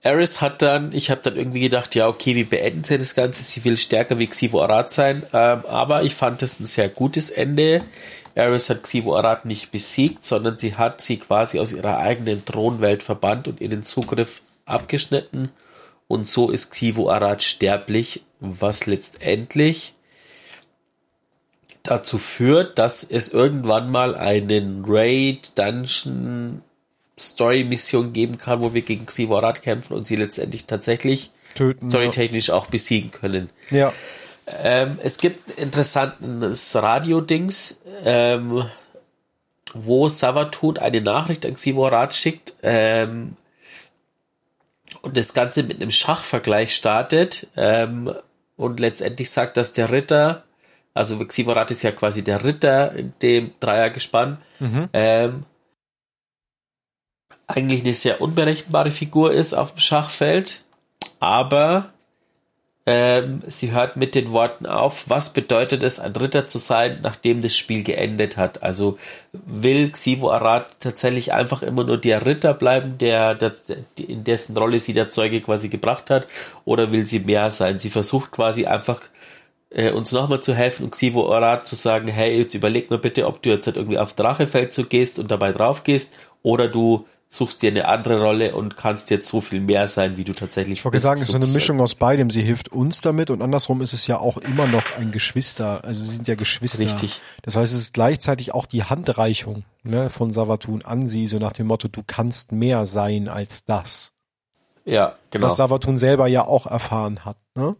Eris 0.05 0.39
hat 0.39 0.61
dann, 0.61 0.93
ich 0.93 1.09
habe 1.09 1.21
dann 1.23 1.35
irgendwie 1.35 1.61
gedacht, 1.61 1.95
ja, 1.95 2.07
okay, 2.07 2.35
wie 2.35 2.43
beenden 2.43 2.83
sie 2.83 2.97
das 2.97 3.15
Ganze? 3.15 3.41
Sie 3.41 3.63
will 3.63 3.75
stärker 3.75 4.19
wie 4.19 4.27
Xivo 4.27 4.61
Arad 4.61 4.91
sein. 4.91 5.23
Ähm, 5.33 5.63
aber 5.67 6.03
ich 6.03 6.13
fand 6.13 6.43
es 6.43 6.59
ein 6.59 6.67
sehr 6.67 6.89
gutes 6.89 7.31
Ende. 7.31 7.83
Eris 8.35 8.69
hat 8.69 8.83
Xivo 8.83 9.17
Arad 9.17 9.45
nicht 9.45 9.71
besiegt, 9.71 10.23
sondern 10.23 10.59
sie 10.59 10.75
hat 10.75 11.01
sie 11.01 11.17
quasi 11.17 11.59
aus 11.59 11.71
ihrer 11.71 11.97
eigenen 11.97 12.45
Thronwelt 12.45 13.01
verbannt 13.01 13.47
und 13.47 13.61
ihr 13.61 13.69
den 13.69 13.81
Zugriff 13.81 14.41
abgeschnitten 14.65 15.51
und 16.07 16.27
so 16.27 16.51
ist 16.51 16.71
Xivo 16.71 17.09
Arad 17.09 17.41
sterblich, 17.41 18.21
was 18.39 18.85
letztendlich 18.85 19.93
dazu 21.83 22.17
führt, 22.17 22.77
dass 22.79 23.03
es 23.03 23.29
irgendwann 23.29 23.89
mal 23.89 24.15
einen 24.15 24.83
Raid 24.87 25.57
Dungeon 25.57 26.61
Story 27.17 27.63
Mission 27.63 28.13
geben 28.13 28.37
kann, 28.37 28.61
wo 28.61 28.73
wir 28.73 28.81
gegen 28.81 29.05
Xivo 29.05 29.37
Arad 29.37 29.61
kämpfen 29.61 29.93
und 29.93 30.05
sie 30.07 30.15
letztendlich 30.15 30.65
tatsächlich 30.65 31.31
Töten, 31.55 31.89
storytechnisch 31.89 32.49
ja. 32.49 32.55
auch 32.55 32.67
besiegen 32.67 33.11
können. 33.11 33.49
Ja. 33.71 33.93
Ähm, 34.63 34.99
es 35.01 35.17
gibt 35.17 35.49
ein 35.49 35.63
interessantes 35.63 36.75
Radio-Dings, 36.75 37.81
ähm, 38.03 38.65
wo 39.73 40.09
Savatun 40.09 40.77
eine 40.77 41.01
Nachricht 41.01 41.45
an 41.45 41.55
Xivo 41.55 41.87
Arad 41.87 42.13
schickt, 42.13 42.53
ähm, 42.61 43.37
und 45.05 45.17
das 45.17 45.33
Ganze 45.35 45.61
mit 45.61 45.81
einem 45.81 45.91
Schachvergleich 45.91 46.75
startet 46.75 47.47
ähm, 47.55 48.11
und 48.57 48.79
letztendlich 48.79 49.29
sagt, 49.29 49.55
dass 49.55 49.71
der 49.71 49.91
Ritter, 49.91 50.43
also 50.95 51.23
Xivorat 51.23 51.69
ist 51.69 51.83
ja 51.83 51.91
quasi 51.91 52.23
der 52.23 52.43
Ritter 52.43 52.91
in 52.93 53.13
dem 53.21 53.51
Dreiergespann, 53.59 54.39
mhm. 54.59 54.89
Eigentlich 57.47 57.81
eine 57.81 57.93
sehr 57.93 58.21
unberechenbare 58.21 58.91
Figur 58.91 59.33
ist 59.33 59.53
auf 59.53 59.73
dem 59.73 59.79
Schachfeld, 59.79 60.63
aber 61.19 61.91
ähm, 62.87 63.41
sie 63.47 63.71
hört 63.71 63.97
mit 63.97 64.13
den 64.13 64.31
Worten 64.31 64.67
auf, 64.67 65.09
was 65.09 65.33
bedeutet 65.33 65.81
es, 65.81 65.99
ein 65.99 66.15
Ritter 66.15 66.47
zu 66.47 66.59
sein, 66.59 66.99
nachdem 67.01 67.41
das 67.41 67.57
Spiel 67.57 67.83
geendet 67.83 68.37
hat. 68.37 68.61
Also 68.61 68.99
will 69.33 69.89
Xivo 69.89 70.31
Arad 70.31 70.67
tatsächlich 70.79 71.33
einfach 71.33 71.63
immer 71.63 71.83
nur 71.83 71.97
der 71.97 72.25
Ritter 72.27 72.53
bleiben, 72.53 72.99
der, 72.99 73.33
der, 73.33 73.55
in 73.97 74.23
dessen 74.23 74.55
Rolle 74.55 74.79
sie 74.79 74.93
der 74.93 75.09
Zeuge 75.09 75.41
quasi 75.41 75.69
gebracht 75.69 76.11
hat, 76.11 76.27
oder 76.63 76.91
will 76.91 77.07
sie 77.07 77.19
mehr 77.19 77.49
sein? 77.49 77.79
Sie 77.79 77.89
versucht 77.89 78.31
quasi 78.31 78.67
einfach 78.67 79.01
äh, 79.71 79.89
uns 79.91 80.11
nochmal 80.11 80.41
zu 80.41 80.53
helfen 80.53 80.83
und 80.85 80.91
Xivo 80.91 81.33
Arad 81.33 81.65
zu 81.65 81.75
sagen, 81.75 82.07
hey, 82.07 82.37
jetzt 82.37 82.53
überleg 82.53 82.91
mal 82.91 82.99
bitte, 82.99 83.25
ob 83.25 83.41
du 83.41 83.49
jetzt 83.49 83.65
halt 83.65 83.77
irgendwie 83.77 83.97
auf 83.97 84.13
Drachefeld 84.13 84.71
zu 84.71 84.85
gehst 84.85 85.17
und 85.17 85.31
dabei 85.31 85.51
drauf 85.53 85.83
gehst, 85.83 86.13
oder 86.43 86.67
du 86.67 87.07
suchst 87.35 87.61
dir 87.61 87.71
eine 87.71 87.87
andere 87.87 88.19
Rolle 88.19 88.55
und 88.55 88.77
kannst 88.77 89.09
jetzt 89.09 89.27
so 89.27 89.41
viel 89.41 89.59
mehr 89.59 89.87
sein, 89.87 90.17
wie 90.17 90.23
du 90.23 90.33
tatsächlich 90.33 90.79
Ich 90.79 90.85
wollte 90.85 90.99
sagen, 90.99 91.21
es 91.21 91.29
ist 91.29 91.35
eine 91.35 91.47
Mischung 91.47 91.79
aus 91.81 91.95
beidem. 91.95 92.29
Sie 92.29 92.41
hilft 92.41 92.69
uns 92.69 93.01
damit 93.01 93.29
und 93.29 93.41
andersrum 93.41 93.81
ist 93.81 93.93
es 93.93 94.07
ja 94.07 94.17
auch 94.19 94.37
immer 94.37 94.67
noch 94.67 94.97
ein 94.97 95.11
Geschwister. 95.11 95.83
Also 95.83 96.03
sie 96.03 96.15
sind 96.15 96.27
ja 96.27 96.35
Geschwister. 96.35 96.79
Richtig. 96.79 97.21
Das 97.41 97.55
heißt, 97.55 97.73
es 97.73 97.79
ist 97.79 97.93
gleichzeitig 97.93 98.53
auch 98.53 98.65
die 98.65 98.83
Handreichung 98.83 99.63
ne, 99.83 100.09
von 100.09 100.31
Savatun 100.31 100.83
an 100.83 101.07
sie, 101.07 101.27
so 101.27 101.37
nach 101.37 101.53
dem 101.53 101.67
Motto, 101.67 101.87
du 101.87 102.01
kannst 102.05 102.51
mehr 102.51 102.85
sein 102.85 103.27
als 103.27 103.65
das. 103.65 104.11
Ja, 104.85 105.15
genau. 105.31 105.47
Was 105.47 105.57
Savatun 105.57 105.97
selber 105.97 106.27
ja 106.27 106.45
auch 106.45 106.67
erfahren 106.67 107.25
hat. 107.25 107.37
Ne? 107.55 107.75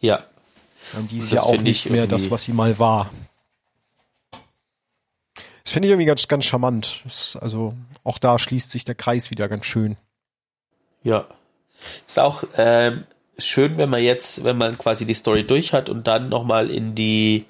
Ja. 0.00 0.24
Und 0.98 1.10
die 1.10 1.18
ist 1.18 1.32
ja 1.32 1.42
auch 1.42 1.60
nicht 1.60 1.90
mehr 1.90 2.06
das, 2.06 2.30
was 2.30 2.42
sie 2.42 2.52
mal 2.52 2.78
war. 2.78 3.10
Das 5.64 5.72
finde 5.72 5.88
ich 5.88 5.92
irgendwie 5.92 6.06
ganz, 6.06 6.26
ganz 6.28 6.44
charmant. 6.44 7.02
Das, 7.04 7.36
also 7.40 7.74
auch 8.04 8.18
da 8.18 8.38
schließt 8.38 8.70
sich 8.70 8.84
der 8.84 8.94
Kreis 8.94 9.30
wieder 9.30 9.48
ganz 9.48 9.64
schön. 9.64 9.96
Ja. 11.02 11.26
Ist 12.06 12.18
auch 12.18 12.44
ähm, 12.56 13.04
schön, 13.38 13.76
wenn 13.78 13.90
man 13.90 14.02
jetzt, 14.02 14.44
wenn 14.44 14.56
man 14.56 14.78
quasi 14.78 15.06
die 15.06 15.14
Story 15.14 15.46
durch 15.46 15.72
hat 15.72 15.88
und 15.88 16.06
dann 16.06 16.28
nochmal 16.28 16.70
in 16.70 16.94
die 16.94 17.46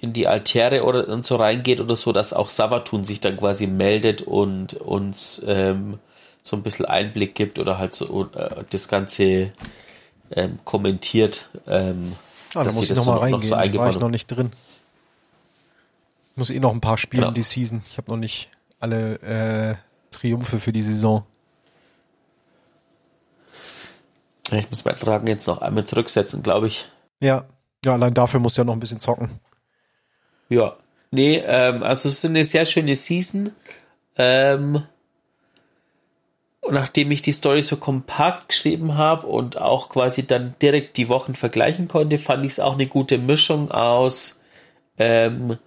in 0.00 0.12
die 0.12 0.28
Altäre 0.28 0.84
oder 0.84 1.08
und 1.08 1.24
so 1.24 1.36
reingeht 1.36 1.80
oder 1.80 1.96
so, 1.96 2.12
dass 2.12 2.34
auch 2.34 2.50
Savatun 2.50 3.04
sich 3.04 3.20
dann 3.20 3.38
quasi 3.38 3.66
meldet 3.66 4.20
und 4.20 4.74
uns 4.74 5.42
ähm, 5.46 5.98
so 6.42 6.56
ein 6.56 6.62
bisschen 6.62 6.84
Einblick 6.84 7.34
gibt 7.34 7.58
oder 7.58 7.78
halt 7.78 7.94
so 7.94 8.28
äh, 8.34 8.64
das 8.68 8.88
Ganze 8.88 9.52
ähm, 10.30 10.58
kommentiert. 10.64 11.48
Ähm, 11.66 12.12
ah, 12.54 12.64
da 12.64 12.72
muss 12.72 12.90
ich 12.90 12.94
nochmal 12.94 13.16
so, 13.16 13.20
reingehen, 13.22 13.50
noch 13.50 13.58
so 13.58 13.68
da 13.68 13.78
war 13.78 13.90
ich 13.90 13.98
noch 13.98 14.10
nicht 14.10 14.26
drin. 14.26 14.52
Ich 16.34 16.38
muss 16.38 16.50
eh 16.50 16.58
noch 16.58 16.72
ein 16.72 16.80
paar 16.80 16.98
spielen 16.98 17.22
genau. 17.22 17.32
die 17.32 17.44
Season. 17.44 17.80
Ich 17.88 17.96
habe 17.96 18.10
noch 18.10 18.16
nicht 18.16 18.50
alle 18.80 19.20
äh, 19.20 19.76
Triumphe 20.10 20.58
für 20.58 20.72
die 20.72 20.82
Saison. 20.82 21.24
Ich 24.50 24.68
muss 24.68 24.84
meinen 24.84 24.98
Tragen 24.98 25.28
jetzt 25.28 25.46
noch 25.46 25.62
einmal 25.62 25.86
zurücksetzen, 25.86 26.42
glaube 26.42 26.66
ich. 26.66 26.88
Ja, 27.20 27.44
ja, 27.84 27.92
allein 27.92 28.14
dafür 28.14 28.40
muss 28.40 28.56
ja 28.56 28.64
noch 28.64 28.72
ein 28.72 28.80
bisschen 28.80 28.98
zocken. 28.98 29.30
Ja, 30.48 30.76
nee, 31.12 31.36
ähm, 31.36 31.84
also 31.84 32.08
es 32.08 32.18
ist 32.18 32.24
eine 32.24 32.44
sehr 32.44 32.66
schöne 32.66 32.96
Season. 32.96 33.52
Ähm, 34.16 34.82
und 36.62 36.74
nachdem 36.74 37.12
ich 37.12 37.22
die 37.22 37.30
Story 37.30 37.62
so 37.62 37.76
kompakt 37.76 38.48
geschrieben 38.48 38.96
habe 38.96 39.28
und 39.28 39.60
auch 39.60 39.88
quasi 39.88 40.26
dann 40.26 40.56
direkt 40.60 40.96
die 40.96 41.08
Wochen 41.08 41.36
vergleichen 41.36 41.86
konnte, 41.86 42.18
fand 42.18 42.44
ich 42.44 42.52
es 42.52 42.60
auch 42.60 42.74
eine 42.74 42.86
gute 42.88 43.18
Mischung 43.18 43.70
aus 43.70 44.40
ähm, 44.98 45.58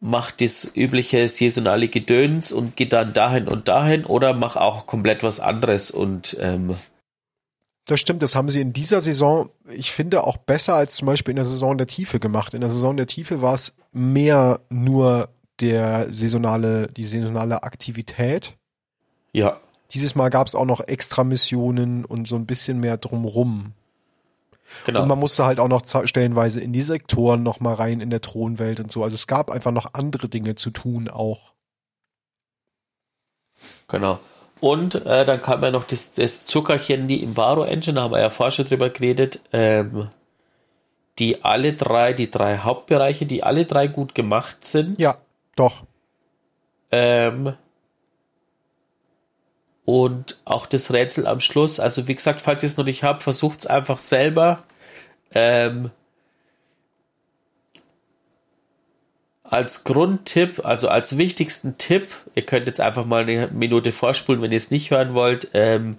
macht 0.00 0.40
das 0.40 0.70
übliche 0.74 1.28
saisonale 1.28 1.88
Gedöns 1.88 2.52
und 2.52 2.76
geht 2.76 2.92
dann 2.92 3.12
dahin 3.12 3.48
und 3.48 3.68
dahin 3.68 4.04
oder 4.04 4.32
mach 4.32 4.56
auch 4.56 4.86
komplett 4.86 5.22
was 5.22 5.40
anderes 5.40 5.90
und 5.90 6.36
ähm, 6.40 6.76
das 7.88 8.00
stimmt, 8.00 8.22
das 8.22 8.34
haben 8.34 8.50
sie 8.50 8.60
in 8.60 8.74
dieser 8.74 9.00
Saison, 9.00 9.48
ich 9.70 9.92
finde, 9.92 10.24
auch 10.24 10.36
besser 10.36 10.74
als 10.74 10.96
zum 10.96 11.06
Beispiel 11.06 11.32
in 11.32 11.36
der 11.36 11.46
Saison 11.46 11.78
der 11.78 11.86
Tiefe 11.86 12.20
gemacht. 12.20 12.52
In 12.52 12.60
der 12.60 12.68
Saison 12.68 12.98
der 12.98 13.06
Tiefe 13.06 13.40
war 13.40 13.54
es 13.54 13.74
mehr 13.92 14.60
nur 14.68 15.30
der 15.58 16.12
saisonale, 16.12 16.88
die 16.88 17.04
saisonale 17.04 17.62
Aktivität. 17.62 18.58
Ja. 19.32 19.58
Dieses 19.92 20.14
Mal 20.14 20.28
gab 20.28 20.46
es 20.46 20.54
auch 20.54 20.66
noch 20.66 20.82
extra 20.82 21.24
Missionen 21.24 22.04
und 22.04 22.28
so 22.28 22.36
ein 22.36 22.44
bisschen 22.44 22.78
mehr 22.78 22.98
drumrum. 22.98 23.72
Genau. 24.84 25.02
Und 25.02 25.08
man 25.08 25.18
musste 25.18 25.44
halt 25.44 25.60
auch 25.60 25.68
noch 25.68 25.82
stellenweise 26.04 26.60
in 26.60 26.72
die 26.72 26.82
Sektoren 26.82 27.42
noch 27.42 27.60
mal 27.60 27.74
rein 27.74 28.00
in 28.00 28.10
der 28.10 28.20
Thronwelt 28.20 28.80
und 28.80 28.92
so. 28.92 29.02
Also 29.02 29.14
es 29.14 29.26
gab 29.26 29.50
einfach 29.50 29.72
noch 29.72 29.94
andere 29.94 30.28
Dinge 30.28 30.54
zu 30.54 30.70
tun 30.70 31.08
auch. 31.08 31.52
Genau. 33.88 34.18
Und 34.60 35.06
äh, 35.06 35.24
dann 35.24 35.40
kam 35.40 35.62
ja 35.62 35.70
noch 35.70 35.84
das, 35.84 36.12
das 36.12 36.44
Zuckerchen, 36.44 37.06
die 37.08 37.22
Imbaro 37.22 37.62
Engine, 37.62 37.94
da 37.94 38.02
haben 38.02 38.12
wir 38.12 38.20
ja 38.20 38.30
vorher 38.30 38.50
schon 38.50 38.66
drüber 38.66 38.90
geredet, 38.90 39.40
ähm, 39.52 40.08
die 41.18 41.44
alle 41.44 41.74
drei, 41.74 42.12
die 42.12 42.30
drei 42.30 42.58
Hauptbereiche, 42.58 43.26
die 43.26 43.42
alle 43.42 43.66
drei 43.66 43.86
gut 43.86 44.14
gemacht 44.14 44.64
sind. 44.64 44.98
Ja, 44.98 45.16
doch. 45.56 45.82
Ähm, 46.90 47.54
und 49.88 50.38
auch 50.44 50.66
das 50.66 50.92
Rätsel 50.92 51.26
am 51.26 51.40
Schluss. 51.40 51.80
Also 51.80 52.08
wie 52.08 52.14
gesagt, 52.14 52.42
falls 52.42 52.62
ihr 52.62 52.66
es 52.66 52.76
noch 52.76 52.84
nicht 52.84 53.04
habt, 53.04 53.22
versucht 53.22 53.60
es 53.60 53.66
einfach 53.66 53.96
selber. 53.96 54.62
Ähm, 55.32 55.90
als 59.44 59.84
Grundtipp, 59.84 60.62
also 60.62 60.88
als 60.88 61.16
wichtigsten 61.16 61.78
Tipp, 61.78 62.08
ihr 62.34 62.42
könnt 62.42 62.66
jetzt 62.66 62.82
einfach 62.82 63.06
mal 63.06 63.22
eine 63.22 63.46
Minute 63.46 63.92
vorspulen, 63.92 64.42
wenn 64.42 64.52
ihr 64.52 64.58
es 64.58 64.70
nicht 64.70 64.90
hören 64.90 65.14
wollt, 65.14 65.48
ähm, 65.54 65.96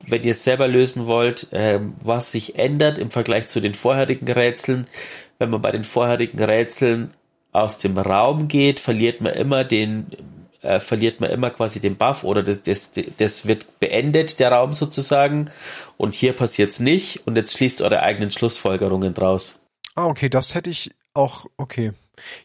wenn 0.00 0.24
ihr 0.24 0.32
es 0.32 0.42
selber 0.42 0.66
lösen 0.66 1.06
wollt, 1.06 1.46
ähm, 1.52 1.92
was 2.02 2.32
sich 2.32 2.58
ändert 2.58 2.98
im 2.98 3.12
Vergleich 3.12 3.46
zu 3.46 3.60
den 3.60 3.74
vorherigen 3.74 4.28
Rätseln. 4.28 4.88
Wenn 5.38 5.50
man 5.50 5.62
bei 5.62 5.70
den 5.70 5.84
vorherigen 5.84 6.42
Rätseln 6.42 7.14
aus 7.52 7.78
dem 7.78 7.96
Raum 7.96 8.48
geht, 8.48 8.80
verliert 8.80 9.20
man 9.20 9.34
immer 9.34 9.62
den, 9.62 10.08
äh, 10.64 10.80
verliert 10.80 11.20
man 11.20 11.30
immer 11.30 11.50
quasi 11.50 11.80
den 11.80 11.96
Buff 11.96 12.24
oder 12.24 12.42
das, 12.42 12.62
das, 12.62 12.92
das 13.16 13.46
wird 13.46 13.78
beendet, 13.80 14.40
der 14.40 14.52
Raum 14.52 14.72
sozusagen. 14.72 15.50
Und 15.96 16.14
hier 16.14 16.32
passiert 16.32 16.70
es 16.70 16.80
nicht 16.80 17.26
und 17.26 17.36
jetzt 17.36 17.52
schließt 17.52 17.82
eure 17.82 18.02
eigenen 18.02 18.32
Schlussfolgerungen 18.32 19.14
draus. 19.14 19.60
Ah, 19.94 20.06
okay, 20.06 20.28
das 20.28 20.54
hätte 20.54 20.70
ich 20.70 20.90
auch, 21.12 21.46
okay. 21.56 21.92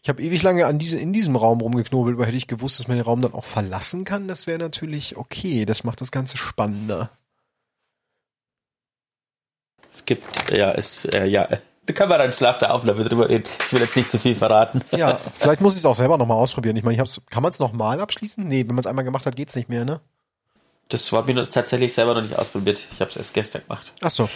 Ich 0.02 0.08
habe 0.08 0.22
ewig 0.22 0.42
lange 0.42 0.66
an 0.66 0.78
diese, 0.78 0.98
in 0.98 1.12
diesem 1.12 1.36
Raum 1.36 1.60
rumgeknobelt, 1.60 2.18
weil 2.18 2.26
hätte 2.26 2.36
ich 2.36 2.46
gewusst, 2.46 2.78
dass 2.78 2.88
man 2.88 2.96
den 2.96 3.04
Raum 3.04 3.22
dann 3.22 3.34
auch 3.34 3.44
verlassen 3.44 4.04
kann, 4.04 4.28
das 4.28 4.46
wäre 4.46 4.58
natürlich 4.58 5.16
okay. 5.16 5.64
Das 5.64 5.84
macht 5.84 6.00
das 6.00 6.10
Ganze 6.10 6.36
spannender. 6.36 7.10
Es 9.92 10.04
gibt, 10.04 10.50
ja, 10.50 10.72
es, 10.72 11.04
äh, 11.04 11.26
ja, 11.26 11.48
da 11.86 11.92
kann 11.94 12.08
man 12.08 12.18
dann 12.18 12.32
Schlaf 12.32 12.58
der 12.58 12.74
Aufnahme 12.74 13.04
drüber 13.04 13.28
reden. 13.28 13.44
Ich 13.66 13.72
will 13.72 13.80
jetzt 13.80 13.96
nicht 13.96 14.10
zu 14.10 14.18
viel 14.18 14.34
verraten. 14.34 14.82
Ja, 14.92 15.18
vielleicht 15.36 15.60
muss 15.60 15.74
ich 15.74 15.80
es 15.80 15.86
auch 15.86 15.94
selber 15.94 16.18
nochmal 16.18 16.36
ausprobieren. 16.36 16.76
Ich 16.76 16.84
meine, 16.84 16.94
ich 16.94 17.00
hab's, 17.00 17.20
kann 17.30 17.42
man 17.42 17.50
es 17.50 17.58
nochmal 17.58 18.00
abschließen? 18.00 18.46
Nee, 18.46 18.60
wenn 18.60 18.74
man 18.74 18.80
es 18.80 18.86
einmal 18.86 19.04
gemacht 19.04 19.26
hat, 19.26 19.36
geht's 19.36 19.56
nicht 19.56 19.68
mehr, 19.68 19.84
ne? 19.84 20.00
Das 20.88 21.12
war 21.12 21.24
mir 21.24 21.48
tatsächlich 21.48 21.94
selber 21.94 22.14
noch 22.14 22.22
nicht 22.22 22.38
ausprobiert. 22.38 22.84
Ich 22.92 23.00
habe 23.00 23.10
es 23.10 23.16
erst 23.16 23.34
gestern 23.34 23.62
gemacht. 23.62 23.92
Ach 24.00 24.10
so. 24.10 24.28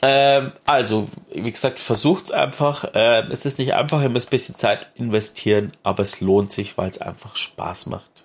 Ähm, 0.00 0.52
also, 0.64 1.08
wie 1.32 1.50
gesagt, 1.50 1.80
versucht's 1.80 2.30
einfach. 2.30 2.90
Ähm, 2.94 3.30
es 3.32 3.44
ist 3.46 3.58
nicht 3.58 3.74
einfach, 3.74 4.00
ihr 4.00 4.10
müsst 4.10 4.28
ein 4.28 4.30
bisschen 4.30 4.56
Zeit 4.56 4.86
investieren, 4.94 5.72
aber 5.82 6.02
es 6.02 6.20
lohnt 6.20 6.52
sich, 6.52 6.78
weil 6.78 6.88
es 6.88 7.00
einfach 7.00 7.34
Spaß 7.34 7.86
macht. 7.86 8.24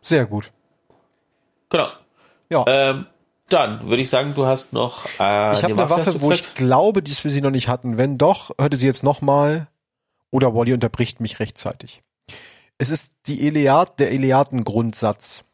Sehr 0.00 0.24
gut. 0.26 0.50
Genau. 1.68 1.88
Ja. 2.48 2.64
Ähm, 2.66 3.06
dann 3.48 3.88
würde 3.88 4.02
ich 4.02 4.10
sagen, 4.10 4.34
du 4.34 4.46
hast 4.46 4.72
noch 4.72 5.06
äh, 5.18 5.52
Ich 5.52 5.64
habe 5.64 5.74
eine 5.74 5.90
Waffe, 5.90 6.14
Waffe 6.14 6.20
wo 6.20 6.30
ich 6.30 6.54
glaube, 6.54 7.02
die 7.02 7.12
wir 7.24 7.30
sie 7.30 7.40
noch 7.40 7.50
nicht 7.50 7.68
hatten. 7.68 7.96
Wenn 7.96 8.18
doch, 8.18 8.50
hörte 8.58 8.76
sie 8.76 8.86
jetzt 8.86 9.02
nochmal. 9.02 9.68
Oder 10.30 10.54
Wally 10.54 10.74
unterbricht 10.74 11.20
mich 11.20 11.40
rechtzeitig. 11.40 12.02
Es 12.76 12.90
ist 12.90 13.14
die 13.26 13.46
Eleat, 13.46 13.98
der 13.98 14.12
Eleaten-Grundsatz. 14.12 15.44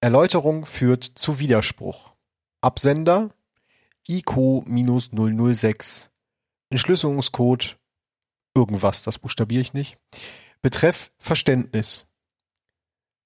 Erläuterung 0.00 0.66
führt 0.66 1.04
zu 1.04 1.38
Widerspruch. 1.38 2.12
Absender 2.60 3.30
ICO-006. 4.08 6.08
Entschlüsselungscode 6.70 7.76
irgendwas, 8.56 9.02
das 9.02 9.18
buchstabiere 9.18 9.60
ich 9.60 9.74
nicht. 9.74 9.98
Betreff 10.62 11.12
Verständnis. 11.18 12.06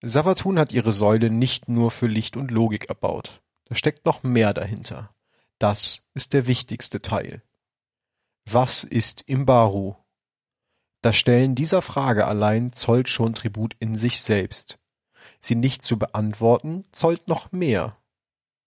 Savatun 0.03 0.59
hat 0.59 0.73
ihre 0.73 0.93
Säule 0.93 1.31
nicht 1.31 1.69
nur 1.69 1.91
für 1.91 2.07
Licht 2.07 2.37
und 2.37 2.51
Logik 2.51 2.89
erbaut. 2.89 3.43
Da 3.67 3.75
steckt 3.75 4.07
noch 4.07 4.23
mehr 4.23 4.55
dahinter. 4.55 5.15
Das 5.59 6.07
ist 6.15 6.33
der 6.33 6.47
wichtigste 6.47 7.01
Teil. 7.03 7.43
Was 8.47 8.83
ist 8.83 9.23
Imbaru? 9.23 9.95
Das 11.03 11.17
Stellen 11.17 11.55
dieser 11.55 11.83
Frage 11.83 12.27
allein 12.27 12.73
zollt 12.73 13.09
schon 13.09 13.35
Tribut 13.35 13.77
in 13.79 13.95
sich 13.95 14.23
selbst. 14.23 14.79
Sie 15.41 15.55
nicht 15.55 15.85
zu 15.85 15.99
beantworten, 15.99 16.85
zollt 16.93 17.29
noch 17.29 17.53
mehr. 17.53 17.97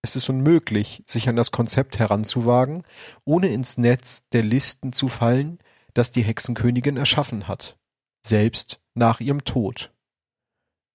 Es 0.02 0.16
ist 0.16 0.30
unmöglich, 0.30 1.04
sich 1.08 1.30
an 1.30 1.36
das 1.36 1.52
Konzept 1.52 1.98
heranzuwagen, 1.98 2.84
ohne 3.24 3.48
ins 3.48 3.78
Netz 3.78 4.28
der 4.34 4.44
Listen 4.44 4.92
zu 4.92 5.08
fallen, 5.08 5.60
das 5.94 6.12
die 6.12 6.24
Hexenkönigin 6.24 6.98
erschaffen 6.98 7.48
hat, 7.48 7.78
selbst 8.26 8.82
nach 8.96 9.20
ihrem 9.20 9.46
Tod. 9.46 9.93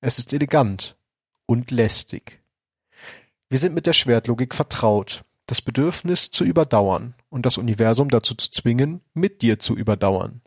Es 0.01 0.21
ist 0.21 0.33
elegant 0.33 0.97
und 1.47 1.73
lästig. 1.73 2.41
Wir 3.49 3.59
sind 3.59 3.75
mit 3.75 3.87
der 3.87 3.93
Schwertlogik 3.93 4.55
vertraut, 4.55 5.25
das 5.47 5.61
Bedürfnis 5.61 6.31
zu 6.31 6.45
überdauern 6.45 7.15
und 7.31 7.47
das 7.47 7.59
Universum 7.59 8.09
dazu 8.09 8.35
zu 8.35 8.51
zwingen, 8.51 9.01
mit 9.15 9.43
dir 9.43 9.59
zu 9.59 9.77
überdauern. 9.77 10.43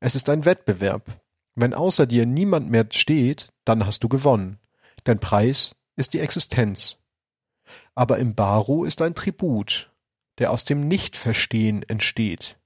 Es 0.00 0.14
ist 0.14 0.30
ein 0.30 0.46
Wettbewerb, 0.46 1.20
wenn 1.54 1.74
außer 1.74 2.06
dir 2.06 2.24
niemand 2.24 2.70
mehr 2.70 2.86
steht, 2.90 3.52
dann 3.64 3.84
hast 3.84 4.04
du 4.04 4.08
gewonnen. 4.08 4.58
Dein 5.04 5.18
Preis 5.18 5.74
ist 5.96 6.14
die 6.14 6.20
Existenz. 6.20 6.96
Aber 7.94 8.18
im 8.18 8.34
Baru 8.34 8.84
ist 8.84 9.02
ein 9.02 9.14
Tribut, 9.14 9.90
der 10.38 10.50
aus 10.50 10.64
dem 10.64 10.80
Nichtverstehen 10.80 11.82
entsteht. 11.82 12.58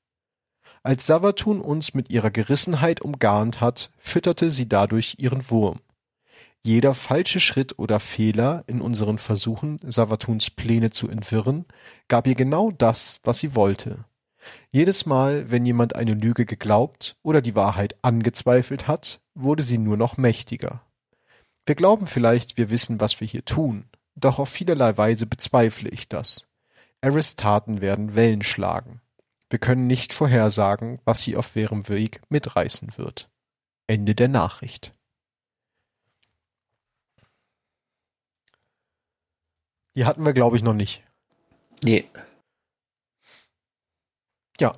Als 0.84 1.06
Savatun 1.06 1.60
uns 1.60 1.94
mit 1.94 2.10
ihrer 2.10 2.30
Gerissenheit 2.30 3.00
umgarnt 3.00 3.60
hat, 3.60 3.90
fütterte 3.98 4.50
sie 4.50 4.68
dadurch 4.68 5.16
ihren 5.18 5.50
Wurm. 5.50 5.80
Jeder 6.64 6.94
falsche 6.94 7.40
Schritt 7.40 7.78
oder 7.78 7.98
Fehler 7.98 8.62
in 8.68 8.80
unseren 8.80 9.18
Versuchen, 9.18 9.80
Savatuns 9.82 10.50
Pläne 10.50 10.90
zu 10.90 11.08
entwirren, 11.08 11.64
gab 12.06 12.26
ihr 12.28 12.36
genau 12.36 12.70
das, 12.70 13.20
was 13.24 13.40
sie 13.40 13.56
wollte. 13.56 14.04
Jedes 14.70 15.04
Mal, 15.04 15.50
wenn 15.50 15.66
jemand 15.66 15.96
eine 15.96 16.14
Lüge 16.14 16.46
geglaubt 16.46 17.16
oder 17.22 17.42
die 17.42 17.56
Wahrheit 17.56 17.96
angezweifelt 18.02 18.86
hat, 18.86 19.20
wurde 19.34 19.62
sie 19.62 19.78
nur 19.78 19.96
noch 19.96 20.16
mächtiger. 20.16 20.82
Wir 21.66 21.74
glauben 21.74 22.06
vielleicht, 22.06 22.56
wir 22.56 22.70
wissen, 22.70 23.00
was 23.00 23.20
wir 23.20 23.26
hier 23.26 23.44
tun, 23.44 23.88
doch 24.14 24.38
auf 24.38 24.48
vielerlei 24.48 24.96
Weise 24.96 25.26
bezweifle 25.26 25.88
ich 25.90 26.08
das. 26.08 26.48
Eris 27.00 27.34
Taten 27.34 27.80
werden 27.80 28.14
Wellen 28.14 28.42
schlagen. 28.42 29.00
Wir 29.50 29.58
können 29.58 29.86
nicht 29.86 30.12
vorhersagen, 30.12 31.00
was 31.04 31.22
sie 31.22 31.36
auf 31.36 31.54
ihrem 31.56 31.88
Weg 31.88 32.20
mitreißen 32.28 32.96
wird. 32.96 33.28
Ende 33.86 34.14
der 34.14 34.28
Nachricht. 34.28 34.92
Die 39.94 40.04
hatten 40.04 40.24
wir, 40.24 40.32
glaube 40.32 40.56
ich, 40.56 40.62
noch 40.62 40.74
nicht. 40.74 41.02
Nee. 41.82 42.08
Ja. 44.60 44.74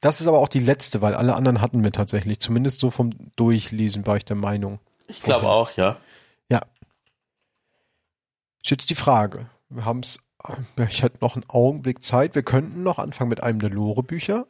Das 0.00 0.20
ist 0.20 0.26
aber 0.26 0.38
auch 0.38 0.48
die 0.48 0.58
letzte, 0.58 1.00
weil 1.00 1.14
alle 1.14 1.34
anderen 1.36 1.60
hatten 1.60 1.84
wir 1.84 1.92
tatsächlich. 1.92 2.40
Zumindest 2.40 2.80
so 2.80 2.90
vom 2.90 3.10
Durchlesen 3.36 4.06
war 4.06 4.16
ich 4.16 4.24
der 4.24 4.36
Meinung. 4.36 4.80
Ich 5.06 5.22
glaube 5.22 5.48
auch, 5.48 5.76
ja. 5.76 5.98
Ja. 6.50 6.62
Ist 8.62 8.70
jetzt 8.70 8.90
die 8.90 8.96
Frage. 8.96 9.48
Wir 9.68 9.84
haben 9.84 10.00
es, 10.00 10.18
ich 10.88 11.02
hatte 11.02 11.18
noch 11.20 11.36
einen 11.36 11.48
Augenblick 11.48 12.02
Zeit. 12.02 12.34
Wir 12.34 12.42
könnten 12.42 12.82
noch 12.82 12.98
anfangen 12.98 13.30
mit 13.30 13.42
einem 13.42 13.60
der 13.60 13.70
Lore-Bücher. 13.70 14.46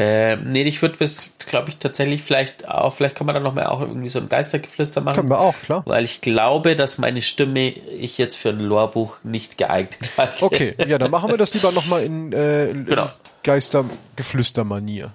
Ähm, 0.00 0.44
nee, 0.46 0.62
ich 0.62 0.80
würde 0.80 0.96
bis, 0.96 1.28
glaube 1.38 1.70
ich, 1.70 1.78
tatsächlich 1.78 2.22
vielleicht 2.22 2.68
auch, 2.68 2.94
vielleicht 2.94 3.16
kann 3.16 3.26
man 3.26 3.34
dann 3.34 3.42
noch 3.42 3.52
mal 3.54 3.66
auch 3.66 3.80
irgendwie 3.80 4.08
so 4.08 4.20
ein 4.20 4.28
Geistergeflüster 4.28 5.00
machen. 5.00 5.16
Können 5.16 5.28
wir 5.30 5.40
auch, 5.40 5.56
klar. 5.60 5.82
Weil 5.86 6.04
ich 6.04 6.20
glaube, 6.20 6.76
dass 6.76 6.98
meine 6.98 7.20
Stimme 7.20 7.70
ich 7.70 8.16
jetzt 8.16 8.36
für 8.36 8.50
ein 8.50 8.60
Lorbuch 8.60 9.16
nicht 9.24 9.58
geeignet 9.58 10.12
halte. 10.16 10.44
Okay, 10.44 10.74
ja, 10.86 10.98
dann 10.98 11.10
machen 11.10 11.30
wir 11.30 11.36
das 11.36 11.52
lieber 11.52 11.72
nochmal 11.72 12.04
in, 12.04 12.32
äh, 12.32 12.70
in 12.70 12.86
Genau. 12.86 13.10
Geistergeflüster-Manier. 13.42 15.12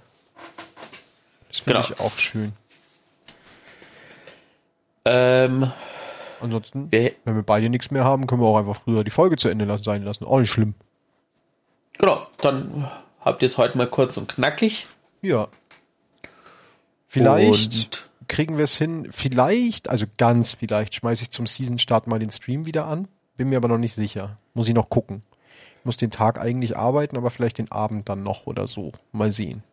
Das 1.48 1.60
finde 1.60 1.82
Genau. 1.82 1.94
ich 1.94 2.00
auch 2.02 2.18
schön. 2.18 2.52
Ähm, 5.06 5.72
Ansonsten, 6.42 6.92
wir, 6.92 7.14
wenn 7.24 7.36
wir 7.36 7.44
beide 7.44 7.70
nichts 7.70 7.90
mehr 7.90 8.04
haben, 8.04 8.28
können 8.28 8.42
wir 8.42 8.48
auch 8.48 8.58
einfach 8.58 8.82
früher 8.84 9.06
die 9.06 9.12
Folge 9.12 9.38
zu 9.38 9.48
Ende 9.48 9.64
lassen, 9.64 9.84
sein 9.84 10.04
lassen. 10.04 10.26
Auch 10.26 10.40
nicht 10.40 10.52
schlimm. 10.52 10.74
genau, 11.98 12.28
dann 12.42 12.86
habt 13.24 13.42
ihr 13.42 13.48
es 13.48 13.58
heute 13.58 13.78
mal 13.78 13.88
kurz 13.90 14.18
und 14.18 14.30
knackig. 14.30 14.88
Ja. 15.22 15.48
Vielleicht 17.08 18.10
Und 18.22 18.28
kriegen 18.28 18.58
wir 18.58 18.64
es 18.64 18.78
hin. 18.78 19.08
Vielleicht, 19.12 19.90
also 19.90 20.06
ganz 20.18 20.54
vielleicht, 20.54 20.96
schmeiße 20.96 21.24
ich 21.24 21.32
zum 21.32 21.48
Season-Start 21.48 22.08
mal 22.08 22.20
den 22.20 22.32
Stream 22.32 22.66
wieder 22.66 22.86
an. 22.86 23.08
Bin 23.38 23.50
mir 23.50 23.58
aber 23.58 23.68
noch 23.68 23.78
nicht 23.78 23.94
sicher. 23.94 24.38
Muss 24.54 24.68
ich 24.68 24.74
noch 24.74 24.90
gucken. 24.90 25.24
Ich 25.80 25.86
muss 25.86 25.98
den 25.98 26.12
Tag 26.12 26.40
eigentlich 26.40 26.78
arbeiten, 26.78 27.18
aber 27.18 27.30
vielleicht 27.30 27.58
den 27.58 27.72
Abend 27.72 28.10
dann 28.10 28.24
noch 28.24 28.48
oder 28.48 28.68
so. 28.68 28.92
Mal 29.12 29.32
sehen. 29.32 29.64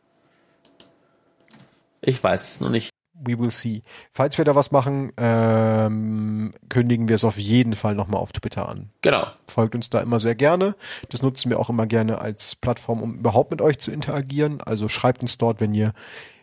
ich 2.02 2.22
weiß 2.22 2.54
es 2.54 2.60
noch 2.60 2.70
nicht. 2.70 2.90
We 3.24 3.38
will 3.38 3.50
see. 3.50 3.82
Falls 4.12 4.38
wir 4.38 4.44
da 4.44 4.54
was 4.54 4.70
machen, 4.70 5.12
ähm, 5.16 6.52
kündigen 6.68 7.08
wir 7.08 7.16
es 7.16 7.24
auf 7.24 7.38
jeden 7.38 7.74
Fall 7.74 7.94
nochmal 7.94 8.20
auf 8.20 8.32
Twitter 8.32 8.68
an. 8.68 8.90
Genau. 9.02 9.26
Folgt 9.46 9.74
uns 9.74 9.90
da 9.90 10.00
immer 10.00 10.18
sehr 10.18 10.34
gerne. 10.34 10.74
Das 11.10 11.22
nutzen 11.22 11.50
wir 11.50 11.58
auch 11.58 11.70
immer 11.70 11.86
gerne 11.86 12.20
als 12.20 12.56
Plattform, 12.56 13.02
um 13.02 13.14
überhaupt 13.16 13.50
mit 13.50 13.60
euch 13.60 13.78
zu 13.78 13.90
interagieren. 13.90 14.60
Also 14.60 14.88
schreibt 14.88 15.22
uns 15.22 15.38
dort, 15.38 15.60
wenn 15.60 15.74
ihr 15.74 15.92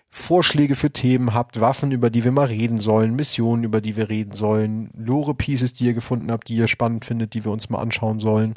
Vorschläge 0.09 0.75
für 0.75 0.91
Themen 0.91 1.33
habt, 1.33 1.59
Waffen, 1.59 1.91
über 1.91 2.09
die 2.09 2.23
wir 2.23 2.31
mal 2.31 2.47
reden 2.47 2.79
sollen, 2.79 3.15
Missionen, 3.15 3.63
über 3.63 3.81
die 3.81 3.95
wir 3.97 4.09
reden 4.09 4.31
sollen, 4.31 4.89
Lore-Pieces, 4.95 5.73
die 5.73 5.85
ihr 5.85 5.93
gefunden 5.93 6.31
habt, 6.31 6.47
die 6.47 6.55
ihr 6.55 6.67
spannend 6.67 7.05
findet, 7.05 7.33
die 7.33 7.43
wir 7.43 7.51
uns 7.51 7.69
mal 7.69 7.79
anschauen 7.79 8.19
sollen. 8.19 8.55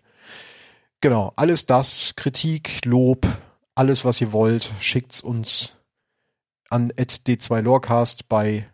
Genau, 1.01 1.33
alles 1.37 1.67
das, 1.67 2.15
Kritik, 2.17 2.85
Lob, 2.85 3.27
alles, 3.75 4.05
was 4.05 4.21
ihr 4.21 4.33
wollt, 4.33 4.71
schickt's 4.81 5.21
uns 5.21 5.75
an 6.71 6.93
d2lorecast 6.93 8.21
bei 8.29 8.67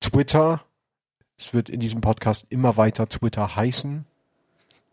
Twitter. 0.00 0.62
Es 1.38 1.54
wird 1.54 1.68
in 1.68 1.80
diesem 1.80 2.00
Podcast 2.00 2.46
immer 2.50 2.76
weiter 2.76 3.08
Twitter 3.08 3.56
heißen. 3.56 4.04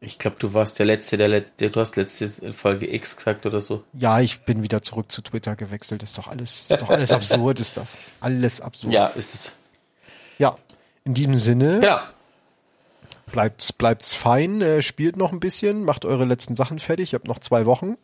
Ich 0.03 0.17
glaube, 0.17 0.37
du 0.39 0.53
warst 0.55 0.79
der 0.79 0.87
Letzte, 0.87 1.17
der 1.17 1.27
letzte, 1.27 1.69
du 1.69 1.79
hast 1.79 1.95
letzte 1.95 2.53
Folge 2.53 2.91
X 2.91 3.17
gesagt 3.17 3.45
oder 3.45 3.59
so. 3.59 3.83
Ja, 3.93 4.19
ich 4.19 4.41
bin 4.41 4.63
wieder 4.63 4.81
zurück 4.81 5.11
zu 5.11 5.21
Twitter 5.21 5.55
gewechselt. 5.55 6.01
Ist 6.01 6.17
doch 6.17 6.27
alles, 6.27 6.71
ist 6.71 6.81
doch 6.81 6.89
alles 6.89 7.11
absurd, 7.11 7.59
ist 7.59 7.77
das. 7.77 7.99
Alles 8.19 8.61
absurd. 8.61 8.91
Ja, 8.93 9.07
ist 9.07 9.35
es. 9.35 9.55
Ja, 10.39 10.55
in 11.03 11.13
diesem 11.13 11.37
Sinne, 11.37 11.79
Genau. 11.81 11.99
bleibt's, 13.31 13.71
bleibt's 13.73 14.15
fein, 14.15 14.61
äh, 14.61 14.81
spielt 14.81 15.17
noch 15.17 15.31
ein 15.33 15.39
bisschen, 15.39 15.83
macht 15.83 16.03
eure 16.05 16.25
letzten 16.25 16.55
Sachen 16.55 16.79
fertig. 16.79 17.13
Ihr 17.13 17.19
habt 17.19 17.27
noch 17.27 17.39
zwei 17.39 17.67
Wochen. 17.67 17.95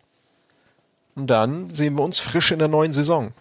Und 1.16 1.26
dann 1.28 1.74
sehen 1.74 1.96
wir 1.96 2.04
uns 2.04 2.20
frisch 2.20 2.52
in 2.52 2.60
der 2.60 2.68
neuen 2.68 2.94
Saison. 2.94 3.32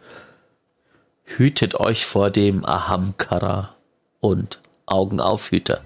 Hütet 1.26 1.74
euch 1.74 2.06
vor 2.06 2.30
dem 2.30 2.64
Ahamkara 2.64 3.74
und 4.20 4.60
Augen 4.86 5.20
auf 5.20 5.50
Hüter. 5.50 5.82